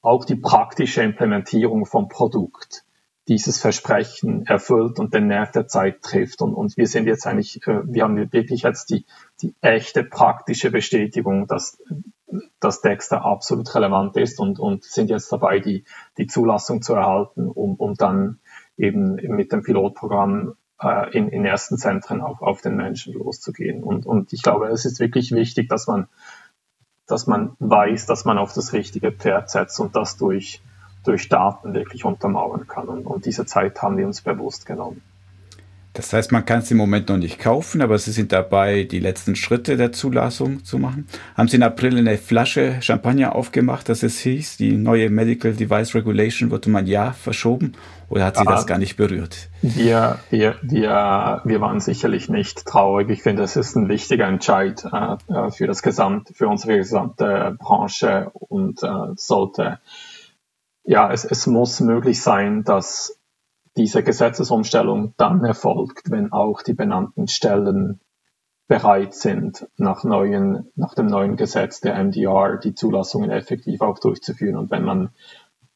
auch 0.00 0.24
die 0.24 0.36
praktische 0.36 1.02
Implementierung 1.02 1.84
vom 1.86 2.08
Produkt 2.08 2.84
dieses 3.28 3.60
Versprechen 3.60 4.46
erfüllt 4.46 4.98
und 4.98 5.14
den 5.14 5.28
Nerv 5.28 5.52
der 5.52 5.68
Zeit 5.68 6.02
trifft. 6.02 6.42
Und, 6.42 6.54
und 6.54 6.76
wir 6.76 6.86
sind 6.86 7.06
jetzt 7.06 7.26
eigentlich, 7.26 7.66
äh, 7.66 7.82
wir 7.84 8.02
haben 8.02 8.32
wirklich 8.32 8.62
jetzt 8.62 8.90
die, 8.90 9.04
die 9.40 9.54
echte 9.60 10.02
praktische 10.02 10.70
Bestätigung, 10.70 11.46
dass, 11.46 11.80
dass 12.58 12.80
Dexter 12.80 13.24
absolut 13.24 13.72
relevant 13.74 14.16
ist 14.16 14.40
und, 14.40 14.58
und 14.58 14.84
sind 14.84 15.08
jetzt 15.08 15.30
dabei, 15.32 15.60
die, 15.60 15.84
die 16.18 16.26
Zulassung 16.26 16.82
zu 16.82 16.94
erhalten, 16.94 17.48
um, 17.48 17.76
um 17.76 17.94
dann 17.94 18.40
eben 18.76 19.14
mit 19.14 19.52
dem 19.52 19.62
Pilotprogramm 19.62 20.54
äh, 20.80 21.16
in, 21.16 21.28
in 21.28 21.44
ersten 21.44 21.78
Zentren 21.78 22.20
auf, 22.20 22.42
auf 22.42 22.60
den 22.60 22.74
Menschen 22.74 23.14
loszugehen. 23.14 23.84
Und, 23.84 24.04
und 24.04 24.32
ich 24.32 24.42
glaube, 24.42 24.66
es 24.68 24.84
ist 24.84 24.98
wirklich 24.98 25.30
wichtig, 25.30 25.68
dass 25.68 25.86
man, 25.86 26.08
dass 27.06 27.28
man 27.28 27.54
weiß, 27.60 28.06
dass 28.06 28.24
man 28.24 28.38
auf 28.38 28.52
das 28.52 28.72
richtige 28.72 29.12
Pferd 29.12 29.48
setzt 29.48 29.78
und 29.78 29.94
das 29.94 30.16
durch 30.16 30.60
durch 31.04 31.28
Daten 31.28 31.74
wirklich 31.74 32.04
untermauern 32.04 32.66
kann. 32.66 32.88
Und, 32.88 33.06
und 33.06 33.26
diese 33.26 33.46
Zeit 33.46 33.80
haben 33.82 33.96
wir 33.96 34.06
uns 34.06 34.20
bewusst 34.20 34.66
genommen. 34.66 35.02
Das 35.94 36.10
heißt, 36.14 36.32
man 36.32 36.46
kann 36.46 36.60
es 36.60 36.70
im 36.70 36.78
Moment 36.78 37.10
noch 37.10 37.18
nicht 37.18 37.38
kaufen, 37.38 37.82
aber 37.82 37.98
Sie 37.98 38.12
sind 38.12 38.32
dabei, 38.32 38.84
die 38.84 38.98
letzten 38.98 39.36
Schritte 39.36 39.76
der 39.76 39.92
Zulassung 39.92 40.64
zu 40.64 40.78
machen. 40.78 41.06
Haben 41.36 41.48
Sie 41.48 41.56
im 41.56 41.62
April 41.62 41.98
eine 41.98 42.16
Flasche 42.16 42.80
Champagner 42.80 43.34
aufgemacht, 43.36 43.90
dass 43.90 44.02
es 44.02 44.18
hieß, 44.20 44.56
die 44.56 44.72
neue 44.72 45.10
Medical 45.10 45.52
Device 45.52 45.94
Regulation 45.94 46.50
wird 46.50 46.66
um 46.66 46.76
ein 46.76 46.86
Jahr 46.86 47.12
verschoben 47.12 47.72
oder 48.08 48.24
hat 48.24 48.36
Sie 48.36 48.46
ah, 48.46 48.50
das 48.50 48.66
gar 48.66 48.78
nicht 48.78 48.96
berührt? 48.96 49.50
Wir, 49.60 50.18
wir, 50.30 50.56
wir, 50.62 51.42
wir 51.44 51.60
waren 51.60 51.80
sicherlich 51.80 52.30
nicht 52.30 52.64
traurig. 52.64 53.10
Ich 53.10 53.22
finde, 53.22 53.42
es 53.42 53.56
ist 53.56 53.76
ein 53.76 53.90
wichtiger 53.90 54.26
Entscheid 54.26 54.82
äh, 54.84 55.50
für 55.50 55.66
das 55.66 55.82
gesamte, 55.82 56.32
für 56.32 56.48
unsere 56.48 56.78
gesamte 56.78 57.54
Branche 57.58 58.30
und 58.32 58.82
äh, 58.82 58.88
sollte 59.16 59.78
ja, 60.84 61.12
es, 61.12 61.24
es 61.24 61.46
muss 61.46 61.80
möglich 61.80 62.22
sein, 62.22 62.64
dass 62.64 63.18
diese 63.76 64.02
Gesetzesumstellung 64.02 65.14
dann 65.16 65.44
erfolgt, 65.44 66.10
wenn 66.10 66.32
auch 66.32 66.62
die 66.62 66.74
benannten 66.74 67.28
Stellen 67.28 68.00
bereit 68.68 69.14
sind, 69.14 69.66
nach, 69.76 70.04
neuen, 70.04 70.70
nach 70.76 70.94
dem 70.94 71.06
neuen 71.06 71.36
Gesetz 71.36 71.80
der 71.80 72.02
MDR 72.02 72.56
die 72.56 72.74
Zulassungen 72.74 73.30
effektiv 73.30 73.80
auch 73.80 73.98
durchzuführen. 73.98 74.56
Und 74.56 74.70
wenn 74.70 74.84
man 74.84 75.10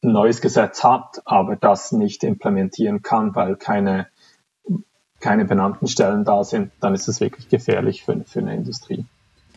ein 0.03 0.11
neues 0.11 0.41
Gesetz 0.41 0.83
hat, 0.83 1.21
aber 1.25 1.55
das 1.55 1.91
nicht 1.91 2.23
implementieren 2.23 3.01
kann, 3.01 3.35
weil 3.35 3.55
keine, 3.55 4.07
keine 5.19 5.45
benannten 5.45 5.87
Stellen 5.87 6.23
da 6.23 6.43
sind, 6.43 6.71
dann 6.79 6.93
ist 6.93 7.07
es 7.07 7.19
wirklich 7.19 7.49
gefährlich 7.49 8.03
für, 8.03 8.23
für 8.25 8.39
eine 8.39 8.55
Industrie. 8.55 9.05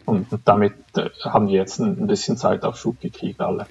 Und 0.07 0.27
damit 0.45 0.75
äh, 0.97 1.11
haben 1.23 1.49
wir 1.49 1.55
jetzt 1.55 1.79
ein 1.79 2.07
bisschen 2.07 2.37
Zeit 2.37 2.65
auf 2.65 2.77
Schub 2.77 3.01
gekriegt, 3.01 3.41
alle. 3.41 3.67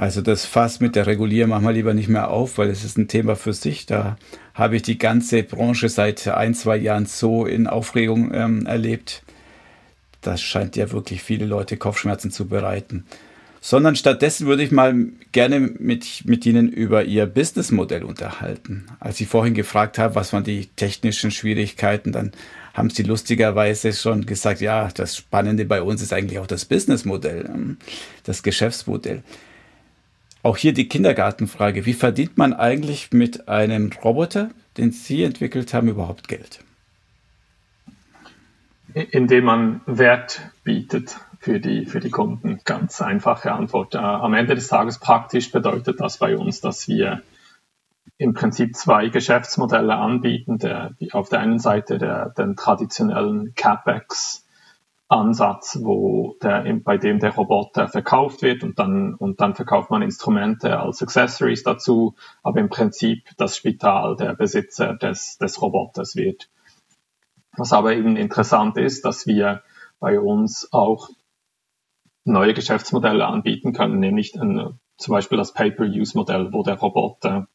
Also 0.00 0.22
das 0.22 0.46
Fass 0.46 0.80
mit 0.80 0.96
der 0.96 1.06
Regulierung 1.06 1.50
machen 1.50 1.66
wir 1.66 1.72
lieber 1.72 1.92
nicht 1.92 2.08
mehr 2.08 2.30
auf, 2.30 2.56
weil 2.56 2.70
es 2.70 2.84
ist 2.84 2.96
ein 2.96 3.06
Thema 3.06 3.36
für 3.36 3.52
sich. 3.52 3.84
Da 3.84 4.16
habe 4.54 4.76
ich 4.76 4.80
die 4.80 4.96
ganze 4.96 5.42
Branche 5.42 5.90
seit 5.90 6.26
ein, 6.26 6.54
zwei 6.54 6.78
Jahren 6.78 7.04
so 7.04 7.44
in 7.44 7.66
Aufregung 7.66 8.32
ähm, 8.32 8.64
erlebt. 8.64 9.22
Das 10.22 10.40
scheint 10.40 10.74
ja 10.76 10.90
wirklich 10.90 11.22
viele 11.22 11.44
Leute 11.44 11.76
Kopfschmerzen 11.76 12.30
zu 12.30 12.48
bereiten. 12.48 13.04
Sondern 13.60 13.94
stattdessen 13.94 14.46
würde 14.46 14.62
ich 14.62 14.70
mal 14.70 14.94
gerne 15.32 15.60
mit, 15.60 16.24
mit 16.24 16.46
Ihnen 16.46 16.70
über 16.70 17.04
Ihr 17.04 17.26
Businessmodell 17.26 18.02
unterhalten. 18.02 18.86
Als 19.00 19.20
ich 19.20 19.28
vorhin 19.28 19.52
gefragt 19.52 19.98
habe, 19.98 20.14
was 20.14 20.32
waren 20.32 20.44
die 20.44 20.68
technischen 20.76 21.30
Schwierigkeiten, 21.30 22.10
dann 22.10 22.32
haben 22.72 22.88
Sie 22.88 23.02
lustigerweise 23.02 23.92
schon 23.92 24.24
gesagt, 24.24 24.62
ja, 24.62 24.88
das 24.94 25.18
Spannende 25.18 25.66
bei 25.66 25.82
uns 25.82 26.00
ist 26.00 26.14
eigentlich 26.14 26.38
auch 26.38 26.46
das 26.46 26.64
Businessmodell, 26.64 27.44
ähm, 27.54 27.76
das 28.24 28.42
Geschäftsmodell. 28.42 29.22
Auch 30.42 30.56
hier 30.56 30.72
die 30.72 30.88
Kindergartenfrage. 30.88 31.84
Wie 31.84 31.92
verdient 31.92 32.38
man 32.38 32.54
eigentlich 32.54 33.12
mit 33.12 33.48
einem 33.48 33.90
Roboter, 34.02 34.50
den 34.76 34.92
Sie 34.92 35.22
entwickelt 35.22 35.74
haben, 35.74 35.88
überhaupt 35.88 36.28
Geld? 36.28 36.64
Indem 38.94 39.44
man 39.44 39.80
Wert 39.86 40.40
bietet 40.64 41.18
für 41.38 41.60
die, 41.60 41.86
für 41.86 42.00
die 42.00 42.10
Kunden. 42.10 42.60
Ganz 42.64 43.00
einfache 43.02 43.52
Antwort. 43.52 43.94
Äh, 43.94 43.98
am 43.98 44.34
Ende 44.34 44.54
des 44.54 44.68
Tages 44.68 44.98
praktisch 44.98 45.52
bedeutet 45.52 46.00
das 46.00 46.18
bei 46.18 46.36
uns, 46.36 46.60
dass 46.60 46.88
wir 46.88 47.22
im 48.18 48.34
Prinzip 48.34 48.76
zwei 48.76 49.08
Geschäftsmodelle 49.08 49.94
anbieten. 49.94 50.58
Der, 50.58 50.92
auf 51.12 51.28
der 51.28 51.40
einen 51.40 51.58
Seite 51.58 51.98
der, 51.98 52.30
den 52.30 52.56
traditionellen 52.56 53.54
CapEx, 53.54 54.46
Ansatz, 55.10 55.80
wo 55.82 56.36
der, 56.40 56.64
bei 56.84 56.96
dem 56.96 57.18
der 57.18 57.34
Roboter 57.34 57.88
verkauft 57.88 58.42
wird 58.42 58.62
und 58.62 58.78
dann, 58.78 59.14
und 59.14 59.40
dann 59.40 59.56
verkauft 59.56 59.90
man 59.90 60.02
Instrumente 60.02 60.78
als 60.78 61.02
Accessories 61.02 61.64
dazu, 61.64 62.14
aber 62.44 62.60
im 62.60 62.68
Prinzip 62.68 63.28
das 63.36 63.56
Spital 63.56 64.14
der 64.14 64.34
Besitzer 64.34 64.94
des, 64.94 65.36
des 65.38 65.60
Roboters 65.60 66.14
wird. 66.14 66.48
Was 67.56 67.72
aber 67.72 67.92
eben 67.92 68.16
interessant 68.16 68.76
ist, 68.76 69.04
dass 69.04 69.26
wir 69.26 69.64
bei 69.98 70.20
uns 70.20 70.72
auch 70.72 71.10
neue 72.24 72.54
Geschäftsmodelle 72.54 73.26
anbieten 73.26 73.72
können, 73.72 73.98
nämlich 73.98 74.40
ein, 74.40 74.78
zum 74.96 75.12
Beispiel 75.12 75.38
das 75.38 75.52
Pay-per-Use-Modell, 75.52 76.52
wo 76.52 76.62
der 76.62 76.78
Roboter 76.78 77.48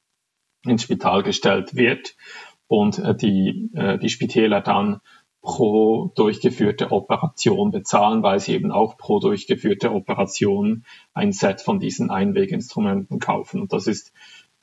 ins 0.64 0.84
Spital 0.84 1.24
gestellt 1.24 1.76
wird 1.76 2.16
und 2.68 3.00
äh, 3.00 3.16
die, 3.16 3.72
äh, 3.76 3.98
die 3.98 4.10
Spitäler 4.10 4.60
dann 4.60 5.00
pro 5.46 6.12
durchgeführte 6.16 6.92
Operation 6.92 7.72
bezahlen, 7.72 8.24
weil 8.24 8.40
sie 8.40 8.54
eben 8.54 8.72
auch 8.72 8.98
pro 8.98 9.20
durchgeführte 9.20 9.94
Operation 9.94 10.84
ein 11.14 11.32
Set 11.32 11.62
von 11.62 11.80
diesen 11.80 12.10
Einweginstrumenten 12.10 13.20
kaufen. 13.20 13.62
Und 13.62 13.72
das 13.72 13.88
ist 13.88 14.12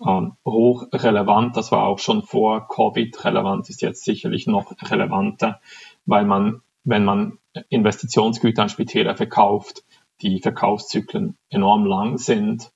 ähm, 0.05 0.33
hoch 0.45 0.89
relevant. 0.93 1.57
Das 1.57 1.73
war 1.73 1.87
auch 1.87 2.01
schon 2.01 2.23
vor 2.23 2.69
Covid 2.69 3.25
relevant, 3.25 3.71
ist 3.71 3.81
jetzt 3.81 4.05
sicherlich 4.05 4.47
noch 4.47 4.75
relevanter, 4.83 5.61
weil 6.05 6.27
man, 6.27 6.61
wenn 6.85 7.05
man 7.05 7.39
Investitionsgüter 7.69 8.63
an 8.63 8.69
Spitäler 8.69 9.15
verkauft, 9.15 9.85
die 10.21 10.41
Verkaufszyklen 10.41 11.37
enorm 11.49 11.87
lang 11.87 12.19
sind 12.19 12.73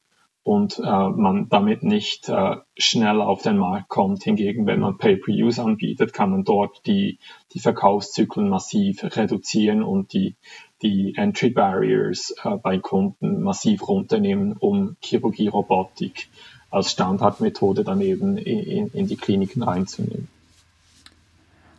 und 0.47 0.79
äh, 0.79 0.83
man 1.09 1.49
damit 1.49 1.83
nicht 1.83 2.29
äh, 2.29 2.59
schnell 2.79 3.21
auf 3.21 3.43
den 3.43 3.59
Markt 3.59 3.89
kommt. 3.89 4.23
Hingegen, 4.23 4.65
wenn 4.65 4.79
man 4.79 4.97
Pay-per-Use 4.97 5.61
anbietet, 5.61 6.13
kann 6.13 6.31
man 6.31 6.45
dort 6.45 6.87
die, 6.87 7.19
die 7.53 7.59
Verkaufszyklen 7.59 8.49
massiv 8.49 9.03
reduzieren 9.03 9.83
und 9.83 10.13
die, 10.13 10.37
die 10.83 11.15
Entry 11.17 11.51
Barriers 11.51 12.33
äh, 12.45 12.59
bei 12.59 12.79
Kunden 12.79 13.43
massiv 13.43 13.89
runternehmen, 13.89 14.53
um 14.53 14.97
Chirurgie-Robotik 15.03 16.29
als 16.71 16.93
Standardmethode 16.93 17.83
dann 17.83 18.01
eben 18.01 18.37
in, 18.37 18.87
in 18.93 19.09
die 19.09 19.17
Kliniken 19.17 19.65
reinzunehmen. 19.65 20.29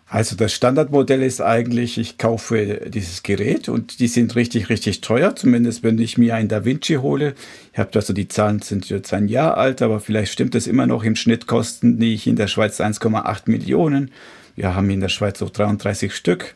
Also 0.09 0.37
das 0.37 0.53
Standardmodell 0.53 1.21
ist 1.21 1.41
eigentlich, 1.41 1.97
ich 1.97 2.17
kaufe 2.17 2.79
dieses 2.87 3.23
Gerät 3.23 3.67
und 3.67 3.99
die 3.99 4.07
sind 4.07 4.37
richtig, 4.37 4.69
richtig 4.69 5.01
teuer, 5.01 5.35
zumindest 5.35 5.83
wenn 5.83 5.99
ich 5.99 6.17
mir 6.17 6.35
einen 6.35 6.47
Da 6.47 6.63
Vinci 6.63 6.95
hole. 6.95 7.35
Ich 7.73 7.79
habe 7.79 7.89
also 7.95 8.13
die 8.13 8.29
Zahlen 8.29 8.61
sind 8.61 8.89
jetzt 8.89 9.13
ein 9.13 9.27
Jahr 9.27 9.57
alt, 9.57 9.81
aber 9.81 9.99
vielleicht 9.99 10.31
stimmt 10.31 10.55
es 10.55 10.65
immer 10.65 10.87
noch. 10.87 11.03
Im 11.03 11.17
Schnitt 11.17 11.45
kosten 11.45 11.99
die 11.99 12.15
in 12.25 12.37
der 12.37 12.47
Schweiz 12.47 12.79
1,8 12.79 13.43
Millionen. 13.47 14.11
Wir 14.55 14.75
haben 14.75 14.89
in 14.89 15.01
der 15.01 15.09
Schweiz 15.09 15.39
so 15.39 15.49
33 15.51 16.15
Stück. 16.15 16.55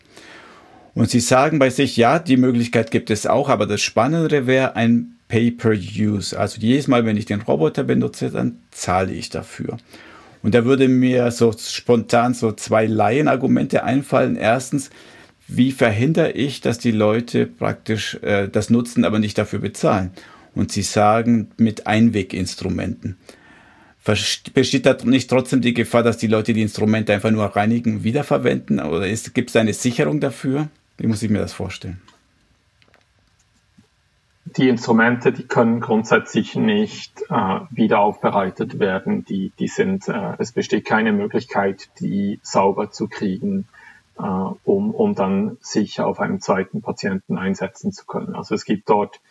Und 0.93 1.09
sie 1.09 1.19
sagen 1.19 1.59
bei 1.59 1.69
sich, 1.69 1.97
ja, 1.97 2.19
die 2.19 2.37
Möglichkeit 2.37 2.89
gibt 2.89 3.09
es 3.09 3.27
auch, 3.27 3.49
aber 3.49 3.65
das 3.65 3.81
Spannendere 3.81 4.47
wäre 4.47 4.77
ein 4.77 5.15
Pay-per-Use. 5.27 6.37
Also 6.37 6.59
jedes 6.61 6.87
Mal, 6.87 7.05
wenn 7.05 7.17
ich 7.17 7.25
den 7.25 7.41
Roboter 7.41 7.83
benutze, 7.83 8.29
dann 8.29 8.59
zahle 8.71 9.11
ich 9.11 9.29
dafür. 9.29 9.77
Und 10.43 10.55
da 10.55 10.65
würde 10.65 10.87
mir 10.87 11.31
so 11.31 11.53
spontan 11.57 12.33
so 12.33 12.51
zwei 12.51 12.85
Laienargumente 12.85 13.83
einfallen. 13.83 14.35
Erstens, 14.35 14.89
wie 15.47 15.71
verhindere 15.71 16.31
ich, 16.31 16.61
dass 16.61 16.79
die 16.79 16.91
Leute 16.91 17.45
praktisch 17.45 18.15
äh, 18.21 18.47
das 18.47 18.69
nutzen, 18.69 19.05
aber 19.05 19.19
nicht 19.19 19.37
dafür 19.37 19.59
bezahlen? 19.59 20.11
Und 20.55 20.71
sie 20.71 20.81
sagen 20.81 21.51
mit 21.57 21.87
Einweginstrumenten. 21.87 23.17
Besteht 24.03 24.85
da 24.87 24.97
nicht 25.03 25.29
trotzdem 25.29 25.61
die 25.61 25.75
Gefahr, 25.75 26.01
dass 26.01 26.17
die 26.17 26.27
Leute 26.27 26.53
die 26.53 26.63
Instrumente 26.63 27.13
einfach 27.13 27.29
nur 27.29 27.45
reinigen 27.45 28.03
wiederverwenden? 28.03 28.79
Oder 28.79 29.07
gibt 29.07 29.51
es 29.51 29.55
eine 29.55 29.73
Sicherung 29.73 30.19
dafür? 30.19 30.69
Wie 30.97 31.07
muss 31.07 31.21
ich 31.21 31.29
mir 31.29 31.39
das 31.39 31.53
vorstellen? 31.53 32.01
Die 34.57 34.69
Instrumente, 34.69 35.31
die 35.31 35.47
können 35.47 35.79
grundsätzlich 35.79 36.55
nicht 36.55 37.21
äh, 37.29 37.59
wieder 37.69 37.99
aufbereitet 37.99 38.79
werden. 38.79 39.25
Die, 39.25 39.51
die 39.59 39.67
sind, 39.67 40.07
äh, 40.07 40.35
es 40.39 40.51
besteht 40.51 40.85
keine 40.85 41.13
Möglichkeit, 41.13 41.89
die 41.99 42.39
sauber 42.43 42.91
zu 42.91 43.07
kriegen, 43.07 43.67
äh, 44.17 44.23
um, 44.23 44.93
um 44.93 45.15
dann 45.15 45.57
sich 45.61 46.01
auf 46.01 46.19
einem 46.19 46.39
zweiten 46.39 46.81
Patienten 46.81 47.37
einsetzen 47.37 47.91
zu 47.91 48.05
können. 48.05 48.35
Also 48.35 48.55
es 48.55 48.65
gibt 48.65 48.89
dort 48.89 49.21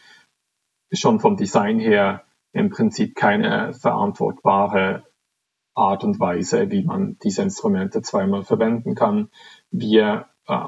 schon 0.93 1.21
vom 1.21 1.37
Design 1.37 1.79
her 1.79 2.25
im 2.53 2.71
Prinzip 2.71 3.15
keine 3.15 3.73
verantwortbare 3.75 5.05
Art 5.75 6.03
und 6.05 6.19
Weise, 6.19 6.71
wie 6.71 6.83
man 6.83 7.17
diese 7.23 7.43
Instrumente 7.43 8.03
zweimal 8.03 8.45
verwenden 8.45 8.95
kann. 8.95 9.31
Wir 9.71 10.27
äh, 10.47 10.67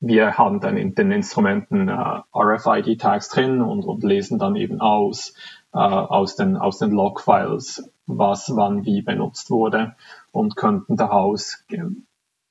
wir 0.00 0.38
haben 0.38 0.60
dann 0.60 0.76
in 0.76 0.94
den 0.94 1.12
Instrumenten 1.12 1.88
äh, 1.88 2.20
RFID-Tags 2.34 3.28
drin 3.28 3.60
und, 3.60 3.84
und 3.84 4.02
lesen 4.02 4.38
dann 4.38 4.56
eben 4.56 4.80
aus, 4.80 5.34
äh, 5.72 5.78
aus 5.78 6.36
den, 6.36 6.56
aus 6.56 6.78
den 6.78 6.90
Log-Files, 6.90 7.90
was 8.06 8.50
wann 8.56 8.84
wie 8.84 9.02
benutzt 9.02 9.50
wurde 9.50 9.94
und 10.32 10.56
könnten 10.56 10.96
daraus 10.96 11.64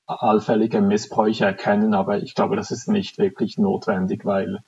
allfällige 0.05 0.81
Missbräuche 0.81 1.45
erkennen, 1.45 1.93
aber 1.93 2.17
ich 2.21 2.33
glaube, 2.33 2.55
das 2.55 2.71
ist 2.71 2.87
nicht 2.87 3.17
wirklich 3.17 3.57
notwendig, 3.57 4.25
weil 4.25 4.59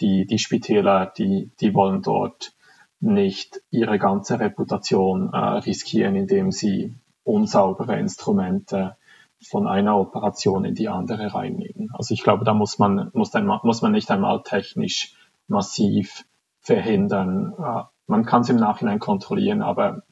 die, 0.00 0.26
die 0.26 0.38
Spitäler, 0.38 1.12
die, 1.16 1.50
die 1.60 1.74
wollen 1.74 2.02
dort 2.02 2.52
nicht 3.00 3.60
ihre 3.70 3.98
ganze 3.98 4.40
Reputation 4.40 5.32
äh, 5.32 5.36
riskieren, 5.36 6.16
indem 6.16 6.50
sie 6.50 6.94
unsaubere 7.24 7.98
Instrumente 7.98 8.96
von 9.46 9.66
einer 9.66 9.98
Operation 9.98 10.64
in 10.64 10.74
die 10.74 10.88
andere 10.88 11.34
reinnehmen. 11.34 11.90
Also 11.92 12.14
ich 12.14 12.22
glaube, 12.22 12.44
da 12.44 12.54
muss 12.54 12.78
man, 12.78 13.10
muss, 13.12 13.34
einmal, 13.34 13.60
muss 13.62 13.82
man 13.82 13.92
nicht 13.92 14.10
einmal 14.10 14.42
technisch 14.42 15.14
massiv 15.48 16.24
verhindern. 16.60 17.54
Äh, 17.58 17.82
man 18.06 18.24
kann 18.24 18.42
es 18.42 18.48
im 18.48 18.56
Nachhinein 18.56 18.98
kontrollieren, 18.98 19.62
aber 19.62 20.02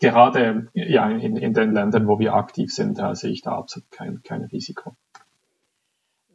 gerade 0.00 0.68
ja, 0.74 1.08
in, 1.08 1.36
in 1.36 1.54
den 1.54 1.72
Ländern, 1.72 2.08
wo 2.08 2.18
wir 2.18 2.34
aktiv 2.34 2.74
sind, 2.74 3.00
sehe 3.16 3.30
ich 3.30 3.42
da 3.42 3.52
absolut 3.56 3.90
kein, 3.90 4.22
kein 4.22 4.42
Risiko. 4.44 4.96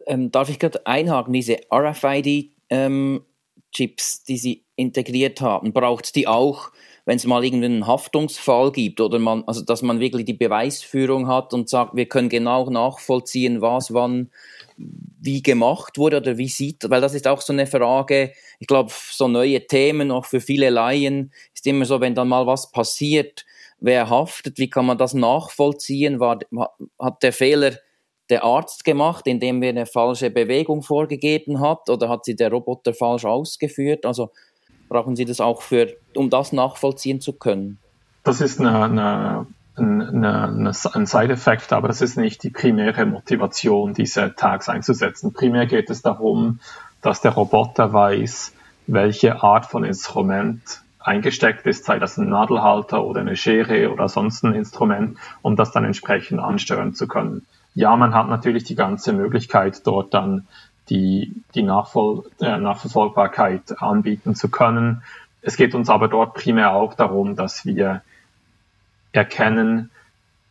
Ähm, 0.06 0.32
darf 0.32 0.50
ich 0.50 0.58
gerade 0.58 0.88
einhaken, 0.88 1.34
diese 1.34 1.58
RFID-Chips, 1.72 2.56
ähm, 2.70 3.26
die 4.28 4.38
Sie 4.38 4.64
integriert 4.78 5.42
haben, 5.42 5.74
braucht 5.74 6.16
die 6.16 6.28
auch 6.28 6.72
wenn 7.08 7.16
es 7.16 7.26
mal 7.26 7.46
irgendeinen 7.46 7.88
Haftungsfall 7.88 8.74
gibt 8.74 9.00
oder 9.00 9.18
man, 9.18 9.46
also 9.48 9.64
dass 9.64 9.82
man 9.82 10.02
wirklich 10.02 10.26
die 10.26 10.34
Beweisführung 10.34 11.30
hat 11.30 11.54
und 11.54 11.70
sagt, 11.70 11.96
wir 11.96 12.06
können 12.06 12.28
genau 12.28 12.70
nachvollziehen, 12.70 13.62
was 13.62 13.94
wann 13.94 14.30
wie 14.76 15.42
gemacht 15.42 15.98
wurde 15.98 16.18
oder 16.18 16.38
wie 16.38 16.50
sieht, 16.50 16.90
weil 16.90 17.00
das 17.00 17.14
ist 17.14 17.26
auch 17.26 17.40
so 17.40 17.54
eine 17.54 17.66
Frage, 17.66 18.34
ich 18.60 18.68
glaube, 18.68 18.92
so 18.92 19.30
neue 19.30 19.66
Themen 19.66 20.12
auch 20.12 20.26
für 20.26 20.42
viele 20.42 20.70
Laien. 20.70 21.32
Ist 21.56 21.66
immer 21.66 21.86
so, 21.86 22.02
wenn 22.02 22.14
dann 22.14 22.28
mal 22.28 22.46
was 22.46 22.72
passiert, 22.74 23.46
wer 23.80 24.10
haftet, 24.10 24.58
wie 24.58 24.70
kann 24.70 24.86
man 24.86 24.98
das 24.98 25.14
nachvollziehen, 25.14 26.20
war, 26.20 26.40
hat 27.00 27.24
der 27.24 27.32
Fehler 27.32 27.78
der 28.30 28.44
Arzt 28.44 28.84
gemacht, 28.84 29.28
indem 29.28 29.64
er 29.64 29.70
eine 29.70 29.86
falsche 29.86 30.30
Bewegung 30.30 30.82
vorgegeben 30.82 31.62
hat 31.62 31.90
oder 31.90 32.10
hat 32.10 32.26
sie 32.26 32.36
der 32.36 32.52
Roboter 32.52 32.94
falsch 32.94 33.24
ausgeführt, 33.24 34.06
also 34.06 34.32
brauchen 34.88 35.16
Sie 35.16 35.26
das 35.26 35.40
auch 35.40 35.62
für, 35.62 35.94
um 36.16 36.30
das 36.30 36.54
nachvollziehen 36.54 37.22
zu 37.22 37.34
können? 37.34 37.78
Das 38.24 38.42
ist 38.42 38.60
eine, 38.60 38.84
eine, 38.84 39.48
eine, 39.78 40.72
ein 40.94 41.06
Side-Effekt, 41.06 41.72
aber 41.74 41.88
das 41.88 42.02
ist 42.02 42.18
nicht 42.18 42.44
die 42.44 42.50
primäre 42.50 43.06
Motivation, 43.06 43.94
diese 43.94 44.36
Tags 44.36 44.70
einzusetzen. 44.70 45.34
Primär 45.34 45.66
geht 45.66 45.90
es 45.90 46.02
darum, 46.02 46.60
dass 47.02 47.22
der 47.22 47.32
Roboter 47.32 47.94
weiß, 47.94 48.54
welche 48.88 49.44
Art 49.44 49.66
von 49.66 49.84
Instrument 49.84 50.82
eingesteckt 51.00 51.66
ist, 51.66 51.86
sei 51.86 52.00
das 52.00 52.18
ein 52.18 52.30
Nadelhalter 52.30 53.04
oder 53.04 53.22
eine 53.22 53.38
Schere 53.38 53.92
oder 53.92 54.10
sonst 54.10 54.44
ein 54.44 54.54
Instrument, 54.54 55.18
um 55.42 55.56
das 55.56 55.72
dann 55.72 55.86
entsprechend 55.86 56.40
ansteuern 56.40 56.94
zu 56.94 57.08
können. 57.08 57.46
Ja, 57.76 57.96
man 57.96 58.14
hat 58.14 58.28
natürlich 58.28 58.64
die 58.64 58.76
ganze 58.76 59.14
Möglichkeit, 59.14 59.86
dort 59.86 60.14
dann 60.14 60.48
die, 60.90 61.34
die 61.56 61.64
Nachvoll 61.64 62.24
äh, 62.40 62.58
Nachverfolgbarkeit 62.58 63.82
anbieten 63.82 64.36
zu 64.36 64.50
können. 64.50 65.04
Es 65.42 65.58
geht 65.58 65.76
uns 65.76 65.90
aber 65.90 66.08
dort 66.08 66.34
primär 66.34 66.74
auch 66.74 66.94
darum, 66.94 67.36
dass 67.36 67.66
wir 67.66 68.02
erkennen, 69.12 69.92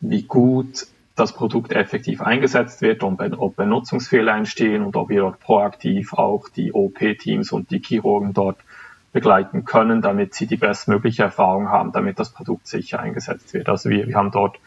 wie 0.01 0.22
gut 0.22 0.87
das 1.14 1.32
Produkt 1.32 1.72
effektiv 1.72 2.20
eingesetzt 2.20 2.82
wird 2.82 3.03
und 3.03 3.20
ob 3.39 3.57
Benutzungsfehler 3.57 4.37
entstehen 4.37 4.82
und 4.82 4.97
ob 4.97 5.09
wir 5.09 5.22
dort 5.22 5.41
proaktiv 5.41 6.12
auch 6.12 6.49
die 6.51 6.72
OP-Teams 6.72 7.53
und 7.53 7.70
die 7.70 7.80
Chirurgen 7.80 8.34
dort 8.34 8.59
begleiten 9.12 9.64
können, 9.64 10.03
damit 10.03 10.34
sie 10.34 10.47
die 10.47 10.59
bestmögliche 10.59 11.22
Erfahrung 11.22 11.70
haben, 11.70 11.93
damit 11.93 12.18
das 12.18 12.30
Produkt 12.30 12.66
sicher 12.66 13.01
eingesetzt 13.01 13.55
wird. 13.55 13.70
Also 13.70 13.89
wir, 13.89 14.07
wir 14.07 14.14
haben 14.14 14.30
dort, 14.30 14.59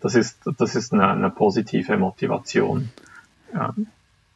das 0.00 0.14
ist, 0.14 0.40
das 0.56 0.74
ist 0.74 0.94
eine, 0.94 1.08
eine 1.08 1.28
positive 1.28 1.98
Motivation. 1.98 2.88
Ja. 3.52 3.74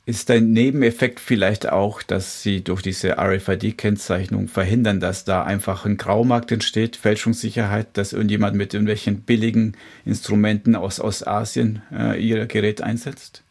Ist 0.04 0.32
ein 0.32 0.52
Nebeneffekt 0.52 1.20
vielleicht 1.20 1.70
auch, 1.70 2.02
dass 2.02 2.42
Sie 2.42 2.64
durch 2.64 2.82
diese 2.82 3.18
RFID-Kennzeichnung 3.18 4.48
verhindern, 4.48 4.98
dass 4.98 5.24
da 5.24 5.44
einfach 5.44 5.84
ein 5.84 5.96
Graumarkt 5.96 6.50
entsteht, 6.50 6.96
Fälschungssicherheit, 6.96 7.96
dass 7.96 8.12
irgendjemand 8.12 8.56
mit 8.56 8.74
irgendwelchen 8.74 9.20
billigen 9.20 9.76
Instrumenten 10.04 10.74
aus 10.74 10.98
Ostasien 10.98 11.82
äh, 11.92 12.20
Ihr 12.20 12.46
Gerät 12.46 12.82
einsetzt? 12.82 13.44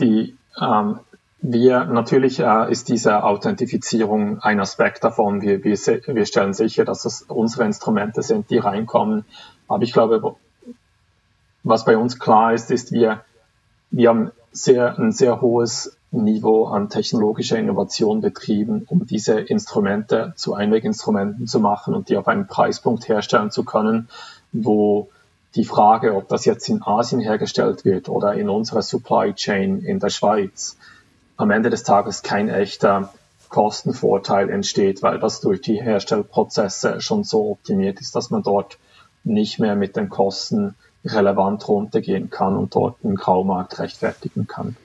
Die, 0.00 0.34
ähm, 0.58 1.00
wir, 1.42 1.84
natürlich 1.84 2.40
äh, 2.40 2.72
ist 2.72 2.88
diese 2.88 3.22
Authentifizierung 3.22 4.40
ein 4.40 4.58
Aspekt 4.58 5.04
davon. 5.04 5.42
Wir, 5.42 5.62
wir, 5.62 5.76
wir 5.76 6.24
stellen 6.24 6.54
sicher, 6.54 6.86
dass 6.86 7.04
es 7.04 7.20
unsere 7.20 7.64
Instrumente 7.64 8.22
sind, 8.22 8.48
die 8.48 8.56
reinkommen. 8.56 9.26
Aber 9.68 9.82
ich 9.82 9.92
glaube, 9.92 10.34
was 11.62 11.84
bei 11.84 11.98
uns 11.98 12.18
klar 12.18 12.54
ist, 12.54 12.70
ist, 12.70 12.90
wir, 12.90 13.22
wir 13.90 14.08
haben 14.08 14.30
sehr, 14.56 14.98
ein 14.98 15.12
sehr 15.12 15.40
hohes 15.40 15.96
Niveau 16.10 16.66
an 16.66 16.88
technologischer 16.88 17.58
Innovation 17.58 18.20
betrieben, 18.20 18.84
um 18.88 19.06
diese 19.06 19.38
Instrumente 19.38 20.32
zu 20.36 20.54
Einweginstrumenten 20.54 21.46
zu 21.46 21.60
machen 21.60 21.94
und 21.94 22.08
die 22.08 22.16
auf 22.16 22.28
einen 22.28 22.46
Preispunkt 22.46 23.08
herstellen 23.08 23.50
zu 23.50 23.64
können, 23.64 24.08
wo 24.52 25.08
die 25.54 25.64
Frage, 25.64 26.14
ob 26.14 26.28
das 26.28 26.44
jetzt 26.44 26.68
in 26.68 26.82
Asien 26.82 27.20
hergestellt 27.20 27.84
wird 27.84 28.08
oder 28.08 28.34
in 28.34 28.48
unserer 28.48 28.82
Supply 28.82 29.32
Chain 29.34 29.80
in 29.80 30.00
der 30.00 30.10
Schweiz, 30.10 30.76
am 31.36 31.50
Ende 31.50 31.70
des 31.70 31.82
Tages 31.82 32.22
kein 32.22 32.48
echter 32.48 33.12
Kostenvorteil 33.48 34.50
entsteht, 34.50 35.02
weil 35.02 35.18
das 35.18 35.40
durch 35.40 35.60
die 35.60 35.80
Herstellprozesse 35.80 37.00
schon 37.00 37.24
so 37.24 37.50
optimiert 37.50 38.00
ist, 38.00 38.16
dass 38.16 38.30
man 38.30 38.42
dort 38.42 38.78
nicht 39.24 39.58
mehr 39.58 39.76
mit 39.76 39.96
den 39.96 40.08
Kosten 40.08 40.74
relevant 41.06 41.66
runtergehen 41.68 42.30
kann 42.30 42.56
und 42.56 42.74
dort 42.74 42.96
einen 43.04 43.16
Graumarkt 43.16 43.78
rechtfertigen 43.78 44.46
kann. 44.46 44.76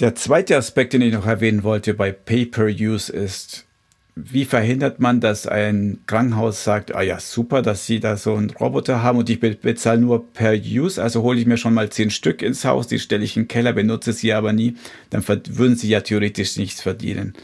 Der 0.00 0.14
zweite 0.14 0.56
Aspekt, 0.56 0.94
den 0.94 1.02
ich 1.02 1.12
noch 1.12 1.26
erwähnen 1.26 1.62
wollte 1.62 1.94
bei 1.94 2.12
Pay-per-Use 2.12 3.12
ist, 3.12 3.66
wie 4.14 4.44
verhindert 4.44 5.00
man, 5.00 5.20
dass 5.20 5.46
ein 5.46 6.00
Krankenhaus 6.06 6.64
sagt, 6.64 6.94
ah 6.94 7.00
ja, 7.00 7.18
super, 7.18 7.62
dass 7.62 7.86
Sie 7.86 7.98
da 7.98 8.16
so 8.16 8.34
einen 8.34 8.50
Roboter 8.50 9.02
haben 9.02 9.18
und 9.18 9.30
ich 9.30 9.40
bezahle 9.40 10.00
nur 10.00 10.32
per 10.32 10.52
Use, 10.52 11.02
also 11.02 11.22
hole 11.22 11.40
ich 11.40 11.46
mir 11.46 11.56
schon 11.56 11.72
mal 11.72 11.88
zehn 11.88 12.10
Stück 12.10 12.42
ins 12.42 12.64
Haus, 12.64 12.88
die 12.88 12.98
stelle 12.98 13.24
ich 13.24 13.36
in 13.36 13.44
den 13.44 13.48
Keller, 13.48 13.72
benutze 13.72 14.12
sie 14.12 14.32
aber 14.34 14.52
nie, 14.52 14.76
dann 15.08 15.24
würden 15.26 15.76
Sie 15.76 15.88
ja 15.88 16.00
theoretisch 16.00 16.58
nichts 16.58 16.82
verdienen. 16.82 17.34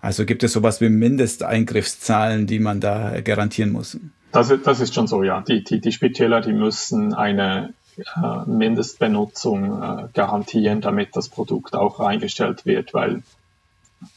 Also 0.00 0.24
gibt 0.24 0.42
es 0.42 0.52
sowas 0.52 0.80
wie 0.80 0.88
Mindesteingriffszahlen, 0.88 2.46
die 2.46 2.58
man 2.58 2.80
da 2.80 3.20
garantieren 3.20 3.70
muss? 3.70 3.98
Das, 4.32 4.52
das 4.62 4.80
ist 4.80 4.94
schon 4.94 5.06
so, 5.06 5.22
ja. 5.22 5.40
Die, 5.40 5.64
die, 5.64 5.80
die 5.80 5.92
Spitäler, 5.92 6.40
die 6.40 6.52
müssen 6.52 7.14
eine 7.14 7.72
äh, 7.96 8.44
Mindestbenutzung 8.46 9.82
äh, 9.82 10.08
garantieren, 10.12 10.80
damit 10.80 11.16
das 11.16 11.28
Produkt 11.28 11.74
auch 11.74 12.00
reingestellt 12.00 12.66
wird, 12.66 12.94
weil 12.94 13.22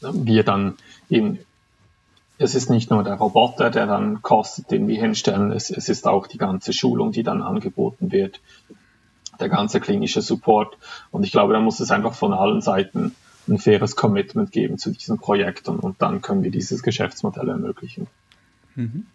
wir 0.00 0.44
dann 0.44 0.76
eben, 1.10 1.38
es 2.38 2.54
ist 2.54 2.70
nicht 2.70 2.90
nur 2.90 3.02
der 3.02 3.14
Roboter, 3.14 3.70
der 3.70 3.86
dann 3.86 4.22
kostet, 4.22 4.70
den 4.70 4.86
wir 4.86 5.00
hinstellen, 5.00 5.50
es, 5.50 5.70
es 5.70 5.88
ist 5.88 6.06
auch 6.06 6.26
die 6.26 6.38
ganze 6.38 6.72
Schulung, 6.72 7.12
die 7.12 7.22
dann 7.22 7.42
angeboten 7.42 8.12
wird, 8.12 8.40
der 9.40 9.48
ganze 9.48 9.80
klinische 9.80 10.22
Support. 10.22 10.76
Und 11.10 11.24
ich 11.24 11.32
glaube, 11.32 11.52
da 11.52 11.60
muss 11.60 11.80
es 11.80 11.90
einfach 11.90 12.14
von 12.14 12.32
allen 12.32 12.60
Seiten 12.60 13.14
ein 13.48 13.58
faires 13.58 13.96
Commitment 13.96 14.52
geben 14.52 14.78
zu 14.78 14.90
diesem 14.90 15.18
Projekt 15.18 15.68
und, 15.68 15.80
und 15.80 16.00
dann 16.00 16.22
können 16.22 16.44
wir 16.44 16.50
dieses 16.50 16.82
Geschäftsmodell 16.82 17.48
ermöglichen. 17.48 18.06
Mhm. 18.76 19.06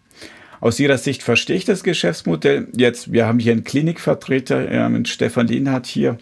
Aus 0.60 0.80
Ihrer 0.80 0.98
Sicht 0.98 1.22
verstehe 1.22 1.56
ich 1.56 1.64
das 1.64 1.82
Geschäftsmodell. 1.84 2.68
Jetzt, 2.76 3.12
wir 3.12 3.26
haben 3.26 3.38
hier 3.38 3.52
einen 3.52 3.64
Klinikvertreter, 3.64 4.70
äh, 4.70 5.04
Stefan 5.06 5.46
Lienhardt 5.46 5.86
hier, 5.86 6.18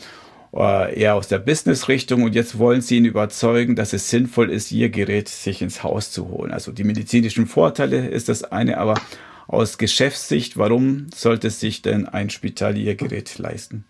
äh, 0.54 0.98
eher 0.98 1.14
aus 1.14 1.28
der 1.28 1.38
Business-Richtung 1.38 2.22
und 2.22 2.34
jetzt 2.34 2.58
wollen 2.58 2.80
Sie 2.80 2.98
ihn 2.98 3.04
überzeugen, 3.04 3.76
dass 3.76 3.92
es 3.92 4.10
sinnvoll 4.10 4.50
ist, 4.50 4.72
Ihr 4.72 4.90
Gerät 4.90 5.28
sich 5.28 5.62
ins 5.62 5.82
Haus 5.82 6.10
zu 6.10 6.28
holen. 6.28 6.52
Also 6.52 6.72
die 6.72 6.84
medizinischen 6.84 7.46
Vorteile 7.46 8.08
ist 8.08 8.28
das 8.28 8.44
eine, 8.44 8.78
aber 8.78 9.00
aus 9.48 9.78
Geschäftssicht, 9.78 10.56
warum 10.56 11.06
sollte 11.14 11.50
sich 11.50 11.82
denn 11.82 12.06
ein 12.06 12.30
Spital 12.30 12.76
Ihr 12.76 12.94
Gerät 12.94 13.38
leisten? 13.38 13.84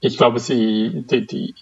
Ich 0.00 0.16
glaube, 0.16 0.38
sie, 0.38 1.04
die, 1.10 1.26
die, 1.26 1.54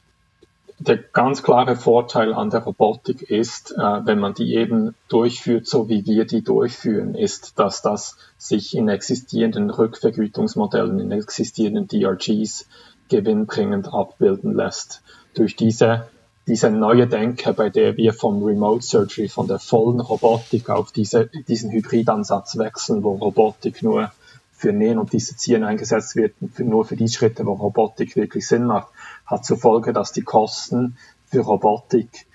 der 0.81 0.97
ganz 0.97 1.43
klare 1.43 1.77
Vorteil 1.77 2.33
an 2.33 2.51
der 2.51 2.61
Robotik 2.61 3.23
ist, 3.23 3.73
äh, 3.73 4.07
wenn 4.07 4.21
man 4.21 4.35
die 4.35 4.55
eben 4.55 4.95
durchführt, 5.09 5.67
so 5.67 5.89
wie 5.89 6.07
wir 6.07 6.25
die 6.25 6.43
durchführen, 6.43 7.15
ist, 7.15 7.59
dass 7.59 7.83
das 7.83 8.17
sich 8.37 8.77
in 8.77 8.89
existierenden 8.89 9.71
Rückvergütungsmodellen, 9.71 11.01
in 11.01 11.11
existierenden 11.11 11.89
DRGs 11.89 12.67
gewinnbringend 13.09 13.93
abbilden 13.93 14.55
lässt. 14.55 15.03
Durch 15.35 15.57
diese, 15.57 16.09
diese 16.47 16.71
neue 16.71 17.09
Denke, 17.09 17.53
bei 17.55 17.71
der 17.71 17.97
wir 17.97 18.13
vom 18.13 18.43
Remote 18.43 18.83
Surgery, 18.83 19.29
von 19.29 19.49
der 19.49 19.59
vollen 19.59 20.01
Robotik 20.01 20.71
auf 20.71 20.93
diese, 20.93 21.29
diesen 21.49 21.73
Hybridansatz 21.73 22.57
wechseln, 22.57 23.03
wo 23.03 23.15
Robotik 23.15 23.83
nur 23.83 24.13
für 24.53 24.73
Nähen 24.73 24.99
und 24.99 25.13
Dissezieren 25.13 25.63
eingesetzt 25.65 26.17
wird, 26.17 26.35
für, 26.53 26.65
nur 26.65 26.85
für 26.85 26.97
die 26.97 27.09
Schritte, 27.09 27.47
wo 27.47 27.53
Robotik 27.53 28.17
wirklich 28.17 28.47
Sinn 28.47 28.65
macht, 28.65 28.89
hat 29.29 29.45
zur 29.45 29.59
Folge, 29.59 29.93
dass 29.93 30.11
die 30.11 30.23
Kosten 30.23 30.97
für 31.27 31.41
Robotik 31.41 32.27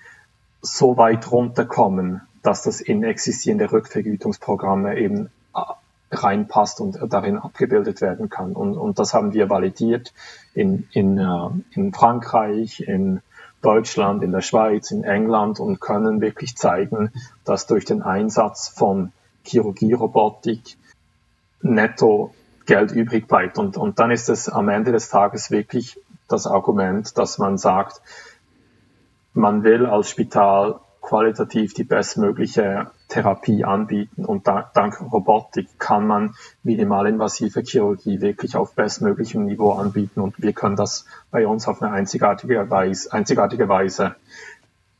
so 0.62 0.96
weit 0.96 1.30
runterkommen, 1.30 2.22
dass 2.42 2.62
das 2.62 2.80
in 2.80 3.02
existierende 3.02 3.70
Rückvergütungsprogramme 3.70 4.96
eben 4.96 5.26
äh, 5.54 5.60
reinpasst 6.10 6.80
und 6.80 6.98
darin 7.12 7.38
abgebildet 7.38 8.00
werden 8.00 8.30
kann. 8.30 8.52
Und, 8.52 8.76
und 8.76 8.98
das 8.98 9.12
haben 9.12 9.34
wir 9.34 9.50
validiert 9.50 10.14
in, 10.54 10.88
in, 10.92 11.18
uh, 11.18 11.50
in 11.72 11.92
Frankreich, 11.92 12.80
in 12.80 13.20
Deutschland, 13.60 14.22
in 14.22 14.30
der 14.30 14.42
Schweiz, 14.42 14.90
in 14.90 15.04
England 15.04 15.58
und 15.58 15.80
können 15.80 16.20
wirklich 16.20 16.56
zeigen, 16.56 17.10
dass 17.44 17.66
durch 17.66 17.84
den 17.84 18.02
Einsatz 18.02 18.68
von 18.68 19.12
Chirurgierobotik 19.42 20.76
netto 21.62 22.32
Geld 22.66 22.92
übrig 22.92 23.26
bleibt. 23.26 23.58
Und, 23.58 23.76
und 23.76 23.98
dann 23.98 24.10
ist 24.10 24.28
es 24.28 24.48
am 24.48 24.68
Ende 24.68 24.92
des 24.92 25.08
Tages 25.08 25.50
wirklich 25.50 25.98
das 26.28 26.46
Argument, 26.46 27.16
dass 27.18 27.38
man 27.38 27.58
sagt, 27.58 28.00
man 29.32 29.64
will 29.64 29.86
als 29.86 30.10
Spital 30.10 30.80
qualitativ 31.00 31.74
die 31.74 31.84
bestmögliche 31.84 32.90
Therapie 33.08 33.64
anbieten 33.64 34.24
und 34.24 34.46
da, 34.46 34.70
dank 34.72 35.00
Robotik 35.12 35.78
kann 35.78 36.06
man 36.06 36.34
minimalinvasive 36.62 37.60
Chirurgie 37.60 38.22
wirklich 38.22 38.56
auf 38.56 38.74
bestmöglichem 38.74 39.44
Niveau 39.44 39.72
anbieten 39.72 40.20
und 40.20 40.40
wir 40.40 40.54
können 40.54 40.76
das 40.76 41.04
bei 41.30 41.46
uns 41.46 41.68
auf 41.68 41.82
eine 41.82 41.92
einzigartige 41.92 42.70
Weise, 42.70 43.12
einzigartige 43.12 43.68
Weise 43.68 44.16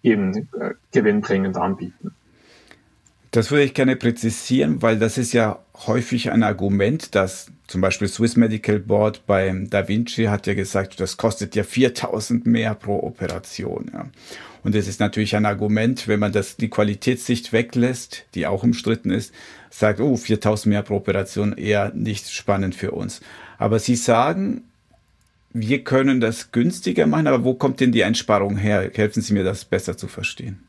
eben 0.03 0.49
äh, 0.61 0.75
gewinnbringend 0.93 1.57
anbieten. 1.57 2.14
Das 3.35 3.51
würde 3.51 3.64
ich 3.64 3.74
gerne 3.74 3.97
präzisieren, 3.97 4.80
weil 4.80 4.97
das 4.97 5.18
ist 5.18 5.32
ja 5.32 5.59
häufig 5.89 6.30
ein 6.30 6.45
Argument, 6.45 7.16
dass 7.16 7.51
zum 7.66 7.80
Beispiel 7.80 8.07
Swiss 8.07 8.37
Medical 8.37 8.78
Board 8.78 9.26
beim 9.26 9.68
Da 9.68 9.89
Vinci 9.89 10.26
hat 10.26 10.47
ja 10.47 10.55
gesagt, 10.55 11.01
das 11.01 11.16
kostet 11.16 11.57
ja 11.57 11.64
4000 11.64 12.47
mehr 12.47 12.76
pro 12.76 13.03
Operation. 13.03 13.91
Ja. 13.93 14.09
Und 14.62 14.76
es 14.76 14.87
ist 14.87 15.01
natürlich 15.01 15.35
ein 15.35 15.47
Argument, 15.47 16.07
wenn 16.07 16.20
man 16.20 16.30
das, 16.30 16.55
die 16.59 16.70
Qualitätssicht 16.70 17.53
weglässt, 17.53 18.24
die 18.37 18.47
auch 18.47 18.62
umstritten 18.62 19.11
ist, 19.11 19.35
sagt, 19.68 19.99
oh, 19.99 20.16
4000 20.16 20.66
mehr 20.66 20.82
pro 20.82 20.95
Operation 20.95 21.55
eher 21.55 21.91
nicht 21.93 22.30
spannend 22.30 22.76
für 22.76 22.93
uns. 22.93 23.20
Aber 23.59 23.80
Sie 23.80 23.97
sagen, 23.97 24.62
wir 25.53 25.82
können 25.82 26.20
das 26.20 26.53
günstiger 26.53 27.09
machen, 27.09 27.26
aber 27.26 27.43
wo 27.43 27.55
kommt 27.55 27.80
denn 27.80 27.91
die 27.91 28.05
Einsparung 28.05 28.57
her? 28.57 28.89
Helfen 28.95 29.22
Sie 29.22 29.35
mir, 29.35 29.43
das 29.43 29.64
besser 29.64 29.97
zu 29.97 30.07
verstehen 30.07 30.61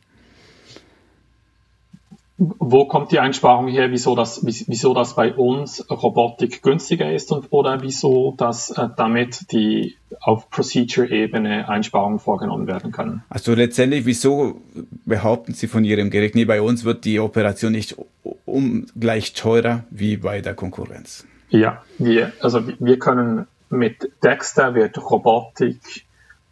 wo 2.37 2.85
kommt 2.85 3.11
die 3.11 3.19
Einsparung 3.19 3.67
her, 3.67 3.91
wieso 3.91 4.15
das, 4.15 4.45
wieso 4.45 4.93
das 4.93 5.15
bei 5.15 5.33
uns 5.33 5.89
Robotik 5.89 6.61
günstiger 6.61 7.11
ist 7.13 7.31
und 7.31 7.47
oder 7.51 7.81
wieso 7.81 8.33
dass 8.37 8.71
äh, 8.71 8.89
damit 8.97 9.51
die 9.53 9.95
auf 10.19 10.49
Procedure-Ebene 10.49 11.69
Einsparungen 11.69 12.19
vorgenommen 12.19 12.67
werden 12.67 12.91
können. 12.91 13.23
Also 13.29 13.53
letztendlich, 13.53 14.05
wieso 14.05 14.61
behaupten 15.05 15.53
Sie 15.53 15.67
von 15.67 15.85
Ihrem 15.85 16.09
Gerät, 16.09 16.35
nee, 16.35 16.45
bei 16.45 16.61
uns 16.61 16.83
wird 16.83 17.05
die 17.05 17.19
Operation 17.19 17.71
nicht 17.71 17.95
um 18.45 18.85
gleich 18.99 19.33
teurer 19.33 19.85
wie 19.89 20.17
bei 20.17 20.41
der 20.41 20.55
Konkurrenz? 20.55 21.25
Ja, 21.49 21.83
wir, 21.99 22.33
also 22.41 22.61
wir 22.79 22.99
können 22.99 23.47
mit 23.69 24.11
Dexter 24.23 24.75
wird 24.75 24.97
Robotik 24.97 26.05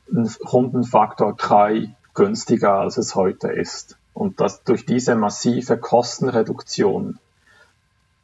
einen 0.10 0.30
runden 0.52 0.84
Faktor 0.84 1.36
3 1.36 1.90
günstiger, 2.14 2.76
als 2.76 2.98
es 2.98 3.16
heute 3.16 3.50
ist. 3.50 3.98
Und 4.14 4.40
das, 4.40 4.64
durch 4.64 4.86
diese 4.86 5.16
massive 5.16 5.78
Kostenreduktion 5.78 7.20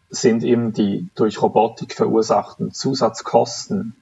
sind 0.09 0.43
eben 0.43 0.73
die 0.73 1.09
durch 1.15 1.41
Robotik 1.41 1.93
verursachten 1.93 2.71
Zusatzkosten, 2.71 3.95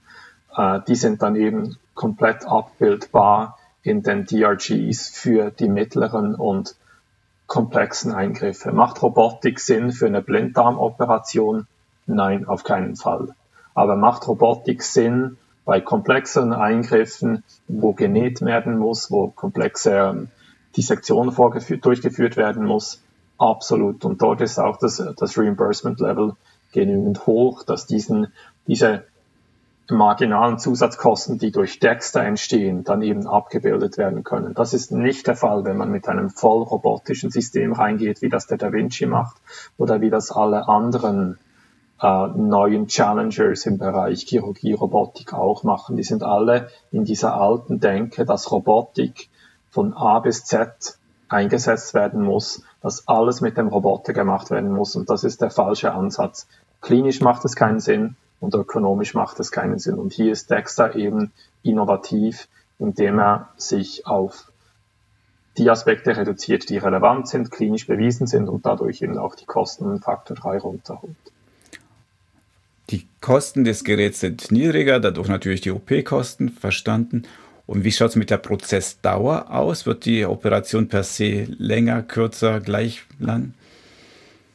äh, 0.56 0.80
die 0.88 0.96
sind 0.96 1.22
dann 1.22 1.36
eben 1.36 1.78
komplett 1.96 2.46
abbildbar 2.46 3.58
in 3.84 4.04
den 4.04 4.26
DRGs 4.26 5.10
für 5.10 5.52
die 5.52 5.70
mittleren 5.70 6.36
und 6.36 6.76
komplexen 7.48 8.14
Eingriffe. 8.14 8.72
Macht 8.72 9.02
Robotik 9.02 9.60
Sinn 9.60 9.92
für 9.92 10.08
eine 10.08 10.22
Blinddarmoperation? 10.22 11.68
Nein, 12.06 12.46
auf 12.48 12.64
keinen 12.64 12.96
Fall. 12.96 13.34
Aber 13.74 13.96
macht 13.96 14.28
Robotik 14.28 14.84
Sinn 14.84 15.38
bei 15.64 15.82
komplexeren 15.82 16.54
Eingriffen, 16.54 17.44
wo 17.68 17.94
genäht 17.94 18.42
werden 18.42 18.78
muss, 18.78 19.12
wo 19.12 19.28
komplexe 19.28 20.28
Dissektion 20.76 21.32
vorgeführt, 21.32 21.86
durchgeführt 21.86 22.38
werden 22.38 22.65
muss. 22.65 23.01
Absolut. 23.38 24.03
Und 24.05 24.22
dort 24.22 24.41
ist 24.41 24.59
auch 24.59 24.78
das, 24.78 25.03
das 25.18 25.38
Reimbursement-Level 25.38 26.36
genügend 26.74 27.26
hoch, 27.28 27.63
dass 27.63 27.86
diesen, 27.86 28.28
diese 28.68 29.03
marginalen 29.89 30.59
Zusatzkosten, 30.59 31.38
die 31.38 31.51
durch 31.51 31.80
Dexter 31.80 32.24
entstehen, 32.24 32.84
dann 32.84 33.01
eben 33.01 33.26
abgebildet 33.28 33.97
werden 33.97 34.24
können. 34.24 34.53
Das 34.53 34.74
ist 34.74 34.91
nicht 34.91 35.28
der 35.28 35.36
Fall, 35.36 35.63
wenn 35.63 35.78
man 35.78 35.91
mit 35.91 36.07
einem 36.09 36.30
voll 36.30 36.63
robotischen 36.63 37.32
System 37.32 37.74
reingeht, 37.74 38.22
wie 38.22 38.30
das 38.30 38.47
der 38.47 38.57
Da 38.57 38.74
Vinci 38.74 39.05
macht 39.05 39.38
oder 39.78 40.01
wie 40.01 40.09
das 40.09 40.32
alle 40.32 40.68
anderen 40.68 41.38
äh, 42.01 42.28
neuen 42.28 42.88
Challengers 42.88 43.65
im 43.65 43.78
Bereich 43.78 44.26
Chirurgie, 44.28 44.74
Robotik 44.74 45.34
auch 45.34 45.63
machen. 45.63 45.95
Die 45.95 46.03
sind 46.03 46.22
alle 46.24 46.70
in 46.91 47.05
dieser 47.05 47.36
alten 47.36 47.80
Denke, 47.80 48.26
dass 48.26 48.51
Robotik 48.51 49.30
von 49.78 49.94
A 49.94 50.18
bis 50.18 50.44
Z 50.44 50.98
eingesetzt 51.30 51.94
werden 51.94 52.24
muss, 52.24 52.64
dass 52.82 53.08
alles 53.08 53.42
mit 53.42 53.58
dem 53.58 53.68
Roboter 53.68 54.12
gemacht 54.12 54.50
werden 54.50 54.72
muss. 54.72 54.96
Und 54.96 55.08
das 55.12 55.24
ist 55.24 55.40
der 55.40 55.52
falsche 55.52 55.94
Ansatz. 55.94 56.48
Klinisch 56.82 57.22
macht 57.22 57.46
es 57.46 57.56
keinen 57.56 57.80
Sinn 57.80 58.16
und 58.40 58.56
ökonomisch 58.56 59.14
macht 59.14 59.40
es 59.40 59.52
keinen 59.52 59.78
Sinn. 59.78 60.00
Und 60.00 60.14
hier 60.14 60.32
ist 60.32 60.50
Dexter 60.50 60.96
eben 60.96 61.32
innovativ, 61.62 62.48
indem 62.80 63.20
er 63.20 63.50
sich 63.56 64.08
auf 64.08 64.52
die 65.60 65.70
Aspekte 65.70 66.18
reduziert, 66.18 66.70
die 66.70 66.80
relevant 66.80 67.28
sind, 67.28 67.52
klinisch 67.52 67.86
bewiesen 67.86 68.26
sind 68.26 68.50
und 68.50 68.66
dadurch 68.66 69.04
eben 69.04 69.20
auch 69.20 69.36
die 69.36 69.46
Kosten 69.46 70.00
Faktor 70.02 70.38
3 70.38 70.58
runterholt. 70.58 71.16
Die 72.90 73.06
Kosten 73.22 73.64
des 73.64 73.84
Geräts 73.84 74.22
sind 74.22 74.52
niedriger, 74.52 75.00
dadurch 75.00 75.28
natürlich 75.28 75.62
die 75.62 75.72
OP-Kosten 75.72 76.50
verstanden. 76.50 77.28
Und 77.68 77.84
wie 77.84 77.91
schaut 77.91 78.09
es 78.09 78.15
mit 78.15 78.30
der 78.30 78.38
Prozessdauer 78.38 79.51
aus? 79.51 79.86
Wird 79.86 80.05
die 80.05 80.26
Operation 80.26 80.88
per 80.88 81.03
se 81.03 81.47
länger, 81.59 82.01
kürzer, 82.01 82.61
gleich 82.61 83.03
lang? 83.20 83.53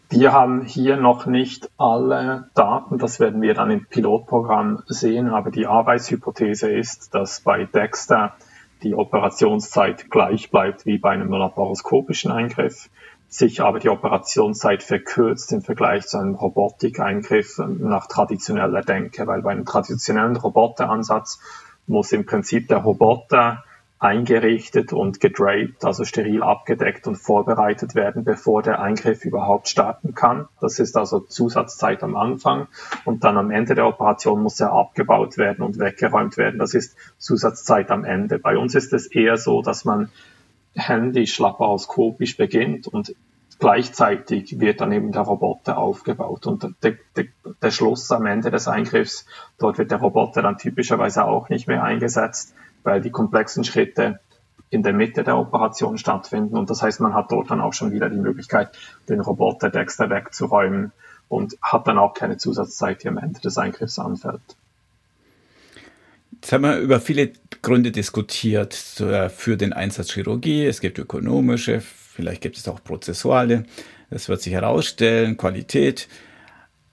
Wir 0.09 0.33
haben 0.33 0.65
hier 0.65 0.97
noch 0.97 1.27
nicht 1.27 1.71
alle 1.79 2.51
Daten, 2.55 2.99
das 2.99 3.21
werden 3.21 3.41
wir 3.41 3.55
dann 3.55 3.71
im 3.71 3.87
Pilotprogramm 3.87 4.83
sehen, 4.87 5.29
aber 5.29 5.51
die 5.51 5.67
Arbeitshypothese 5.67 6.71
ist, 6.71 7.15
dass 7.15 7.41
bei 7.41 7.65
Dexter 7.65 8.35
die 8.83 8.95
Operationszeit 8.95 10.11
gleich 10.11 10.51
bleibt 10.51 10.85
wie 10.85 10.99
bei 10.99 11.11
einem 11.11 11.31
laparoskopischen 11.31 12.31
Eingriff. 12.31 12.91
sich 13.33 13.63
aber 13.63 13.79
die 13.79 13.89
Operationszeit 13.89 14.83
verkürzt 14.83 15.53
im 15.53 15.63
Vergleich 15.63 16.07
zu 16.07 16.19
einem 16.19 16.35
Robotik-Eingriff 16.35 17.59
nach 17.59 18.07
traditioneller 18.07 18.83
Denke, 18.83 19.27
weil 19.27 19.41
bei 19.41 19.53
einem 19.53 19.65
traditionellen 19.65 20.37
Roboteransatz 20.37 21.41
muss 21.87 22.13
im 22.13 22.27
Prinzip 22.27 22.69
der 22.69 22.79
Roboter 22.79 23.65
eingerichtet 24.03 24.93
und 24.93 25.21
gedraped, 25.21 25.85
also 25.85 26.05
steril 26.05 26.43
abgedeckt 26.43 27.07
und 27.07 27.15
vorbereitet 27.15 27.95
werden, 27.95 28.25
bevor 28.25 28.63
der 28.63 28.81
Eingriff 28.81 29.25
überhaupt 29.25 29.69
starten 29.69 30.13
kann. 30.15 30.49
Das 30.61 30.81
ist 30.81 30.97
also 30.97 31.21
Zusatzzeit 31.21 32.03
am 32.03 32.17
Anfang 32.17 32.67
und 33.05 33.23
dann 33.23 33.39
am 33.39 33.53
Ende 33.53 33.77
der 33.77 33.87
Operation 33.87 34.43
muss 34.43 34.59
er 34.59 34.73
abgebaut 34.73 35.39
werden 35.39 35.65
und 35.65 35.79
weggeräumt 35.79 36.37
werden. 36.37 36.59
Das 36.59 36.75
ist 36.75 36.97
Zusatzzeit 37.19 37.93
am 37.93 38.05
Ende. 38.05 38.41
Bei 38.41 38.57
uns 38.57 38.75
ist 38.75 38.93
es 38.93 39.07
eher 39.07 39.37
so, 39.37 39.63
dass 39.63 39.85
man 39.85 40.11
händisch 40.75 41.39
laparoskopisch 41.39 42.37
beginnt 42.37 42.89
und 42.89 43.15
gleichzeitig 43.63 44.59
wird 44.59 44.81
dann 44.81 44.91
eben 44.91 45.13
der 45.13 45.23
Roboter 45.23 45.79
aufgebaut. 45.79 46.49
Und 46.49 46.75
der, 46.83 46.97
der, 47.15 47.27
der, 47.63 47.71
Schluss 47.71 48.11
am 48.11 48.27
Ende 48.27 48.51
des 48.51 48.67
Eingriffs, 48.67 49.25
dort 49.57 49.79
wird 49.79 49.93
der 49.93 49.99
Roboter 49.99 50.43
dann 50.43 50.59
typischerweise 50.59 51.25
auch 51.25 51.49
nicht 51.49 51.69
mehr 51.69 51.85
eingesetzt, 51.85 52.57
weil 52.83 53.01
die 53.01 53.13
komplexen 53.13 53.63
Schritte 53.63 54.19
in 54.71 54.83
der 54.83 54.93
Mitte 54.93 55.23
der 55.23 55.39
Operation 55.39 55.97
stattfinden. 55.97 56.57
Und 56.57 56.71
das 56.71 56.83
heißt, 56.83 56.99
man 56.99 57.15
hat 57.15 57.31
dort 57.31 57.53
dann 57.53 57.61
auch 57.61 57.73
schon 57.73 57.93
wieder 57.93 58.11
die 58.11 58.17
Möglichkeit, 58.17 58.77
den 59.09 59.21
Roboter 59.21 59.71
Dexter 59.71 60.11
wegzuräumen 60.11 60.91
und 61.29 61.57
hat 61.63 61.87
dann 61.87 61.99
auch 61.99 62.15
keine 62.15 62.39
Zusatzzeit, 62.39 63.05
die 63.05 63.09
am 63.09 63.17
Ende 63.17 63.39
des 63.39 63.59
Eingriffs 63.59 64.01
anfällt. 64.01 64.57
Jetzt 66.33 66.53
haben 66.53 66.63
wir 66.63 66.79
über 66.79 66.99
viele 66.99 67.31
Gründe 67.63 67.93
diskutiert 67.93 68.75
für 68.75 69.57
den 69.57 69.73
Einsatz 69.73 70.11
Chirurgie. 70.11 70.67
Es 70.67 70.81
gibt 70.81 70.99
ökonomische, 70.99 71.81
vielleicht 72.15 72.43
gibt 72.43 72.57
es 72.57 72.69
auch 72.69 72.83
prozessuale. 72.83 73.65
Das 74.11 74.29
wird 74.29 74.43
sich 74.43 74.53
herausstellen, 74.53 75.37
Qualität. 75.37 76.09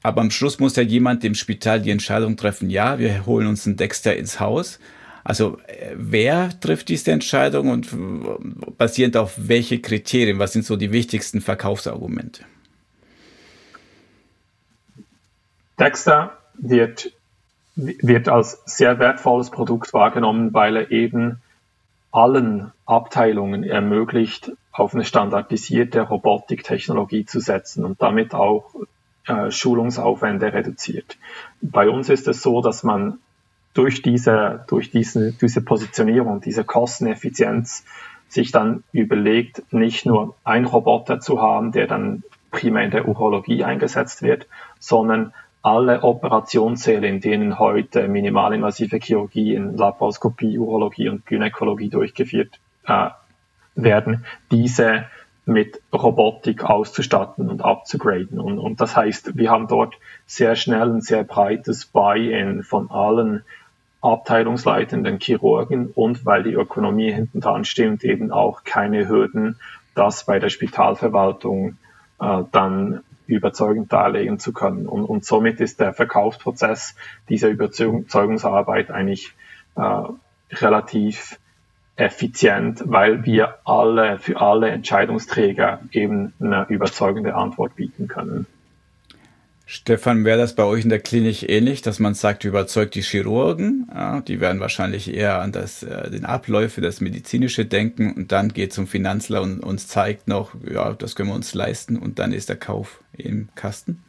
Aber 0.01 0.22
am 0.22 0.32
Schluss 0.32 0.59
muss 0.59 0.76
ja 0.76 0.84
jemand 0.84 1.24
im 1.24 1.36
Spital 1.36 1.82
die 1.82 1.91
Entscheidung 1.91 2.38
treffen, 2.38 2.70
ja, 2.70 2.99
wir 2.99 3.26
holen 3.26 3.47
uns 3.47 3.67
einen 3.67 3.76
Dexter 3.76 4.15
ins 4.15 4.39
Haus. 4.39 4.80
Also 5.26 5.57
wer 5.95 6.57
trifft 6.61 6.88
diese 6.89 7.11
Entscheidung 7.11 7.70
und 7.70 7.89
basierend 8.78 9.17
auf 9.17 9.34
welche 9.38 9.80
Kriterien? 9.80 10.39
Was 10.39 10.53
sind 10.53 10.65
so 10.65 10.78
die 10.78 10.91
wichtigsten 10.91 11.41
Verkaufsargumente? 11.41 12.45
Dexter 15.78 16.38
wird 16.55 17.11
wird 17.76 18.28
als 18.28 18.61
sehr 18.65 18.99
wertvolles 18.99 19.51
Produkt 19.51 19.93
wahrgenommen, 19.93 20.53
weil 20.53 20.76
er 20.76 20.91
eben 20.91 21.41
allen 22.11 22.72
Abteilungen 22.86 23.63
ermöglicht, 23.63 24.51
auf 24.72 24.93
eine 24.93 25.03
standardisierte 25.03 26.01
Robotiktechnologie 26.01 27.26
zu 27.26 27.39
setzen 27.39 27.84
und 27.86 28.01
damit 28.01 28.34
auch 28.34 28.76
äh, 29.28 29.51
Schulungsaufwände 29.51 30.53
reduziert. 30.53 31.17
Bei 31.61 31.89
uns 31.89 32.09
ist 32.09 32.28
es 32.28 32.41
so, 32.41 32.61
dass 32.61 32.84
man 32.84 33.20
durch 33.74 34.01
diese, 34.01 34.65
durch 34.67 34.91
diese, 34.91 35.34
diese 35.34 35.61
Positionierung, 35.61 36.41
diese 36.41 36.63
Kosteneffizienz 36.63 37.86
sich 38.28 38.51
dann 38.51 38.84
überlegt, 38.91 39.63
nicht 39.72 40.05
nur 40.05 40.36
ein 40.43 40.65
Roboter 40.65 41.20
zu 41.20 41.41
haben, 41.41 41.72
der 41.72 41.88
dann 41.88 42.24
primär 42.51 42.84
in 42.84 42.91
der 42.91 43.07
Urologie 43.07 43.63
eingesetzt 43.63 44.22
wird, 44.22 44.47
sondern 44.80 45.34
alle 45.61 46.03
Operationssäle, 46.03 47.07
in 47.07 47.20
denen 47.22 47.59
heute 47.59 48.07
minimalinvasive 48.07 48.97
Chirurgie 48.97 49.55
in 49.55 49.76
Laparoskopie, 49.76 50.57
Urologie 50.57 51.09
und 51.09 51.26
Gynäkologie 51.26 51.89
durchgeführt 51.89 52.59
äh, 52.86 53.09
werden, 53.84 54.26
diese 54.52 55.06
mit 55.46 55.82
Robotik 55.92 56.64
auszustatten 56.64 57.50
und 57.50 57.64
abzugraden. 57.64 58.40
Und, 58.40 58.60
und 58.60 58.82
das 58.82 58.96
heißt, 58.96 59.36
wir 59.36 59.50
haben 59.50 59.68
dort 59.68 59.96
sehr 60.28 60.56
schnell 60.56 60.90
ein 60.90 61.02
sehr 61.02 61.24
breites 61.24 61.86
Buy-in 61.86 62.64
von 62.64 62.92
allen 62.92 63.44
abteilungsleitenden 64.02 65.20
Chirurgen 65.20 65.88
und 65.88 66.26
weil 66.26 66.44
die 66.44 66.54
Ökonomie 66.54 67.12
hinten 67.12 67.42
dran 67.42 67.66
stimmt, 67.66 68.04
eben 68.04 68.32
auch 68.32 68.64
keine 68.64 69.10
Hürden, 69.10 69.60
das 69.96 70.26
bei 70.26 70.40
der 70.40 70.50
Spitalverwaltung 70.50 71.78
äh, 72.22 72.44
dann 72.52 73.02
überzeugend 73.28 73.92
darlegen 73.92 74.40
zu 74.40 74.54
können. 74.54 74.88
Und, 74.88 75.04
und 75.04 75.26
somit 75.26 75.60
ist 75.60 75.80
der 75.80 75.94
Verkaufsprozess 75.94 76.96
dieser 77.28 77.50
Überzeugungsarbeit 77.50 78.92
eigentlich 78.92 79.34
äh, 79.76 80.04
relativ 80.52 81.39
effizient, 82.00 82.82
weil 82.86 83.26
wir 83.26 83.60
alle 83.66 84.20
für 84.20 84.39
alle 84.39 84.70
Entscheidungsträger 84.70 85.82
eben 85.91 86.34
eine 86.39 86.66
überzeugende 86.70 87.36
Antwort 87.36 87.76
bieten 87.76 88.08
können. 88.08 88.45
Stefan, 89.66 90.26
wäre 90.26 90.39
das 90.39 90.56
bei 90.56 90.64
euch 90.64 90.84
in 90.84 90.89
der 90.89 91.00
Klinik 91.00 91.47
ähnlich, 91.47 91.84
dass 91.84 92.00
man 92.00 92.16
sagt, 92.16 92.43
überzeugt 92.43 92.95
die 92.95 93.04
Chirurgen? 93.04 93.88
Ja, 93.93 94.22
die 94.22 94.39
werden 94.39 94.60
wahrscheinlich 94.60 95.14
eher 95.14 95.41
an 95.41 95.52
das, 95.52 95.84
äh, 95.84 96.10
den 96.10 96.26
Abläufe, 96.26 96.82
das 96.82 97.02
medizinische 97.02 97.66
denken 97.66 98.14
und 98.14 98.32
dann 98.32 98.50
geht 98.52 98.74
zum 98.74 98.88
Finanzler 98.88 99.43
und 99.43 99.60
uns 99.60 99.88
zeigt 99.88 100.28
noch, 100.28 100.56
ja, 100.68 100.93
das 100.93 101.16
können 101.16 101.30
wir 101.30 101.36
uns 101.36 101.54
leisten 101.54 101.97
und 101.97 102.18
dann 102.18 102.34
ist 102.34 102.50
der 102.50 102.56
Kauf 102.56 103.04
im 103.14 103.50
Kasten? 103.54 104.04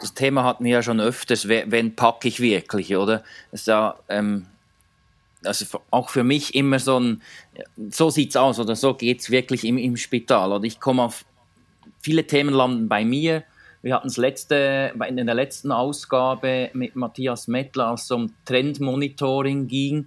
Das 0.00 0.14
Thema 0.14 0.44
hatten 0.44 0.64
wir 0.64 0.72
ja 0.72 0.82
schon 0.82 0.98
öfters, 0.98 1.46
wenn 1.46 1.94
packe 1.94 2.26
ich 2.26 2.40
wirklich, 2.40 2.96
oder? 2.96 3.22
Es 3.52 3.60
ist 3.60 3.66
ja, 3.66 3.96
ähm, 4.08 4.46
also 5.44 5.80
auch 5.90 6.10
für 6.10 6.24
mich 6.24 6.54
immer 6.54 6.78
so 6.78 6.98
ein, 6.98 7.22
so 7.90 8.10
sieht's 8.10 8.36
aus 8.36 8.58
oder 8.58 8.76
so 8.76 8.94
geht's 8.94 9.30
wirklich 9.30 9.64
im, 9.64 9.78
im 9.78 9.96
Spital. 9.96 10.52
Oder 10.52 10.64
ich 10.64 10.80
komme 10.80 11.02
auf, 11.02 11.24
viele 12.00 12.26
Themen 12.26 12.54
landen 12.54 12.88
bei 12.88 13.04
mir, 13.04 13.44
wir 13.82 13.94
hatten 13.94 14.08
es 14.08 14.18
letzte, 14.18 14.92
in 15.08 15.16
der 15.16 15.34
letzten 15.34 15.72
Ausgabe 15.72 16.70
mit 16.74 16.96
Matthias 16.96 17.48
Mettler, 17.48 17.88
als 17.88 18.04
es 18.04 18.10
um 18.10 18.34
Trendmonitoring 18.44 19.68
ging. 19.68 20.06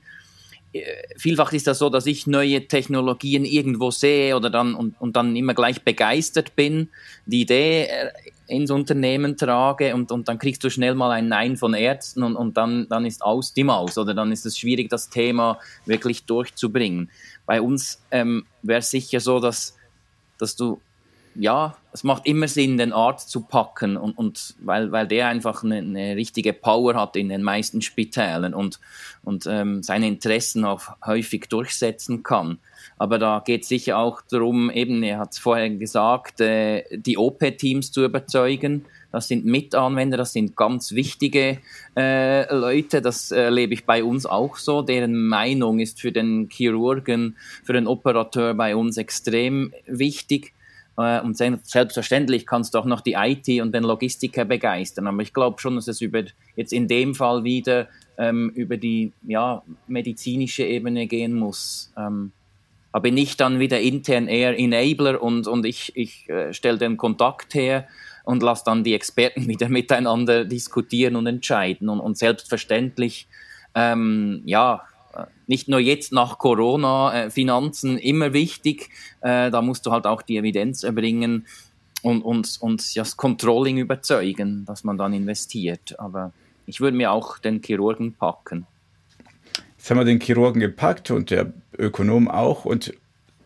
Äh, 0.73 0.83
vielfach 1.17 1.53
ist 1.53 1.65
das 1.65 1.79
so, 1.79 1.89
dass 1.89 2.05
ich 2.05 2.27
neue 2.27 2.67
Technologien 2.67 3.45
irgendwo 3.45 3.89
sehe 3.89 4.35
oder 4.35 4.51
dann 4.51 4.75
und, 4.75 4.99
und 5.01 5.15
dann 5.15 5.35
immer 5.35 5.55
gleich 5.55 5.81
begeistert 5.81 6.55
bin, 6.55 6.89
die 7.25 7.41
Idee 7.41 7.85
äh, 7.85 8.11
ins 8.47 8.71
Unternehmen 8.71 9.37
trage 9.37 9.95
und, 9.95 10.11
und 10.11 10.27
dann 10.27 10.37
kriegst 10.37 10.63
du 10.63 10.69
schnell 10.69 10.95
mal 10.95 11.11
ein 11.11 11.27
Nein 11.27 11.57
von 11.57 11.73
Ärzten 11.73 12.23
und, 12.23 12.35
und 12.35 12.57
dann, 12.57 12.87
dann 12.89 13.05
ist 13.05 13.23
aus 13.23 13.53
die 13.53 13.63
Maus 13.63 13.97
oder 13.97 14.13
dann 14.13 14.31
ist 14.31 14.45
es 14.45 14.57
schwierig, 14.57 14.89
das 14.89 15.09
Thema 15.09 15.59
wirklich 15.85 16.25
durchzubringen. 16.25 17.09
Bei 17.45 17.61
uns 17.61 18.01
ähm, 18.11 18.45
wäre 18.61 18.79
es 18.79 18.89
sicher 18.89 19.19
so, 19.19 19.39
dass, 19.39 19.77
dass 20.37 20.55
du 20.55 20.81
ja, 21.35 21.75
es 21.91 22.03
macht 22.03 22.25
immer 22.25 22.47
Sinn, 22.47 22.77
den 22.77 22.93
Arzt 22.93 23.29
zu 23.29 23.41
packen 23.41 23.97
und, 23.97 24.17
und 24.17 24.55
weil, 24.59 24.91
weil 24.91 25.07
der 25.07 25.27
einfach 25.27 25.63
eine, 25.63 25.77
eine 25.77 26.15
richtige 26.15 26.53
Power 26.53 26.95
hat 26.95 27.15
in 27.15 27.29
den 27.29 27.43
meisten 27.43 27.81
Spitälern 27.81 28.53
und, 28.53 28.79
und 29.23 29.45
ähm, 29.47 29.83
seine 29.83 30.07
Interessen 30.07 30.65
auch 30.65 30.81
häufig 31.05 31.47
durchsetzen 31.49 32.23
kann. 32.23 32.59
Aber 32.97 33.19
da 33.19 33.41
geht 33.45 33.63
es 33.63 33.69
sicher 33.69 33.97
auch 33.97 34.21
darum, 34.21 34.69
eben, 34.69 35.03
er 35.03 35.19
hat 35.19 35.33
es 35.33 35.39
vorher 35.39 35.69
gesagt, 35.69 36.41
äh, 36.41 36.83
die 36.91 37.17
OP-Teams 37.17 37.91
zu 37.91 38.03
überzeugen. 38.03 38.85
Das 39.11 39.27
sind 39.27 39.45
Mitanwender, 39.45 40.17
das 40.17 40.33
sind 40.33 40.55
ganz 40.55 40.93
wichtige 40.93 41.59
äh, 41.95 42.53
Leute. 42.53 43.01
Das 43.01 43.31
erlebe 43.31 43.73
ich 43.73 43.85
bei 43.85 44.03
uns 44.03 44.25
auch 44.25 44.57
so. 44.57 44.81
Deren 44.81 45.27
Meinung 45.27 45.79
ist 45.79 46.01
für 46.01 46.11
den 46.11 46.49
Chirurgen, 46.49 47.37
für 47.63 47.73
den 47.73 47.87
Operateur 47.87 48.53
bei 48.55 48.75
uns 48.75 48.97
extrem 48.97 49.73
wichtig. 49.85 50.53
Äh, 50.97 51.21
und 51.21 51.37
selbstverständlich 51.37 52.45
kannst 52.45 52.73
du 52.73 52.79
auch 52.79 52.85
noch 52.85 53.01
die 53.01 53.13
IT 53.13 53.61
und 53.61 53.73
den 53.73 53.83
Logistiker 53.83 54.45
begeistern. 54.45 55.07
Aber 55.07 55.21
ich 55.21 55.33
glaube 55.33 55.59
schon, 55.59 55.75
dass 55.75 55.87
es 55.87 56.01
über 56.01 56.23
jetzt 56.55 56.73
in 56.73 56.87
dem 56.87 57.15
Fall 57.15 57.43
wieder 57.43 57.87
ähm, 58.17 58.51
über 58.55 58.77
die 58.77 59.11
ja, 59.23 59.63
medizinische 59.87 60.63
Ebene 60.63 61.07
gehen 61.07 61.33
muss. 61.33 61.91
Ähm, 61.97 62.31
aber 62.91 63.09
nicht 63.09 63.41
dann 63.41 63.59
wieder 63.59 63.79
intern 63.79 64.27
eher 64.27 64.57
Enabler 64.57 65.21
und, 65.21 65.47
und 65.47 65.65
ich, 65.65 65.91
ich 65.95 66.29
äh, 66.29 66.53
stelle 66.53 66.77
den 66.77 66.95
Kontakt 66.95 67.55
her 67.55 67.87
und 68.23 68.43
lasse 68.43 68.63
dann 68.65 68.83
die 68.83 68.93
Experten 68.93 69.47
wieder 69.47 69.67
miteinander 69.67 70.45
diskutieren 70.45 71.15
und 71.15 71.25
entscheiden. 71.25 71.89
Und, 71.89 71.99
und 71.99 72.17
selbstverständlich, 72.17 73.27
ähm, 73.73 74.43
ja, 74.45 74.83
nicht 75.47 75.67
nur 75.67 75.79
jetzt 75.79 76.11
nach 76.11 76.37
Corona, 76.37 77.13
äh, 77.25 77.29
Finanzen 77.29 77.97
immer 77.97 78.33
wichtig. 78.33 78.89
Äh, 79.21 79.51
da 79.51 79.61
musst 79.61 79.85
du 79.85 79.91
halt 79.91 80.05
auch 80.05 80.21
die 80.21 80.37
Evidenz 80.37 80.83
erbringen 80.83 81.45
und, 82.01 82.21
und, 82.21 82.57
und 82.59 82.97
das 82.97 83.17
Controlling 83.17 83.77
überzeugen, 83.77 84.65
dass 84.65 84.83
man 84.83 84.97
dann 84.97 85.13
investiert. 85.13 85.99
Aber 85.99 86.33
ich 86.65 86.81
würde 86.81 86.97
mir 86.97 87.11
auch 87.11 87.37
den 87.37 87.61
Chirurgen 87.61 88.13
packen. 88.13 88.65
Jetzt 89.77 89.89
haben 89.89 89.97
wir 89.97 90.05
den 90.05 90.21
Chirurgen 90.21 90.59
gepackt 90.61 91.11
und 91.11 91.29
der 91.29 91.51
Ökonom 91.77 92.29
auch. 92.29 92.65
Und 92.65 92.93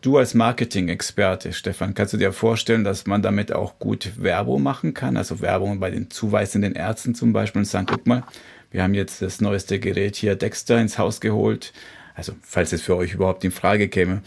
du 0.02 0.18
als 0.18 0.34
Marketing-Experte, 0.34 1.52
Stefan, 1.52 1.94
kannst 1.94 2.12
du 2.12 2.16
dir 2.16 2.32
vorstellen, 2.32 2.84
dass 2.84 3.06
man 3.06 3.22
damit 3.22 3.52
auch 3.52 3.78
gut 3.78 4.12
Werbung 4.16 4.62
machen 4.62 4.94
kann? 4.94 5.16
Also 5.16 5.40
Werbung 5.40 5.80
bei 5.80 5.90
den 5.90 6.10
zuweisenden 6.10 6.74
Ärzten 6.74 7.14
zum 7.14 7.32
Beispiel 7.32 7.60
und 7.60 7.64
sagen, 7.64 7.86
guck 7.90 8.06
mal, 8.06 8.22
wir 8.70 8.82
haben 8.82 8.94
jetzt 8.94 9.22
das 9.22 9.40
neueste 9.40 9.78
Gerät 9.78 10.16
hier 10.16 10.36
Dexter 10.36 10.80
ins 10.80 10.98
Haus 10.98 11.20
geholt. 11.20 11.72
Also, 12.14 12.32
falls 12.42 12.72
es 12.72 12.82
für 12.82 12.96
euch 12.96 13.14
überhaupt 13.14 13.44
in 13.44 13.50
Frage 13.50 13.88
käme. 13.88 14.22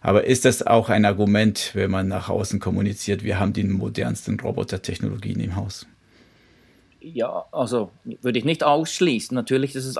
Aber 0.00 0.24
ist 0.24 0.44
das 0.44 0.66
auch 0.66 0.90
ein 0.90 1.04
Argument, 1.04 1.70
wenn 1.74 1.90
man 1.90 2.08
nach 2.08 2.28
außen 2.28 2.60
kommuniziert, 2.60 3.24
wir 3.24 3.38
haben 3.38 3.52
die 3.52 3.64
modernsten 3.64 4.38
Robotertechnologien 4.38 5.40
im 5.40 5.56
Haus? 5.56 5.86
Ja, 7.06 7.44
also 7.52 7.90
würde 8.22 8.38
ich 8.38 8.46
nicht 8.46 8.64
ausschließen. 8.64 9.34
Natürlich 9.34 9.74
ist 9.74 9.84
es, 9.84 9.98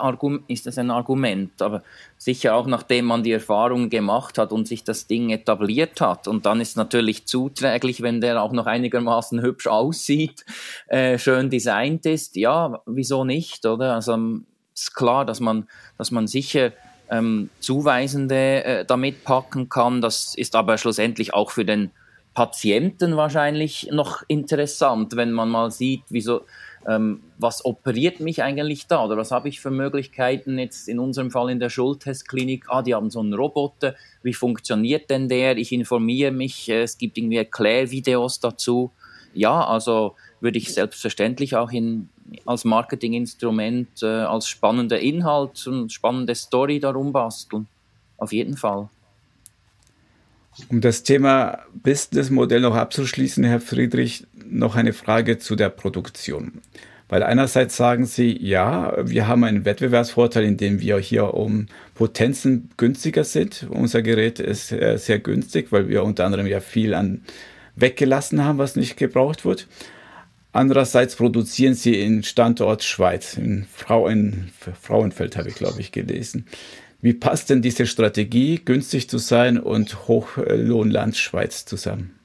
ist 0.66 0.78
ein 0.78 0.90
Argument, 0.90 1.60
aber 1.60 1.82
sicher 2.16 2.54
auch 2.54 2.66
nachdem 2.66 3.04
man 3.04 3.22
die 3.22 3.32
Erfahrung 3.32 3.90
gemacht 3.90 4.38
hat 4.38 4.52
und 4.52 4.66
sich 4.66 4.84
das 4.84 5.06
Ding 5.06 5.28
etabliert 5.28 6.00
hat. 6.00 6.26
Und 6.28 6.46
dann 6.46 6.62
ist 6.62 6.78
natürlich 6.78 7.26
zuträglich, 7.26 8.00
wenn 8.00 8.22
der 8.22 8.42
auch 8.42 8.52
noch 8.52 8.64
einigermaßen 8.64 9.42
hübsch 9.42 9.66
aussieht, 9.66 10.46
äh, 10.86 11.18
schön 11.18 11.50
designt 11.50 12.06
ist. 12.06 12.36
Ja, 12.36 12.80
wieso 12.86 13.24
nicht, 13.24 13.66
oder? 13.66 13.92
Also 13.94 14.16
ist 14.74 14.94
klar, 14.94 15.26
dass 15.26 15.40
man, 15.40 15.68
dass 15.98 16.10
man 16.10 16.26
sicher 16.26 16.72
ähm, 17.10 17.50
Zuweisende 17.60 18.64
äh, 18.64 18.84
damit 18.86 19.24
packen 19.24 19.68
kann. 19.68 20.00
Das 20.00 20.34
ist 20.34 20.56
aber 20.56 20.78
schlussendlich 20.78 21.34
auch 21.34 21.50
für 21.50 21.66
den 21.66 21.90
Patienten 22.34 23.16
wahrscheinlich 23.16 23.88
noch 23.92 24.22
interessant, 24.26 25.16
wenn 25.16 25.32
man 25.32 25.48
mal 25.48 25.70
sieht, 25.70 26.02
wieso 26.08 26.42
ähm, 26.86 27.22
was 27.38 27.64
operiert 27.64 28.20
mich 28.20 28.42
eigentlich 28.42 28.86
da 28.86 29.04
oder 29.04 29.16
was 29.16 29.30
habe 29.30 29.48
ich 29.48 29.60
für 29.60 29.70
Möglichkeiten 29.70 30.58
jetzt 30.58 30.88
in 30.88 30.98
unserem 30.98 31.30
Fall 31.30 31.50
in 31.50 31.60
der 31.60 31.70
Schultestklinik? 31.70 32.66
Ah, 32.68 32.82
die 32.82 32.94
haben 32.94 33.10
so 33.10 33.20
einen 33.20 33.34
Roboter, 33.34 33.94
wie 34.22 34.34
funktioniert 34.34 35.10
denn 35.10 35.28
der? 35.28 35.56
Ich 35.56 35.72
informiere 35.72 36.30
mich, 36.30 36.68
es 36.68 36.98
gibt 36.98 37.16
irgendwie 37.16 37.38
Erklärvideos 37.38 38.40
dazu. 38.40 38.90
Ja, 39.32 39.66
also 39.66 40.14
würde 40.40 40.58
ich 40.58 40.72
selbstverständlich 40.72 41.56
auch 41.56 41.72
in, 41.72 42.08
als 42.46 42.64
Marketinginstrument, 42.64 44.02
äh, 44.02 44.06
als 44.06 44.46
spannender 44.46 45.00
Inhalt 45.00 45.66
und 45.66 45.92
spannende 45.92 46.34
Story 46.34 46.80
darum 46.80 47.12
basteln. 47.12 47.66
Auf 48.18 48.32
jeden 48.32 48.56
Fall. 48.56 48.88
Um 50.68 50.80
das 50.80 51.02
Thema 51.02 51.58
Businessmodell 51.74 52.60
noch 52.60 52.76
abzuschließen, 52.76 53.44
Herr 53.44 53.60
Friedrich, 53.60 54.26
noch 54.46 54.76
eine 54.76 54.92
Frage 54.92 55.38
zu 55.38 55.56
der 55.56 55.68
Produktion. 55.68 56.60
Weil 57.08 57.22
einerseits 57.22 57.76
sagen 57.76 58.06
Sie, 58.06 58.36
ja, 58.40 58.94
wir 59.04 59.28
haben 59.28 59.44
einen 59.44 59.64
Wettbewerbsvorteil, 59.64 60.44
indem 60.44 60.80
wir 60.80 60.98
hier 60.98 61.34
um 61.34 61.66
Potenzen 61.94 62.70
günstiger 62.76 63.24
sind. 63.24 63.66
Unser 63.68 64.02
Gerät 64.02 64.38
ist 64.40 64.72
äh, 64.72 64.96
sehr 64.96 65.18
günstig, 65.18 65.70
weil 65.70 65.88
wir 65.88 66.02
unter 66.02 66.24
anderem 66.24 66.46
ja 66.46 66.60
viel 66.60 66.94
an 66.94 67.22
weggelassen 67.76 68.44
haben, 68.44 68.58
was 68.58 68.76
nicht 68.76 68.96
gebraucht 68.96 69.44
wird. 69.44 69.68
Andererseits 70.52 71.16
produzieren 71.16 71.74
Sie 71.74 72.00
in 72.00 72.22
Standort 72.22 72.84
Schweiz, 72.84 73.36
in, 73.36 73.66
Frau, 73.70 74.06
in 74.06 74.50
Frauenfeld 74.80 75.36
habe 75.36 75.48
ich, 75.48 75.56
glaube 75.56 75.80
ich, 75.80 75.90
gelesen. 75.90 76.46
Wie 77.04 77.12
passt 77.12 77.50
denn 77.50 77.60
diese 77.60 77.84
Strategie, 77.84 78.64
günstig 78.64 79.10
zu 79.10 79.18
sein 79.18 79.60
und 79.60 80.08
Hochlohnland 80.08 81.14
Schweiz 81.18 81.66
zusammen? 81.66 82.18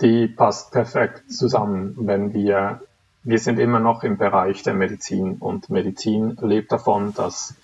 Die 0.00 0.28
passt 0.28 0.70
perfekt 0.70 1.32
zusammen, 1.32 1.96
wenn 1.98 2.32
wir, 2.32 2.82
wir 3.24 3.38
sind 3.40 3.58
immer 3.58 3.80
noch 3.80 4.04
im 4.04 4.16
Bereich 4.16 4.62
der 4.62 4.74
Medizin 4.74 5.38
und 5.38 5.70
Medizin 5.70 6.36
lebt 6.40 6.70
davon, 6.70 7.14
dass 7.14 7.56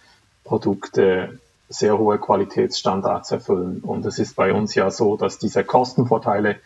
Produkte 0.43 1.39
sehr 1.69 1.97
hohe 1.97 2.19
Qualitätsstandards 2.19 3.31
erfüllen. 3.31 3.79
Und 3.79 4.05
es 4.05 4.19
ist 4.19 4.35
bei 4.35 4.53
uns 4.53 4.75
ja 4.75 4.91
so, 4.91 5.17
dass 5.17 5.39
diese 5.39 5.63
Kostenvorteile 5.63 6.57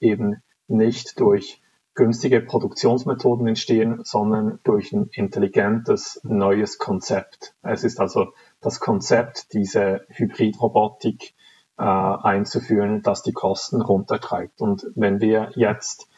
eben 0.00 0.36
nicht 0.68 1.20
durch 1.20 1.60
günstige 1.94 2.40
Produktionsmethoden 2.40 3.46
entstehen, 3.46 4.00
sondern 4.04 4.58
durch 4.64 4.92
ein 4.92 5.10
intelligentes 5.12 6.18
neues 6.24 6.78
Konzept. 6.78 7.54
Es 7.62 7.84
ist 7.84 8.00
also 8.00 8.32
das 8.66 8.80
Konzept, 8.80 9.52
diese 9.52 10.04
Hybridrobotik 10.08 11.34
äh, 11.78 11.84
einzuführen, 11.84 13.00
das 13.02 13.22
die 13.22 13.32
Kosten 13.32 13.80
runtertreibt. 13.80 14.60
Und 14.60 14.86
wenn 14.96 15.20
wir 15.20 15.52
jetzt 15.54 16.08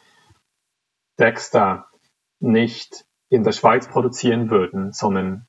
Dexter 1.19 1.85
nicht 2.39 3.05
in 3.29 3.43
der 3.43 3.51
Schweiz 3.51 3.87
produzieren 3.87 4.49
würden, 4.49 4.93
sondern 4.93 5.47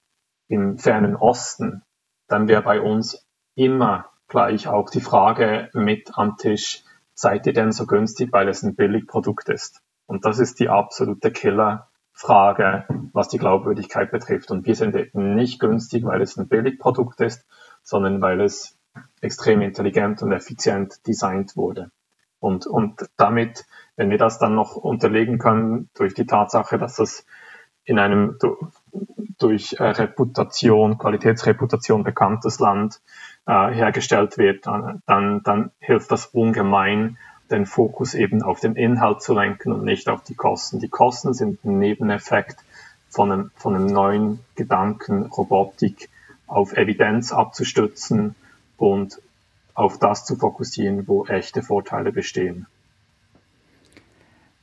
im 0.48 0.76
fernen 0.76 1.16
Osten, 1.16 1.82
dann 2.28 2.48
wäre 2.48 2.62
bei 2.62 2.82
uns 2.82 3.26
immer 3.54 4.10
gleich 4.28 4.68
auch 4.68 4.90
die 4.90 5.00
Frage 5.00 5.70
mit 5.72 6.18
am 6.18 6.36
Tisch, 6.36 6.84
seid 7.14 7.46
ihr 7.46 7.54
denn 7.54 7.72
so 7.72 7.86
günstig, 7.86 8.30
weil 8.32 8.48
es 8.48 8.62
ein 8.62 8.76
Billigprodukt 8.76 9.48
ist? 9.48 9.80
Und 10.06 10.26
das 10.26 10.38
ist 10.38 10.60
die 10.60 10.68
absolute 10.68 11.32
Killer 11.32 11.89
Frage, 12.12 12.84
was 13.12 13.28
die 13.28 13.38
Glaubwürdigkeit 13.38 14.10
betrifft. 14.10 14.50
Und 14.50 14.66
wir 14.66 14.74
sind 14.74 14.94
eben 14.94 15.34
nicht 15.34 15.58
günstig, 15.60 16.04
weil 16.04 16.20
es 16.20 16.36
ein 16.36 16.48
Billigprodukt 16.48 17.20
ist, 17.20 17.46
sondern 17.82 18.20
weil 18.20 18.40
es 18.40 18.76
extrem 19.20 19.62
intelligent 19.62 20.22
und 20.22 20.32
effizient 20.32 21.06
designt 21.06 21.56
wurde. 21.56 21.90
Und, 22.38 22.66
und 22.66 23.08
damit, 23.16 23.66
wenn 23.96 24.10
wir 24.10 24.18
das 24.18 24.38
dann 24.38 24.54
noch 24.54 24.76
unterlegen 24.76 25.38
können 25.38 25.90
durch 25.94 26.14
die 26.14 26.26
Tatsache, 26.26 26.78
dass 26.78 26.96
das 26.96 27.26
in 27.84 27.98
einem 27.98 28.38
durch 29.38 29.74
äh, 29.78 29.84
Reputation, 29.84 30.98
Qualitätsreputation 30.98 32.04
bekanntes 32.04 32.60
Land 32.60 33.00
äh, 33.46 33.70
hergestellt 33.72 34.38
wird, 34.38 34.66
dann, 34.66 35.02
dann, 35.06 35.42
dann 35.42 35.70
hilft 35.80 36.12
das 36.12 36.26
ungemein, 36.26 37.18
den 37.50 37.66
Fokus 37.66 38.14
eben 38.14 38.42
auf 38.42 38.60
den 38.60 38.76
Inhalt 38.76 39.22
zu 39.22 39.34
lenken 39.34 39.72
und 39.72 39.84
nicht 39.84 40.08
auf 40.08 40.22
die 40.22 40.34
Kosten. 40.34 40.78
Die 40.78 40.88
Kosten 40.88 41.34
sind 41.34 41.64
ein 41.64 41.78
Nebeneffekt 41.78 42.58
von 43.08 43.32
einem, 43.32 43.50
von 43.56 43.74
einem 43.74 43.86
neuen 43.86 44.40
Gedanken, 44.54 45.24
Robotik 45.26 46.08
auf 46.46 46.76
Evidenz 46.76 47.32
abzustützen 47.32 48.34
und 48.76 49.20
auf 49.74 49.98
das 49.98 50.24
zu 50.24 50.36
fokussieren, 50.36 51.06
wo 51.06 51.26
echte 51.26 51.62
Vorteile 51.62 52.12
bestehen. 52.12 52.66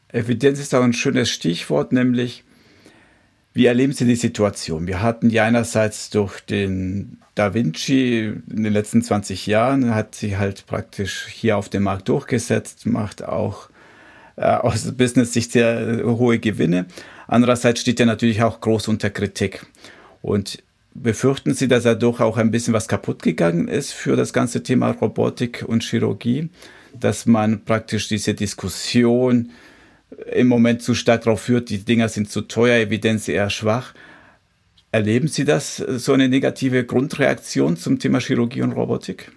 Evidenz 0.10 0.60
ist 0.60 0.74
auch 0.74 0.84
ein 0.84 0.94
schönes 0.94 1.30
Stichwort, 1.30 1.92
nämlich 1.92 2.44
wie 3.58 3.66
erleben 3.66 3.92
Sie 3.92 4.06
die 4.06 4.16
Situation? 4.16 4.86
Wir 4.86 5.02
hatten 5.02 5.32
ja 5.32 5.44
einerseits 5.44 6.12
durch 6.12 6.42
den 6.42 7.18
Da 7.34 7.56
Vinci 7.56 8.34
in 8.52 8.64
den 8.64 8.72
letzten 8.72 9.02
20 9.02 9.48
Jahren, 9.48 9.96
hat 9.96 10.14
sie 10.14 10.38
halt 10.38 10.68
praktisch 10.68 11.26
hier 11.26 11.58
auf 11.58 11.68
dem 11.68 11.82
Markt 11.82 12.08
durchgesetzt, 12.08 12.86
macht 12.86 13.24
auch 13.24 13.72
äh, 14.36 14.44
aus 14.44 14.92
Business 14.92 15.34
sich 15.34 15.50
sehr 15.50 16.04
hohe 16.06 16.38
Gewinne. 16.38 16.86
Andererseits 17.28 17.82
steht 17.82 18.00
er 18.00 18.06
natürlich 18.06 18.44
auch 18.44 18.62
groß 18.62 18.90
unter 18.90 19.10
Kritik. 19.10 19.66
Und 20.22 20.62
befürchten 20.94 21.56
Sie, 21.56 21.68
dass 21.68 21.86
doch 21.98 22.20
auch 22.20 22.38
ein 22.38 22.52
bisschen 22.52 22.76
was 22.76 22.88
kaputt 22.88 23.24
gegangen 23.24 23.68
ist 23.68 23.92
für 23.92 24.16
das 24.16 24.34
ganze 24.34 24.62
Thema 24.62 24.92
Robotik 24.92 25.66
und 25.68 25.84
Chirurgie? 25.84 26.50
Dass 26.94 27.26
man 27.26 27.66
praktisch 27.66 28.08
diese 28.08 28.36
Diskussion 28.36 29.50
im 30.32 30.48
Moment 30.48 30.82
zu 30.82 30.94
stark 30.94 31.24
darauf 31.24 31.42
führt, 31.42 31.70
die 31.70 31.84
Dinger 31.84 32.10
sind 32.10 32.30
zu 32.30 32.42
teuer, 32.42 32.78
Evidenz 32.78 33.28
eher 33.28 33.50
schwach. 33.50 33.94
Erleben 34.92 35.28
Sie 35.28 35.44
das, 35.44 35.78
so 35.78 36.14
eine 36.14 36.30
negative 36.30 36.86
Grundreaktion 36.86 37.78
zum 37.78 38.00
Thema 38.00 38.20
Chirurgie 38.20 38.62
und 38.62 38.72
Robotik? 38.72 39.32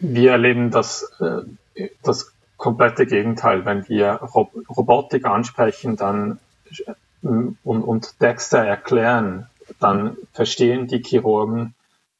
Wir 0.00 0.32
erleben 0.32 0.70
das, 0.70 1.10
äh, 1.20 1.88
das 2.02 2.32
komplette 2.56 3.06
Gegenteil. 3.06 3.64
Wenn 3.64 3.88
wir 3.88 4.12
Robotik 4.12 5.24
ansprechen 5.24 5.96
dann, 5.96 6.38
äh, 6.86 6.92
und, 7.22 7.58
und 7.64 8.20
Dexter 8.20 8.58
erklären, 8.58 9.46
dann 9.80 10.16
verstehen 10.32 10.86
die 10.86 11.02
Chirurgen, 11.02 11.74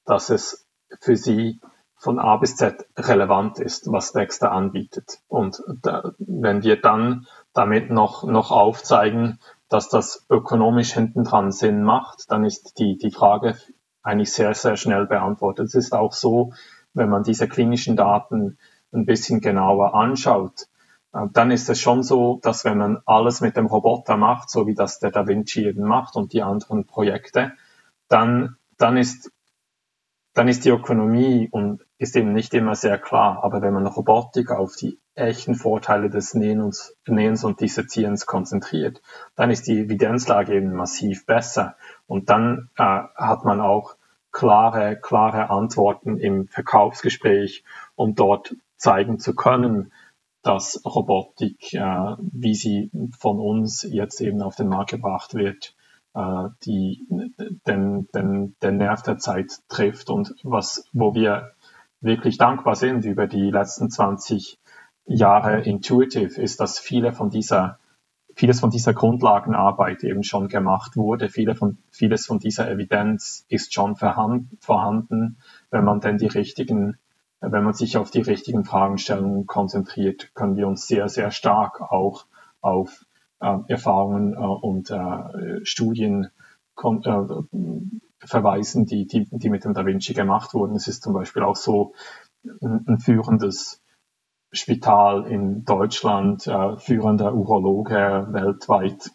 dass 0.05 0.31
es 0.31 0.67
für 1.01 1.17
sie 1.17 1.61
von 1.99 2.19
A 2.19 2.37
bis 2.37 2.57
Z 2.57 2.87
relevant 2.97 3.59
ist, 3.59 3.91
was 3.91 4.13
Dexter 4.13 4.53
anbietet. 4.53 5.19
Und 5.29 5.63
da, 5.83 6.13
wenn 6.19 6.63
wir 6.63 6.81
dann 6.81 7.27
damit 7.57 7.91
noch, 7.91 8.25
noch 8.25 8.51
aufzeigen, 8.51 9.41
dass 9.69 9.89
das 9.89 10.27
ökonomisch 10.31 10.93
hinten 10.93 11.25
dran 11.25 11.51
Sinn 11.51 11.83
macht, 11.83 12.31
dann 12.31 12.45
ist 12.45 12.79
die, 12.79 12.99
die 12.99 13.11
Frage 13.11 13.57
eigentlich 14.03 14.33
sehr, 14.33 14.55
sehr 14.55 14.77
schnell 14.77 15.07
beantwortet. 15.07 15.67
Es 15.67 15.75
ist 15.75 15.93
auch 15.93 16.13
so, 16.13 16.53
wenn 16.95 17.09
man 17.09 17.23
diese 17.23 17.49
klinischen 17.49 17.97
Daten 17.97 18.59
ein 18.93 19.07
bisschen 19.07 19.41
genauer 19.41 19.95
anschaut, 19.95 20.67
äh, 21.13 21.27
dann 21.33 21.51
ist 21.51 21.69
es 21.69 21.81
schon 21.81 22.03
so, 22.03 22.39
dass 22.43 22.65
wenn 22.65 22.79
man 22.79 22.99
alles 23.07 23.41
mit 23.41 23.57
dem 23.57 23.67
Roboter 23.67 24.17
macht, 24.17 24.51
so 24.51 24.67
wie 24.67 24.75
das 24.75 24.99
der 24.99 25.11
Da 25.11 25.27
Vinci 25.27 25.67
eben 25.67 25.83
macht 25.83 26.15
und 26.15 26.33
die 26.33 26.43
anderen 26.43 26.87
Projekte, 26.87 27.53
dann, 28.09 28.57
dann 28.77 28.97
ist 28.97 29.33
dann 30.37 30.49
ist 30.49 30.67
die 30.67 30.71
Ökonomie 30.71 31.49
und 31.51 31.81
ist 31.97 32.15
eben 32.15 32.35
nicht 32.35 32.53
immer 32.53 32.75
sehr 32.75 32.99
klar. 32.99 33.43
Aber 33.43 33.63
wenn 33.63 33.73
man 33.73 33.87
Robotik 33.87 34.51
auf 34.51 34.77
die 34.77 34.99
echten 35.17 35.55
Vorteile 35.55 36.11
des 36.11 36.35
Nähens, 36.35 36.97
Nähens 37.07 37.43
und 37.43 37.61
Dissezierens 37.61 38.27
konzentriert, 38.27 39.01
dann 39.35 39.51
ist 39.51 39.67
die 39.67 39.81
Evidenzlage 39.81 40.55
eben 40.55 40.75
massiv 40.75 41.27
besser. 41.27 41.77
Und 42.07 42.31
dann 42.31 42.71
äh, 42.77 42.83
hat 42.83 43.45
man 43.45 43.61
auch 43.61 43.97
klare, 44.31 44.97
klare 45.01 45.51
Antworten 45.51 46.19
im 46.19 46.47
Verkaufsgespräch, 46.49 47.65
um 47.95 48.15
dort 48.15 48.55
zeigen 48.77 49.19
zu 49.19 49.35
können, 49.35 49.93
dass 50.43 50.83
Robotik, 50.85 51.73
äh, 51.73 52.17
wie 52.19 52.55
sie 52.55 52.91
von 53.19 53.41
uns 53.41 53.83
jetzt 53.83 54.21
eben 54.21 54.43
auf 54.43 54.55
den 54.55 54.69
Markt 54.69 54.91
gebracht 54.91 55.35
wird, 55.35 55.75
äh, 56.15 56.49
die 56.65 57.07
den, 57.67 58.09
den, 58.15 58.55
den 58.63 58.77
Nerv 58.77 59.03
der 59.03 59.19
Zeit 59.19 59.51
trifft 59.69 60.11
und 60.11 60.35
was, 60.43 60.89
wo 60.93 61.15
wir 61.15 61.53
wirklich 62.01 62.37
dankbar 62.37 62.77
sind 62.77 63.05
über 63.07 63.27
die 63.27 63.51
letzten 63.51 63.91
20 63.91 64.59
Jahre 65.07 65.61
Intuitive, 65.63 66.41
ist, 66.41 66.61
dass 66.61 66.79
viele 66.79 67.13
von 67.13 67.31
dieser, 67.31 67.79
vieles 68.35 68.61
von 68.61 68.71
dieser 68.71 68.93
Grundlagenarbeit 68.93 70.03
eben 70.05 70.25
schon 70.25 70.49
gemacht 70.49 70.97
wurde. 70.97 71.29
Viele 71.29 71.55
von, 71.55 71.79
vieles 71.91 72.27
von 72.27 72.39
dieser 72.39 72.71
Evidenz 72.71 73.47
ist 73.49 73.73
schon 73.73 73.97
vorhanden, 73.97 75.39
wenn 75.71 75.85
man 75.85 76.01
denn 76.01 76.19
die 76.19 76.27
richtigen, 76.27 76.99
wenn 77.41 77.65
man 77.65 77.75
sich 77.75 77.97
auf 77.97 78.11
die 78.11 78.21
richtigen 78.21 78.65
Fragestellungen 78.65 79.47
konzentriert, 79.47 80.35
können 80.35 80.57
wir 80.57 80.67
uns 80.67 80.87
sehr, 80.87 81.09
sehr 81.09 81.31
stark 81.31 81.81
auch 81.81 82.27
auf 82.61 83.07
äh, 83.41 83.59
Erfahrungen 83.69 84.35
äh, 84.35 84.39
und 84.39 84.91
äh, 84.91 85.65
Studien 85.65 86.31
äh, 86.83 87.23
verweisen, 88.19 88.87
die, 88.87 89.07
die, 89.07 89.29
die 89.31 89.51
mit 89.51 89.65
dem 89.65 89.75
Da 89.75 89.87
Vinci 89.87 90.15
gemacht 90.15 90.53
wurden. 90.55 90.75
Es 90.75 90.89
ist 90.89 91.03
zum 91.03 91.13
Beispiel 91.13 91.43
auch 91.43 91.57
so 91.57 91.93
ein, 92.45 92.85
ein 92.89 92.99
führendes 92.99 93.83
Spital 94.57 95.27
in 95.27 95.65
Deutschland, 95.65 96.47
äh, 96.47 96.77
führender 96.77 97.35
Urologe 97.35 98.27
weltweit, 98.31 99.11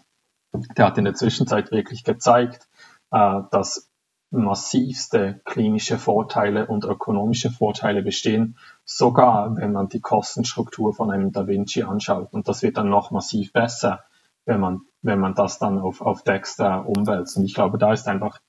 der 0.78 0.86
hat 0.86 0.98
in 0.98 1.06
der 1.06 1.16
Zwischenzeit 1.16 1.72
wirklich 1.72 2.04
gezeigt, 2.04 2.68
äh, 3.12 3.42
dass 3.52 3.92
massivste 4.32 5.42
klinische 5.44 5.98
Vorteile 5.98 6.66
und 6.66 6.86
ökonomische 6.86 7.52
Vorteile 7.52 8.02
bestehen, 8.02 8.58
sogar 8.86 9.58
wenn 9.58 9.74
man 9.74 9.90
die 9.90 10.00
Kostenstruktur 10.00 10.94
von 10.94 11.12
einem 11.12 11.34
Da 11.34 11.48
Vinci 11.48 11.84
anschaut. 11.84 12.32
Und 12.32 12.48
das 12.48 12.62
wird 12.64 12.78
dann 12.78 12.90
noch 12.90 13.12
massiv 13.12 13.52
besser, 13.52 14.06
wenn 14.46 14.62
man, 14.62 14.82
wenn 15.02 15.20
man 15.20 15.36
das 15.36 15.60
dann 15.60 15.80
auf, 15.80 16.02
auf 16.02 16.24
Dexter 16.24 16.88
umwälzt. 16.88 17.38
Und 17.38 17.44
ich 17.44 17.54
glaube, 17.54 17.78
da 17.78 17.92
ist 17.92 18.08
einfach 18.08 18.40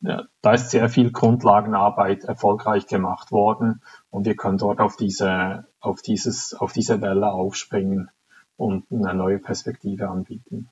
da 0.00 0.52
ist 0.54 0.70
sehr 0.70 0.88
viel 0.88 1.10
Grundlagenarbeit 1.12 2.24
erfolgreich 2.24 2.86
gemacht 2.86 3.32
worden 3.32 3.82
und 4.10 4.24
wir 4.24 4.34
können 4.34 4.58
dort 4.58 4.80
auf 4.80 4.96
diese, 4.96 5.66
auf 5.78 6.00
dieses, 6.00 6.54
auf 6.54 6.72
diese 6.72 7.02
Welle 7.02 7.30
aufspringen 7.32 8.10
und 8.56 8.86
eine 8.90 9.14
neue 9.14 9.38
Perspektive 9.38 10.08
anbieten. 10.08 10.70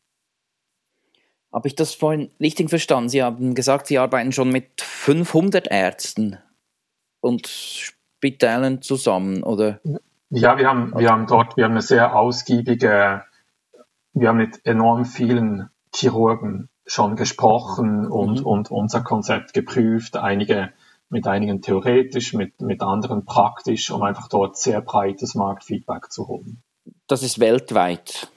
Habe 1.52 1.68
ich 1.68 1.74
das 1.74 1.94
vorhin 1.94 2.30
richtig 2.40 2.68
verstanden? 2.68 3.08
Sie 3.08 3.22
haben 3.22 3.54
gesagt, 3.54 3.86
Sie 3.86 3.98
arbeiten 3.98 4.32
schon 4.32 4.50
mit 4.50 4.80
500 4.80 5.66
Ärzten 5.68 6.38
und 7.20 7.46
Spitälern 7.46 8.82
zusammen, 8.82 9.42
oder? 9.42 9.80
Ja, 10.30 10.58
wir 10.58 10.68
haben, 10.68 10.92
wir 10.94 11.10
haben 11.10 11.26
dort, 11.26 11.56
wir 11.56 11.64
haben 11.64 11.72
eine 11.72 11.82
sehr 11.82 12.14
ausgiebige, 12.14 13.24
wir 14.12 14.28
haben 14.28 14.36
mit 14.36 14.64
enorm 14.66 15.06
vielen 15.06 15.70
Chirurgen 15.94 16.68
schon 16.86 17.16
gesprochen 17.16 18.06
und, 18.10 18.40
mhm. 18.40 18.46
und 18.46 18.70
unser 18.70 19.02
Konzept 19.02 19.52
geprüft, 19.52 20.16
einige 20.16 20.72
mit 21.10 21.26
einigen 21.26 21.62
theoretisch, 21.62 22.34
mit, 22.34 22.60
mit 22.60 22.82
anderen 22.82 23.24
praktisch, 23.24 23.90
um 23.90 24.02
einfach 24.02 24.28
dort 24.28 24.56
sehr 24.56 24.80
breites 24.80 25.34
Marktfeedback 25.34 26.10
zu 26.12 26.28
holen. 26.28 26.62
Das 27.06 27.22
ist 27.22 27.38
weltweit. 27.38 28.28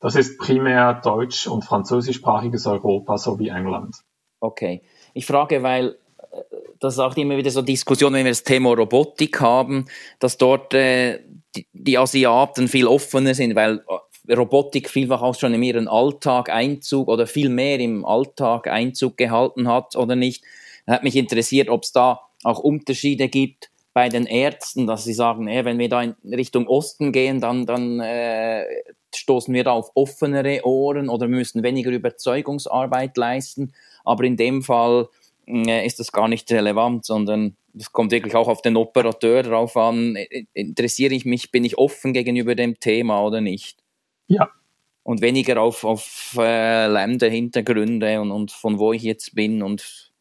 Das 0.00 0.16
ist 0.16 0.38
primär 0.38 0.94
deutsch- 0.94 1.46
und 1.46 1.64
französischsprachiges 1.64 2.66
Europa 2.66 3.18
sowie 3.18 3.48
England. 3.48 3.96
Okay. 4.40 4.82
Ich 5.14 5.26
frage, 5.26 5.62
weil 5.62 5.96
äh, 6.32 6.42
das 6.80 6.94
ist 6.94 6.98
auch 6.98 7.16
immer 7.16 7.36
wieder 7.36 7.50
so 7.50 7.62
Diskussion, 7.62 8.12
wenn 8.12 8.24
wir 8.24 8.32
das 8.32 8.42
Thema 8.42 8.74
Robotik 8.74 9.40
haben, 9.40 9.86
dass 10.18 10.36
dort 10.36 10.74
äh, 10.74 11.20
die, 11.54 11.66
die 11.72 11.98
Asiaten 11.98 12.68
viel 12.68 12.86
offener 12.86 13.34
sind, 13.34 13.54
weil 13.54 13.84
Robotik 14.28 14.88
vielfach 14.88 15.22
auch 15.22 15.34
schon 15.34 15.54
in 15.54 15.62
ihren 15.62 15.88
Alltag 15.88 16.48
Einzug 16.48 17.08
oder 17.08 17.26
viel 17.26 17.48
mehr 17.48 17.80
im 17.80 18.04
Alltag 18.04 18.68
Einzug 18.68 19.16
gehalten 19.16 19.68
hat 19.68 19.96
oder 19.96 20.16
nicht. 20.16 20.44
Hat 20.86 21.02
mich 21.02 21.16
interessiert, 21.16 21.68
ob 21.68 21.82
es 21.84 21.92
da 21.92 22.20
auch 22.44 22.58
Unterschiede 22.58 23.28
gibt 23.28 23.70
bei 23.94 24.08
den 24.08 24.26
Ärzten, 24.26 24.86
dass 24.86 25.04
sie 25.04 25.12
sagen, 25.12 25.48
ey, 25.48 25.64
wenn 25.64 25.78
wir 25.78 25.88
da 25.88 26.02
in 26.02 26.14
Richtung 26.24 26.66
Osten 26.66 27.12
gehen, 27.12 27.40
dann, 27.40 27.66
dann 27.66 28.00
äh, 28.00 28.64
stoßen 29.14 29.52
wir 29.52 29.64
da 29.64 29.72
auf 29.72 29.90
offenere 29.94 30.64
Ohren 30.64 31.08
oder 31.08 31.28
müssen 31.28 31.62
weniger 31.62 31.90
Überzeugungsarbeit 31.90 33.16
leisten. 33.16 33.74
Aber 34.04 34.24
in 34.24 34.36
dem 34.36 34.62
Fall 34.62 35.08
äh, 35.46 35.86
ist 35.86 36.00
das 36.00 36.10
gar 36.10 36.28
nicht 36.28 36.50
relevant, 36.50 37.04
sondern 37.04 37.56
es 37.78 37.92
kommt 37.92 38.12
wirklich 38.12 38.34
auch 38.34 38.48
auf 38.48 38.62
den 38.62 38.76
Operateur 38.76 39.42
drauf 39.42 39.76
an. 39.76 40.16
Interessiere 40.54 41.14
ich 41.14 41.24
mich, 41.24 41.50
bin 41.50 41.64
ich 41.64 41.78
offen 41.78 42.12
gegenüber 42.12 42.54
dem 42.54 42.80
Thema 42.80 43.22
oder 43.22 43.40
nicht? 43.40 43.81
Ja. 44.26 44.48
Und 45.02 45.20
weniger 45.20 45.60
auf, 45.60 45.84
auf 45.84 46.36
äh, 46.38 46.86
Länderhintergründe 46.86 48.20
und, 48.20 48.30
und 48.30 48.52
von 48.52 48.78
wo 48.78 48.92
ich 48.92 49.02
jetzt 49.02 49.34
bin 49.34 49.62
und 49.62 50.12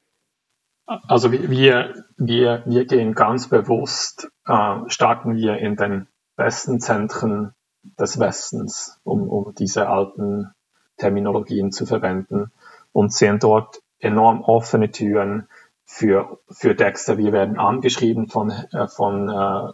also 0.86 1.32
wir, 1.32 2.04
wir, 2.18 2.64
wir 2.66 2.86
gehen 2.86 3.14
ganz 3.14 3.48
bewusst, 3.48 4.30
äh, 4.46 4.76
starten 4.88 5.36
wir 5.36 5.58
in 5.58 5.76
den 5.76 6.08
besten 6.36 6.82
Zentren 6.82 7.54
des 8.00 8.20
Westens, 8.20 9.00
um, 9.04 9.30
um 9.30 9.54
diese 9.56 9.88
alten 9.88 10.52
Terminologien 10.98 11.72
zu 11.72 11.86
verwenden 11.86 12.52
und 12.92 13.14
sehen 13.14 13.40
dort 13.40 13.82
enorm 14.00 14.42
offene 14.42 14.92
Türen 14.92 15.48
für, 15.86 16.40
für 16.50 16.76
Dexter. 16.76 17.18
Wir 17.18 17.32
werden 17.32 17.58
angeschrieben 17.58 18.28
von, 18.28 18.52
äh, 18.52 18.88
von 18.88 19.30
äh, 19.30 19.72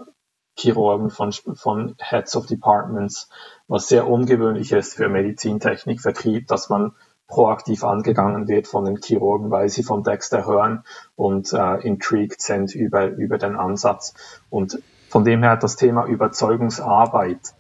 Chirurgen, 0.58 1.10
von, 1.10 1.32
von 1.32 1.96
Heads 2.00 2.36
of 2.36 2.48
Departments, 2.48 3.30
was 3.68 3.88
sehr 3.88 4.08
ungewöhnlich 4.08 4.72
ist 4.72 4.96
für 4.96 5.08
Medizintechnikvertrieb, 5.08 6.48
dass 6.48 6.70
man 6.70 6.94
proaktiv 7.28 7.84
angegangen 7.84 8.48
wird 8.48 8.68
von 8.68 8.86
den 8.86 8.98
Chirurgen, 8.98 9.52
weil 9.52 9.70
sie 9.70 9.84
von 9.84 10.04
Dexter 10.04 10.46
hören 10.46 10.84
und 11.16 11.52
äh, 11.54 11.76
intrigued 11.86 12.42
sind 12.42 12.74
über, 12.74 13.08
über 13.08 13.38
den 13.38 13.56
Ansatz. 13.56 14.14
Und 14.50 14.82
von 15.10 15.26
dem 15.26 15.44
her 15.44 15.58
das 15.58 15.76
Thema 15.76 16.06
Überzeugungsarbeit, 16.06 17.54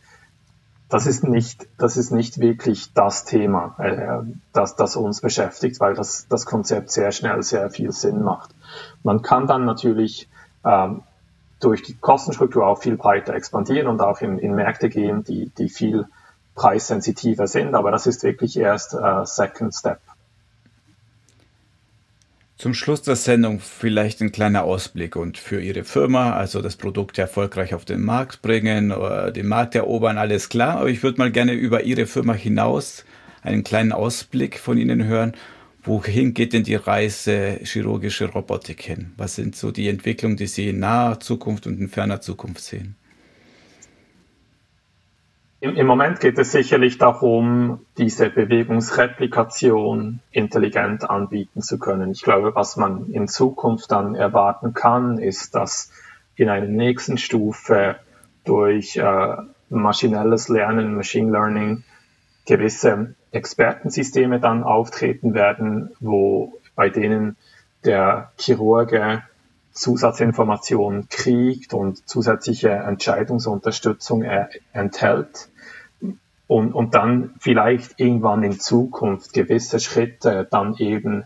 das 0.89 1.05
ist 1.05 1.25
nicht, 1.25 1.67
das 1.77 1.97
ist 1.97 2.11
nicht 2.11 2.39
wirklich 2.39 2.93
das 2.93 3.25
Thema, 3.25 3.75
äh, 3.79 4.23
das, 4.53 4.77
das 4.77 4.95
uns 4.95 5.19
beschäftigt, 5.19 5.81
weil 5.81 5.95
das, 5.95 6.27
das 6.29 6.45
Konzept 6.45 6.91
sehr 6.91 7.11
schnell 7.11 7.43
sehr 7.43 7.69
viel 7.69 7.91
Sinn 7.91 8.23
macht. 8.23 8.51
Man 9.03 9.21
kann 9.21 9.47
dann 9.47 9.65
natürlich 9.65 10.29
ähm, 10.63 11.03
durch 11.59 11.83
die 11.83 11.95
Kostenstruktur 11.95 12.65
auch 12.65 12.81
viel 12.81 12.97
breiter 12.97 13.33
expandieren 13.33 13.87
und 13.87 14.01
auch 14.01 14.21
in, 14.21 14.37
in 14.37 14.53
Märkte 14.53 14.89
gehen, 14.89 15.23
die, 15.23 15.51
die 15.57 15.69
viel 15.69 16.05
preissensitiver 16.55 17.47
sind, 17.47 17.75
aber 17.75 17.91
das 17.91 18.07
ist 18.07 18.23
wirklich 18.23 18.57
erst 18.57 18.93
äh, 18.93 19.25
Second 19.25 19.73
Step. 19.73 19.99
Zum 22.57 22.73
Schluss 22.73 23.03
der 23.03 23.15
Sendung 23.15 23.59
vielleicht 23.59 24.19
ein 24.19 24.31
kleiner 24.31 24.63
Ausblick 24.63 25.15
und 25.15 25.37
für 25.37 25.61
Ihre 25.61 25.83
Firma, 25.83 26.33
also 26.33 26.63
das 26.63 26.75
Produkt 26.75 27.19
erfolgreich 27.19 27.75
auf 27.75 27.85
den 27.85 28.01
Markt 28.01 28.41
bringen, 28.41 28.91
oder 28.91 29.29
den 29.31 29.47
Markt 29.47 29.75
erobern, 29.75 30.17
alles 30.17 30.49
klar. 30.49 30.77
Aber 30.77 30.89
ich 30.89 31.03
würde 31.03 31.19
mal 31.19 31.31
gerne 31.31 31.53
über 31.53 31.83
Ihre 31.83 32.07
Firma 32.07 32.33
hinaus 32.33 33.05
einen 33.43 33.63
kleinen 33.63 33.91
Ausblick 33.91 34.57
von 34.57 34.79
Ihnen 34.79 35.03
hören 35.03 35.33
Wohin 35.87 36.33
geht 36.33 36.51
denn 36.51 36.63
die 36.63 36.75
Reise 36.75 37.61
chirurgische 37.63 38.25
Robotik 38.25 38.81
hin? 38.81 39.13
Was 39.15 39.35
sind 39.35 39.55
so 39.55 39.71
die 39.71 39.87
Entwicklungen, 39.87 40.35
die 40.35 40.47
Sie 40.47 40.67
in 40.67 40.79
naher 40.79 41.21
Zukunft 41.21 41.65
und 41.65 41.79
in 41.79 41.87
ferner 41.87 42.19
Zukunft 42.19 42.59
sehen? 42.59 42.97
Im, 45.61 45.77
Im, 45.77 45.87
Moment 45.87 46.19
geht 46.19 46.37
es 46.37 46.51
sicherlich 46.51 46.97
darum, 46.97 47.79
diese 47.97 48.29
Bewegungsreplikation 48.29 50.19
intelligent 50.31 51.09
anbieten 51.09 51.61
zu 51.61 51.79
können. 51.79 52.11
Ich 52.11 52.21
glaube, 52.21 52.53
was 52.53 52.75
man 52.75 53.05
in 53.13 53.29
Zukunft 53.29 53.89
dann 53.89 54.13
erwarten 54.13 54.73
kann, 54.73 55.17
ist, 55.19 55.55
dass 55.55 55.93
in 56.35 56.49
einer 56.49 56.67
nächsten 56.67 57.17
Stufe 57.17 57.95
durch 58.43 58.97
äh, 58.97 59.37
maschinelles 59.69 60.49
Lernen, 60.49 60.95
Machine 60.95 61.31
Learning, 61.31 61.85
gewisse 62.45 63.15
Expertensysteme 63.31 64.39
dann 64.39 64.63
auftreten 64.63 65.33
werden, 65.33 65.91
wo 65.99 66.59
bei 66.75 66.89
denen 66.89 67.35
der 67.83 68.31
Chirurge 68.37 69.23
Zusatzinformationen 69.71 71.07
kriegt 71.07 71.73
und 71.73 72.07
zusätzliche 72.07 72.69
Entscheidungsunterstützung 72.69 74.23
er, 74.23 74.49
enthält 74.73 75.49
und, 76.47 76.73
und 76.73 76.95
dann 76.95 77.35
vielleicht 77.39 77.99
irgendwann 77.99 78.43
in 78.43 78.59
Zukunft 78.59 79.33
gewisse 79.33 79.79
Schritte 79.79 80.47
dann 80.49 80.75
eben 80.77 81.25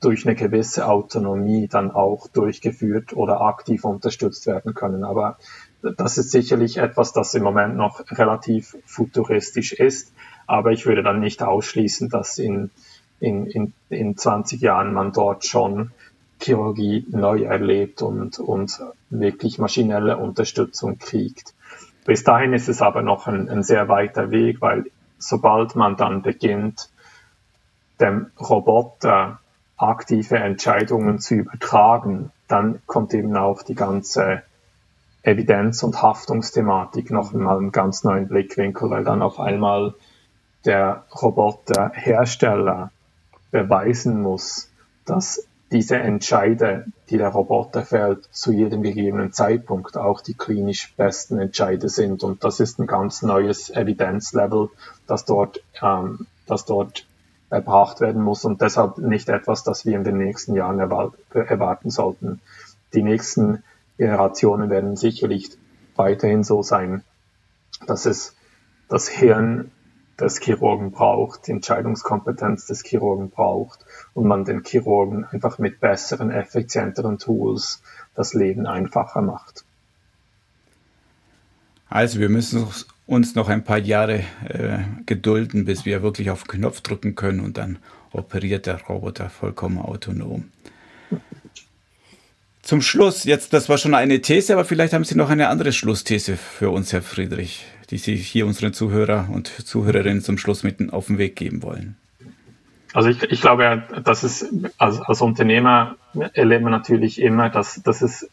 durch 0.00 0.26
eine 0.26 0.34
gewisse 0.34 0.88
Autonomie 0.88 1.68
dann 1.68 1.90
auch 1.90 2.28
durchgeführt 2.28 3.12
oder 3.12 3.42
aktiv 3.42 3.84
unterstützt 3.84 4.46
werden 4.46 4.74
können. 4.74 5.04
Aber 5.04 5.36
das 5.82 6.16
ist 6.16 6.30
sicherlich 6.30 6.78
etwas, 6.78 7.12
das 7.12 7.34
im 7.34 7.42
Moment 7.42 7.76
noch 7.76 8.02
relativ 8.10 8.76
futuristisch 8.86 9.72
ist. 9.72 10.14
Aber 10.50 10.72
ich 10.72 10.84
würde 10.84 11.04
dann 11.04 11.20
nicht 11.20 11.44
ausschließen, 11.44 12.08
dass 12.08 12.36
in, 12.38 12.72
in, 13.20 13.46
in, 13.46 13.72
in 13.88 14.16
20 14.16 14.60
Jahren 14.60 14.92
man 14.92 15.12
dort 15.12 15.46
schon 15.46 15.92
Chirurgie 16.42 17.06
neu 17.08 17.44
erlebt 17.44 18.02
und, 18.02 18.40
und 18.40 18.80
wirklich 19.10 19.60
maschinelle 19.60 20.16
Unterstützung 20.16 20.98
kriegt. 20.98 21.54
Bis 22.04 22.24
dahin 22.24 22.52
ist 22.52 22.68
es 22.68 22.82
aber 22.82 23.02
noch 23.02 23.28
ein, 23.28 23.48
ein 23.48 23.62
sehr 23.62 23.88
weiter 23.88 24.32
Weg, 24.32 24.60
weil 24.60 24.86
sobald 25.18 25.76
man 25.76 25.96
dann 25.96 26.22
beginnt, 26.22 26.90
dem 28.00 28.32
Roboter 28.40 29.38
aktive 29.76 30.38
Entscheidungen 30.38 31.20
zu 31.20 31.34
übertragen, 31.34 32.32
dann 32.48 32.82
kommt 32.86 33.14
eben 33.14 33.36
auch 33.36 33.62
die 33.62 33.76
ganze 33.76 34.42
Evidenz- 35.22 35.84
und 35.84 36.02
Haftungsthematik 36.02 37.12
noch 37.12 37.32
mal 37.34 37.56
einen 37.56 37.70
ganz 37.70 38.02
neuen 38.02 38.26
Blickwinkel, 38.26 38.90
weil 38.90 39.04
dann 39.04 39.22
auf 39.22 39.38
einmal 39.38 39.94
der 40.64 41.04
Roboterhersteller 41.14 42.90
beweisen 43.50 44.20
muss, 44.20 44.70
dass 45.04 45.46
diese 45.72 45.96
Entscheide, 45.96 46.86
die 47.08 47.18
der 47.18 47.28
Roboter 47.28 47.84
fällt, 47.84 48.24
zu 48.32 48.52
jedem 48.52 48.82
gegebenen 48.82 49.32
Zeitpunkt 49.32 49.96
auch 49.96 50.20
die 50.20 50.34
klinisch 50.34 50.94
besten 50.96 51.38
Entscheide 51.38 51.88
sind. 51.88 52.24
Und 52.24 52.42
das 52.42 52.58
ist 52.58 52.80
ein 52.80 52.86
ganz 52.86 53.22
neues 53.22 53.70
Evidenzlevel, 53.70 54.70
das 55.06 55.24
dort, 55.24 55.62
ähm, 55.80 56.26
das 56.46 56.64
dort 56.64 57.06
erbracht 57.50 58.00
werden 58.00 58.22
muss 58.22 58.44
und 58.44 58.60
deshalb 58.60 58.98
nicht 58.98 59.28
etwas, 59.28 59.64
das 59.64 59.84
wir 59.84 59.96
in 59.96 60.04
den 60.04 60.18
nächsten 60.18 60.54
Jahren 60.54 60.78
erwarten 60.78 61.90
sollten. 61.90 62.40
Die 62.94 63.02
nächsten 63.02 63.62
Generationen 63.98 64.70
werden 64.70 64.96
sicherlich 64.96 65.50
weiterhin 65.96 66.44
so 66.44 66.62
sein, 66.62 67.02
dass 67.86 68.06
es 68.06 68.34
das 68.88 69.08
Hirn 69.08 69.70
des 70.20 70.40
Chirurgen 70.40 70.90
braucht, 70.90 71.46
die 71.46 71.52
Entscheidungskompetenz 71.52 72.66
des 72.66 72.84
Chirurgen 72.84 73.30
braucht 73.30 73.84
und 74.14 74.26
man 74.26 74.44
den 74.44 74.64
Chirurgen 74.64 75.24
einfach 75.24 75.58
mit 75.58 75.80
besseren, 75.80 76.30
effizienteren 76.30 77.18
Tools 77.18 77.82
das 78.14 78.34
Leben 78.34 78.66
einfacher 78.66 79.22
macht. 79.22 79.64
Also 81.88 82.20
wir 82.20 82.28
müssen 82.28 82.66
uns 83.06 83.34
noch 83.34 83.48
ein 83.48 83.64
paar 83.64 83.78
Jahre 83.78 84.22
äh, 84.48 84.78
gedulden, 85.06 85.64
bis 85.64 85.84
wir 85.84 86.02
wirklich 86.02 86.30
auf 86.30 86.46
Knopf 86.46 86.80
drücken 86.80 87.16
können 87.16 87.40
und 87.40 87.58
dann 87.58 87.78
operiert 88.12 88.66
der 88.66 88.80
Roboter 88.82 89.28
vollkommen 89.28 89.78
autonom. 89.78 90.50
Zum 92.62 92.82
Schluss, 92.82 93.24
jetzt, 93.24 93.52
das 93.52 93.68
war 93.68 93.78
schon 93.78 93.94
eine 93.94 94.20
These, 94.20 94.52
aber 94.52 94.64
vielleicht 94.64 94.92
haben 94.92 95.04
Sie 95.04 95.16
noch 95.16 95.30
eine 95.30 95.48
andere 95.48 95.72
Schlussthese 95.72 96.36
für 96.36 96.70
uns, 96.70 96.92
Herr 96.92 97.02
Friedrich, 97.02 97.64
die 97.90 97.98
Sie 97.98 98.16
hier 98.16 98.46
unseren 98.46 98.72
Zuhörer 98.72 99.28
und 99.32 99.48
Zuhörerinnen 99.48 100.22
zum 100.22 100.38
Schluss 100.38 100.62
mit 100.62 100.92
auf 100.92 101.06
den 101.06 101.18
Weg 101.18 101.36
geben 101.36 101.62
wollen. 101.62 101.96
Also 102.92 103.08
ich, 103.08 103.22
ich 103.22 103.40
glaube, 103.40 103.84
dass 104.04 104.22
es 104.22 104.52
als, 104.78 105.00
als 105.00 105.20
Unternehmer 105.20 105.96
erleben 106.32 106.64
wir 106.64 106.70
natürlich 106.70 107.20
immer, 107.20 107.48
dass, 107.48 107.82
dass 107.82 108.02
es 108.02 108.28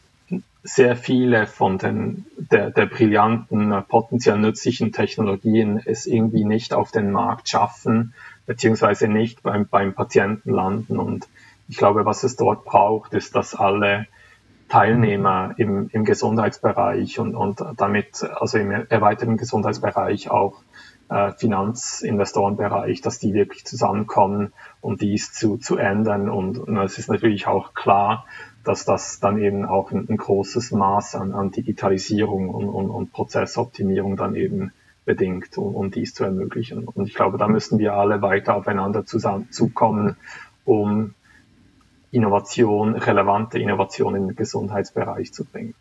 sehr 0.64 0.98
viele 0.98 1.48
von 1.48 1.78
den 1.78 2.26
der, 2.38 2.72
der 2.72 2.88
brillanten, 2.88 3.74
potenziell 3.88 4.38
nützlichen 4.38 4.92
Technologien 4.92 5.82
es 5.86 6.06
irgendwie 6.06 6.44
nicht 6.44 6.74
auf 6.74 6.92
den 6.92 7.12
Markt 7.12 7.50
schaffen, 7.50 8.14
beziehungsweise 8.46 9.08
nicht 9.08 9.44
beim, 9.44 9.68
beim 9.68 9.94
Patienten 9.94 10.52
landen. 10.52 10.98
Und 10.98 11.28
ich 11.70 11.78
glaube, 11.78 12.06
was 12.06 12.24
es 12.24 12.36
dort 12.36 12.66
braucht, 12.66 13.14
ist, 13.14 13.36
dass 13.36 13.56
alle 13.56 14.08
Teilnehmer 14.70 15.54
im, 15.58 15.90
im 15.92 16.06
Gesundheitsbereich 16.06 17.20
und, 17.20 17.36
und 17.36 17.64
damit, 17.78 18.24
also 18.24 18.58
im 18.58 18.72
erweiterten 18.72 19.38
Gesundheitsbereich 19.38 20.30
auch 20.30 20.62
äh, 21.10 21.32
Finanzinvestorenbereich, 21.32 23.02
dass 23.02 23.20
die 23.20 23.34
wirklich 23.34 23.66
zusammenkommen, 23.66 24.54
um 24.82 24.98
dies 24.98 25.32
zu, 25.34 25.58
zu 25.58 25.78
ändern. 25.78 26.30
Und, 26.30 26.58
und 26.58 26.78
es 26.78 26.98
ist 26.98 27.10
natürlich 27.10 27.48
auch 27.48 27.74
klar, 27.74 28.26
dass 28.64 28.84
das 28.84 29.20
dann 29.20 29.38
eben 29.38 29.66
auch 29.66 29.92
ein, 29.92 30.08
ein 30.10 30.18
großes 30.18 30.72
Maß 30.72 31.16
an, 31.16 31.34
an 31.34 31.52
Digitalisierung 31.52 32.50
und, 32.50 32.68
und, 32.68 32.90
und 32.90 33.14
Prozessoptimierung 33.14 34.18
dann 34.18 34.36
eben 34.36 34.74
bedingt, 35.06 35.58
um, 35.58 35.74
um 35.74 35.92
dies 35.92 36.14
zu 36.14 36.26
ermöglichen. 36.26 36.84
Und 36.84 37.08
ich 37.08 37.16
glaube, 37.16 37.38
da 37.38 37.48
müssen 37.48 37.80
wir 37.80 37.94
alle 37.94 38.22
weiter 38.22 38.56
aufeinander 38.56 39.06
zusammen 39.06 39.50
zukommen, 39.52 40.18
um 40.66 41.14
Innovation, 42.12 42.96
relevante 42.96 43.60
Innovation 43.60 44.16
in 44.16 44.28
den 44.28 44.36
Gesundheitsbereich 44.36 45.34
zu 45.34 45.46
bringen. 45.46 45.76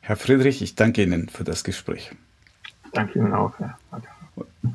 Herr 0.00 0.16
Friedrich, 0.16 0.60
ich 0.60 0.74
danke 0.74 1.02
Ihnen 1.02 1.28
für 1.28 1.44
das 1.44 1.64
Gespräch. 1.64 2.10
Danke 2.92 3.18
Ihnen 3.18 3.32
auch. 3.32 3.58
Ja. 3.58 3.78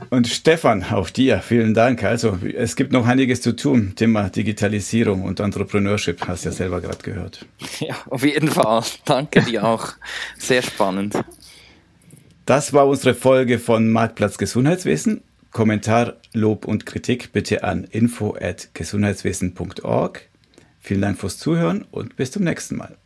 Und 0.10 0.28
Stefan, 0.28 0.84
auch 0.84 1.10
dir, 1.10 1.40
vielen 1.40 1.74
Dank. 1.74 2.04
Also 2.04 2.40
es 2.56 2.76
gibt 2.76 2.92
noch 2.92 3.06
einiges 3.06 3.42
zu 3.42 3.56
tun. 3.56 3.94
Thema 3.96 4.30
Digitalisierung 4.30 5.24
und 5.24 5.40
Entrepreneurship, 5.40 6.28
hast 6.28 6.46
du 6.46 6.50
ja 6.50 6.56
selber 6.56 6.82
gerade 6.82 7.04
gehört. 7.04 7.46
Ja, 7.80 7.96
auf 8.10 8.24
jeden 8.24 8.50
Fall. 8.50 8.84
Danke 9.06 9.42
dir 9.42 9.64
auch. 9.64 9.90
Sehr 10.38 10.62
spannend. 10.62 11.18
Das 12.46 12.74
war 12.74 12.88
unsere 12.88 13.14
Folge 13.14 13.60
von 13.60 13.90
Marktplatz 13.90 14.38
Gesundheitswesen. 14.38 15.22
Kommentar, 15.52 16.18
Lob 16.34 16.66
und 16.66 16.86
Kritik 16.86 17.34
bitte 17.34 17.64
an 17.64 17.86
info@gesundheitswesen.org. 17.86 20.30
Vielen 20.80 21.02
Dank 21.02 21.18
fürs 21.18 21.40
Zuhören 21.40 21.88
und 21.90 22.16
bis 22.16 22.30
zum 22.32 22.44
nächsten 22.44 22.78
Mal. 22.78 22.99